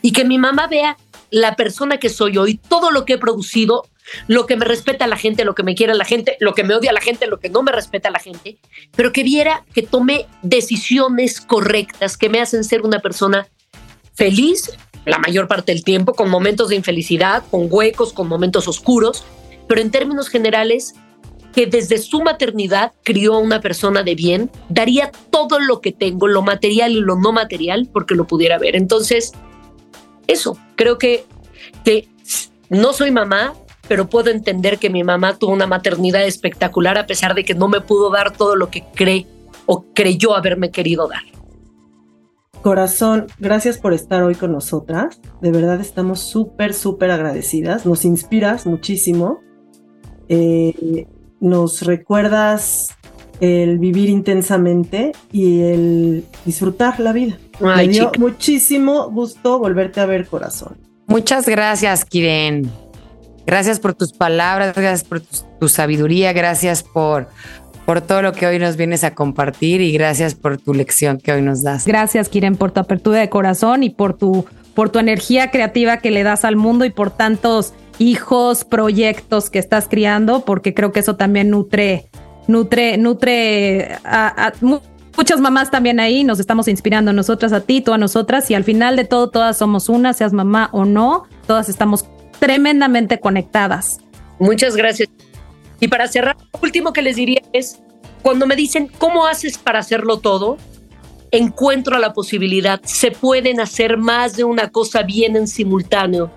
y 0.01 0.11
que 0.13 0.23
mi 0.23 0.37
mamá 0.37 0.67
vea 0.67 0.97
la 1.29 1.55
persona 1.55 1.97
que 1.97 2.09
soy 2.09 2.37
hoy, 2.37 2.59
todo 2.69 2.91
lo 2.91 3.03
que 3.03 3.13
he 3.13 3.17
producido, 3.17 3.85
lo 4.27 4.45
que 4.45 4.55
me 4.55 4.65
respeta 4.65 5.07
la 5.07 5.17
gente, 5.17 5.43
lo 5.43 5.53
que 5.53 5.63
me 5.63 5.75
quiere 5.75 5.93
la 5.95 6.05
gente, 6.05 6.37
lo 6.39 6.53
que 6.53 6.63
me 6.63 6.75
odia 6.75 6.93
la 6.93 7.01
gente, 7.01 7.27
lo 7.27 7.39
que 7.39 7.49
no 7.49 7.61
me 7.63 7.73
respeta 7.73 8.09
la 8.09 8.19
gente, 8.19 8.57
pero 8.95 9.11
que 9.11 9.23
viera 9.23 9.65
que 9.73 9.81
tomé 9.81 10.27
decisiones 10.43 11.41
correctas 11.41 12.17
que 12.17 12.29
me 12.29 12.39
hacen 12.39 12.63
ser 12.63 12.83
una 12.83 12.99
persona 12.99 13.47
feliz 14.17 14.71
la 15.05 15.19
mayor 15.19 15.47
parte 15.47 15.71
del 15.71 15.85
tiempo, 15.85 16.13
con 16.13 16.29
momentos 16.29 16.67
de 16.67 16.75
infelicidad, 16.75 17.43
con 17.49 17.67
huecos, 17.69 18.11
con 18.11 18.27
momentos 18.27 18.67
oscuros, 18.67 19.23
pero 19.67 19.79
en 19.79 19.89
términos 19.89 20.27
generales, 20.27 20.95
que 21.53 21.65
desde 21.65 21.97
su 21.97 22.21
maternidad 22.21 22.91
crió 23.03 23.35
a 23.35 23.39
una 23.39 23.61
persona 23.61 24.03
de 24.03 24.15
bien, 24.15 24.51
daría 24.67 25.11
todo 25.31 25.59
lo 25.59 25.79
que 25.79 25.93
tengo, 25.93 26.27
lo 26.27 26.41
material 26.41 26.91
y 26.91 26.99
lo 26.99 27.15
no 27.15 27.31
material, 27.31 27.87
porque 27.93 28.15
lo 28.15 28.27
pudiera 28.27 28.59
ver. 28.59 28.75
Entonces, 28.75 29.31
eso, 30.27 30.57
creo 30.75 30.97
que, 30.97 31.23
que 31.85 32.09
no 32.69 32.91
soy 32.91 33.11
mamá, 33.11 33.53
pero 33.87 34.09
puedo 34.09 34.29
entender 34.29 34.77
que 34.77 34.89
mi 34.89 35.05
mamá 35.05 35.37
tuvo 35.37 35.53
una 35.53 35.67
maternidad 35.67 36.25
espectacular 36.25 36.97
a 36.97 37.07
pesar 37.07 37.33
de 37.33 37.45
que 37.45 37.53
no 37.53 37.69
me 37.69 37.79
pudo 37.79 38.09
dar 38.09 38.35
todo 38.35 38.57
lo 38.57 38.69
que 38.69 38.83
cree 38.93 39.25
o 39.65 39.85
creyó 39.93 40.35
haberme 40.35 40.69
querido 40.69 41.07
dar. 41.07 41.23
Corazón, 42.61 43.27
gracias 43.39 43.77
por 43.77 43.93
estar 43.93 44.23
hoy 44.23 44.35
con 44.35 44.51
nosotras. 44.51 45.19
De 45.41 45.51
verdad 45.51 45.79
estamos 45.79 46.19
súper, 46.19 46.73
súper 46.73 47.11
agradecidas. 47.11 47.85
Nos 47.85 48.05
inspiras 48.05 48.65
muchísimo. 48.65 49.39
Eh, 50.29 51.05
nos 51.39 51.83
recuerdas 51.83 52.89
el 53.39 53.77
vivir 53.77 54.09
intensamente 54.09 55.11
y 55.31 55.61
el 55.61 56.25
disfrutar 56.45 56.99
la 56.99 57.13
vida. 57.13 57.37
Me 57.59 57.87
dio 57.87 58.11
muchísimo 58.17 59.09
gusto 59.09 59.59
volverte 59.59 59.99
a 59.99 60.05
ver, 60.05 60.27
corazón. 60.27 60.77
Muchas 61.07 61.47
gracias, 61.47 62.03
Kiren. 62.03 62.69
Gracias 63.45 63.79
por 63.79 63.93
tus 63.93 64.11
palabras, 64.11 64.75
gracias 64.75 65.05
por 65.05 65.21
tu, 65.21 65.69
sabiduría, 65.69 66.33
gracias 66.33 66.83
por, 66.83 67.29
por 67.87 68.01
todo 68.01 68.21
lo 68.21 68.33
que 68.33 68.45
hoy 68.45 68.59
nos 68.59 68.75
vienes 68.75 69.05
a 69.05 69.15
compartir 69.15 69.79
y 69.79 69.93
gracias 69.93 70.35
por 70.35 70.57
tu 70.57 70.73
lección 70.73 71.19
que 71.19 71.31
hoy 71.31 71.41
nos 71.41 71.63
das. 71.63 71.85
Gracias, 71.85 72.27
Kiren, 72.27 72.57
por 72.57 72.71
tu 72.71 72.81
apertura 72.81 73.21
de 73.21 73.29
corazón 73.29 73.81
y 73.81 73.89
por 73.89 74.13
tu, 74.13 74.45
por 74.73 74.89
tu 74.89 74.99
energía 74.99 75.51
creativa 75.51 75.95
que 75.95 76.11
le 76.11 76.23
das 76.23 76.43
al 76.43 76.57
mundo 76.57 76.83
y 76.83 76.89
por 76.89 77.11
tantos 77.11 77.73
hijos, 77.97 78.65
proyectos 78.65 79.49
que 79.49 79.59
estás 79.59 79.87
criando, 79.87 80.43
porque 80.43 80.73
creo 80.73 80.91
que 80.91 80.99
eso 80.99 81.15
también 81.15 81.49
nutre, 81.49 82.09
nutre, 82.49 82.97
nutre 82.97 83.97
a, 84.03 84.51
muchas 85.15 85.39
mamás 85.39 85.71
también 85.71 86.01
ahí, 86.01 86.25
nos 86.25 86.41
estamos 86.41 86.67
inspirando 86.67 87.13
nosotras 87.13 87.53
a 87.53 87.61
ti, 87.61 87.79
tú 87.79 87.93
a 87.93 87.97
nosotras, 87.97 88.51
y 88.51 88.53
al 88.53 88.65
final 88.65 88.97
de 88.97 89.05
todo, 89.05 89.29
todas 89.29 89.57
somos 89.57 89.87
una, 89.87 90.11
seas 90.11 90.33
mamá 90.33 90.67
o 90.73 90.83
no, 90.83 91.23
todas 91.45 91.69
estamos 91.69 92.05
tremendamente 92.41 93.21
conectadas. 93.21 94.01
Muchas 94.39 94.75
gracias. 94.75 95.07
Y 95.79 95.87
para 95.87 96.07
cerrar, 96.07 96.37
lo 96.53 96.59
último 96.61 96.93
que 96.93 97.01
les 97.01 97.15
diría 97.15 97.41
es, 97.53 97.79
cuando 98.21 98.47
me 98.47 98.55
dicen, 98.55 98.89
¿cómo 98.97 99.27
haces 99.27 99.57
para 99.57 99.79
hacerlo 99.79 100.17
todo? 100.17 100.57
Encuentro 101.31 101.97
la 101.99 102.13
posibilidad, 102.13 102.81
se 102.83 103.11
pueden 103.11 103.59
hacer 103.59 103.97
más 103.97 104.35
de 104.35 104.43
una 104.43 104.69
cosa 104.69 105.03
bien 105.03 105.35
en 105.35 105.47
simultáneo. 105.47 106.31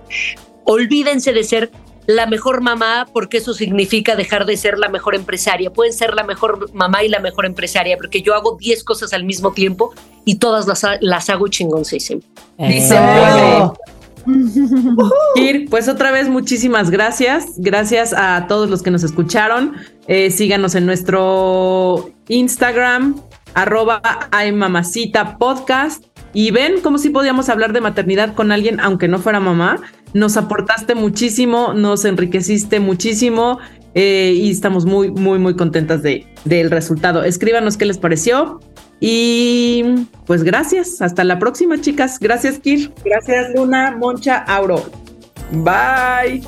Olvídense 0.64 1.32
de 1.32 1.45
ser 1.45 1.70
la 2.07 2.26
mejor 2.26 2.61
mamá 2.61 3.07
porque 3.12 3.38
eso 3.38 3.55
significa 3.55 4.16
dejar 4.16 4.45
de 4.45 4.57
ser 4.57 4.78
la 4.78 4.88
mejor 4.88 5.14
empresaria. 5.14 5.70
Pueden 5.70 5.93
ser 5.93 6.14
la 6.14 6.24
mejor 6.24 6.72
mamá 6.74 7.05
y 7.05 7.09
la 7.09 7.20
mejor 7.20 7.47
empresaria 7.47 7.97
porque 7.97 8.22
yo 8.22 8.34
hago 8.34 8.57
10 8.59 8.84
cosas 8.84 9.12
al 9.12 9.24
mismo 9.24 9.53
tiempo 9.53 9.95
y 10.24 10.36
todas 10.36 10.66
las, 10.66 10.84
las 11.01 11.30
hago 11.30 11.49
chingoncísimo. 11.49 12.22
Dice 15.34 15.66
pues 15.70 15.88
otra 15.88 16.10
vez 16.10 16.28
muchísimas 16.28 16.90
gracias. 16.90 17.46
Gracias 17.56 18.12
a 18.12 18.46
todos 18.48 18.70
los 18.70 18.82
que 18.82 18.90
nos 18.90 19.02
escucharon. 19.02 19.74
Eh, 20.06 20.30
síganos 20.30 20.74
en 20.74 20.86
nuestro 20.86 22.10
Instagram, 22.28 23.20
arroba 23.54 24.02
mamacita 24.54 25.38
podcast. 25.38 26.04
Y 26.32 26.52
ven 26.52 26.80
como 26.80 26.98
si 26.98 27.10
podíamos 27.10 27.48
hablar 27.48 27.72
de 27.72 27.80
maternidad 27.80 28.34
con 28.34 28.52
alguien, 28.52 28.78
aunque 28.80 29.08
no 29.08 29.18
fuera 29.18 29.40
mamá. 29.40 29.80
Nos 30.12 30.36
aportaste 30.36 30.94
muchísimo, 30.94 31.72
nos 31.72 32.04
enriqueciste 32.04 32.78
muchísimo 32.80 33.58
eh, 33.94 34.32
y 34.36 34.50
estamos 34.50 34.86
muy, 34.86 35.10
muy, 35.10 35.38
muy 35.38 35.56
contentas 35.56 36.02
de, 36.02 36.26
del 36.44 36.70
resultado. 36.70 37.24
Escríbanos 37.24 37.76
qué 37.76 37.86
les 37.86 37.98
pareció. 37.98 38.60
Y 39.01 40.07
pues 40.26 40.44
gracias. 40.44 41.01
Hasta 41.01 41.24
la 41.24 41.38
próxima, 41.38 41.80
chicas. 41.80 42.18
Gracias, 42.20 42.59
Kir. 42.59 42.92
Gracias, 43.05 43.55
Luna, 43.55 43.96
Moncha, 43.96 44.44
Auro. 44.46 44.82
Bye. 45.53 46.42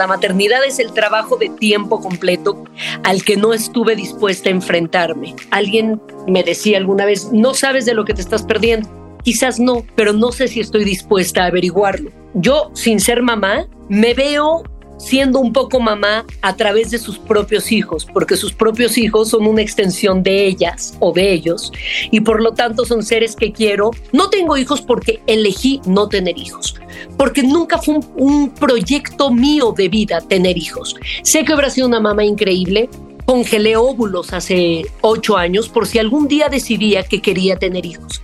La 0.00 0.06
maternidad 0.06 0.64
es 0.64 0.78
el 0.78 0.94
trabajo 0.94 1.36
de 1.36 1.50
tiempo 1.50 2.00
completo 2.00 2.64
al 3.04 3.22
que 3.22 3.36
no 3.36 3.52
estuve 3.52 3.94
dispuesta 3.96 4.48
a 4.48 4.52
enfrentarme. 4.52 5.34
Alguien 5.50 6.00
me 6.26 6.42
decía 6.42 6.78
alguna 6.78 7.04
vez, 7.04 7.30
no 7.32 7.52
sabes 7.52 7.84
de 7.84 7.92
lo 7.92 8.06
que 8.06 8.14
te 8.14 8.22
estás 8.22 8.42
perdiendo. 8.42 8.88
Quizás 9.24 9.60
no, 9.60 9.84
pero 9.96 10.14
no 10.14 10.32
sé 10.32 10.48
si 10.48 10.58
estoy 10.60 10.84
dispuesta 10.84 11.42
a 11.42 11.48
averiguarlo. 11.48 12.10
Yo, 12.32 12.70
sin 12.72 12.98
ser 12.98 13.20
mamá, 13.20 13.66
me 13.90 14.14
veo 14.14 14.62
siendo 15.00 15.40
un 15.40 15.52
poco 15.52 15.80
mamá 15.80 16.26
a 16.42 16.56
través 16.56 16.90
de 16.90 16.98
sus 16.98 17.18
propios 17.18 17.72
hijos, 17.72 18.06
porque 18.12 18.36
sus 18.36 18.52
propios 18.52 18.98
hijos 18.98 19.30
son 19.30 19.46
una 19.46 19.62
extensión 19.62 20.22
de 20.22 20.46
ellas 20.46 20.94
o 21.00 21.12
de 21.12 21.32
ellos, 21.32 21.72
y 22.10 22.20
por 22.20 22.42
lo 22.42 22.52
tanto 22.52 22.84
son 22.84 23.02
seres 23.02 23.34
que 23.34 23.52
quiero. 23.52 23.90
No 24.12 24.28
tengo 24.28 24.56
hijos 24.56 24.82
porque 24.82 25.20
elegí 25.26 25.80
no 25.86 26.08
tener 26.08 26.38
hijos, 26.38 26.74
porque 27.16 27.42
nunca 27.42 27.78
fue 27.78 27.98
un, 28.16 28.50
proyecto 28.50 29.30
mío 29.30 29.72
de 29.76 29.88
vida 29.88 30.20
tener 30.20 30.58
hijos. 30.58 30.96
Sé 31.22 31.44
que 31.44 31.52
habrá 31.52 31.70
sido 31.70 31.86
una 31.86 32.00
mamá 32.00 32.24
increíble, 32.24 32.90
congelé 33.24 33.76
óvulos 33.76 34.32
hace 34.32 34.86
ocho 35.00 35.36
años 35.36 35.68
por 35.68 35.86
si 35.86 35.98
algún 35.98 36.28
día 36.28 36.48
decidía 36.48 37.04
que 37.04 37.22
quería 37.22 37.56
tener 37.56 37.86
hijos. 37.86 38.22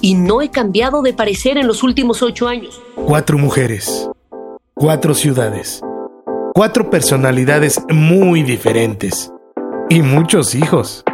Y 0.00 0.14
no 0.14 0.42
he 0.42 0.50
cambiado 0.50 1.02
de 1.02 1.14
parecer 1.14 1.56
en 1.56 1.66
los 1.66 1.82
últimos 1.82 2.22
ocho 2.22 2.46
años. 2.46 2.80
Cuatro 2.94 3.38
mujeres, 3.38 4.08
cuatro 4.74 5.14
ciudades 5.14 5.82
cuatro 6.56 6.88
personalidades 6.88 7.78
muy 7.90 8.42
diferentes 8.42 9.30
y 9.90 10.00
muchos 10.00 10.54
hijos. 10.54 11.04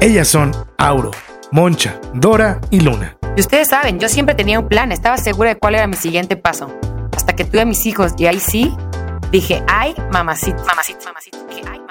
Ellas 0.00 0.28
son 0.28 0.52
Auro, 0.78 1.10
Moncha, 1.50 2.00
Dora 2.14 2.58
y 2.70 2.80
Luna. 2.80 3.18
Y 3.36 3.40
ustedes 3.40 3.68
saben, 3.68 4.00
yo 4.00 4.08
siempre 4.08 4.34
tenía 4.34 4.58
un 4.60 4.66
plan, 4.66 4.92
estaba 4.92 5.18
segura 5.18 5.50
de 5.50 5.56
cuál 5.56 5.74
era 5.74 5.86
mi 5.86 5.96
siguiente 5.96 6.38
paso. 6.38 6.74
Hasta 7.14 7.36
que 7.36 7.44
tuve 7.44 7.60
a 7.60 7.64
mis 7.66 7.84
hijos 7.84 8.14
y 8.16 8.24
ahí 8.24 8.40
sí, 8.40 8.74
dije, 9.30 9.62
ay, 9.68 9.94
mamacita, 10.10 10.64
mamacita, 10.64 11.04
mamacita. 11.08 11.38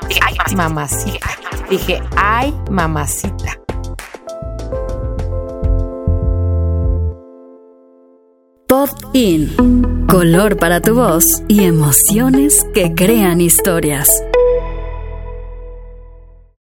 Dije, 0.07 0.19
ay, 0.25 0.35
mamacita. 0.55 0.57
mamacita. 0.57 1.27
Dije, 1.69 2.01
ay, 2.15 2.55
mamacita. 2.71 3.59
Pop 8.67 8.89
In. 9.13 9.80
Color 10.11 10.57
para 10.57 10.81
tu 10.81 10.95
voz 10.95 11.23
y 11.47 11.63
emociones 11.63 12.65
que 12.73 12.93
crean 12.93 13.39
historias. 13.39 14.09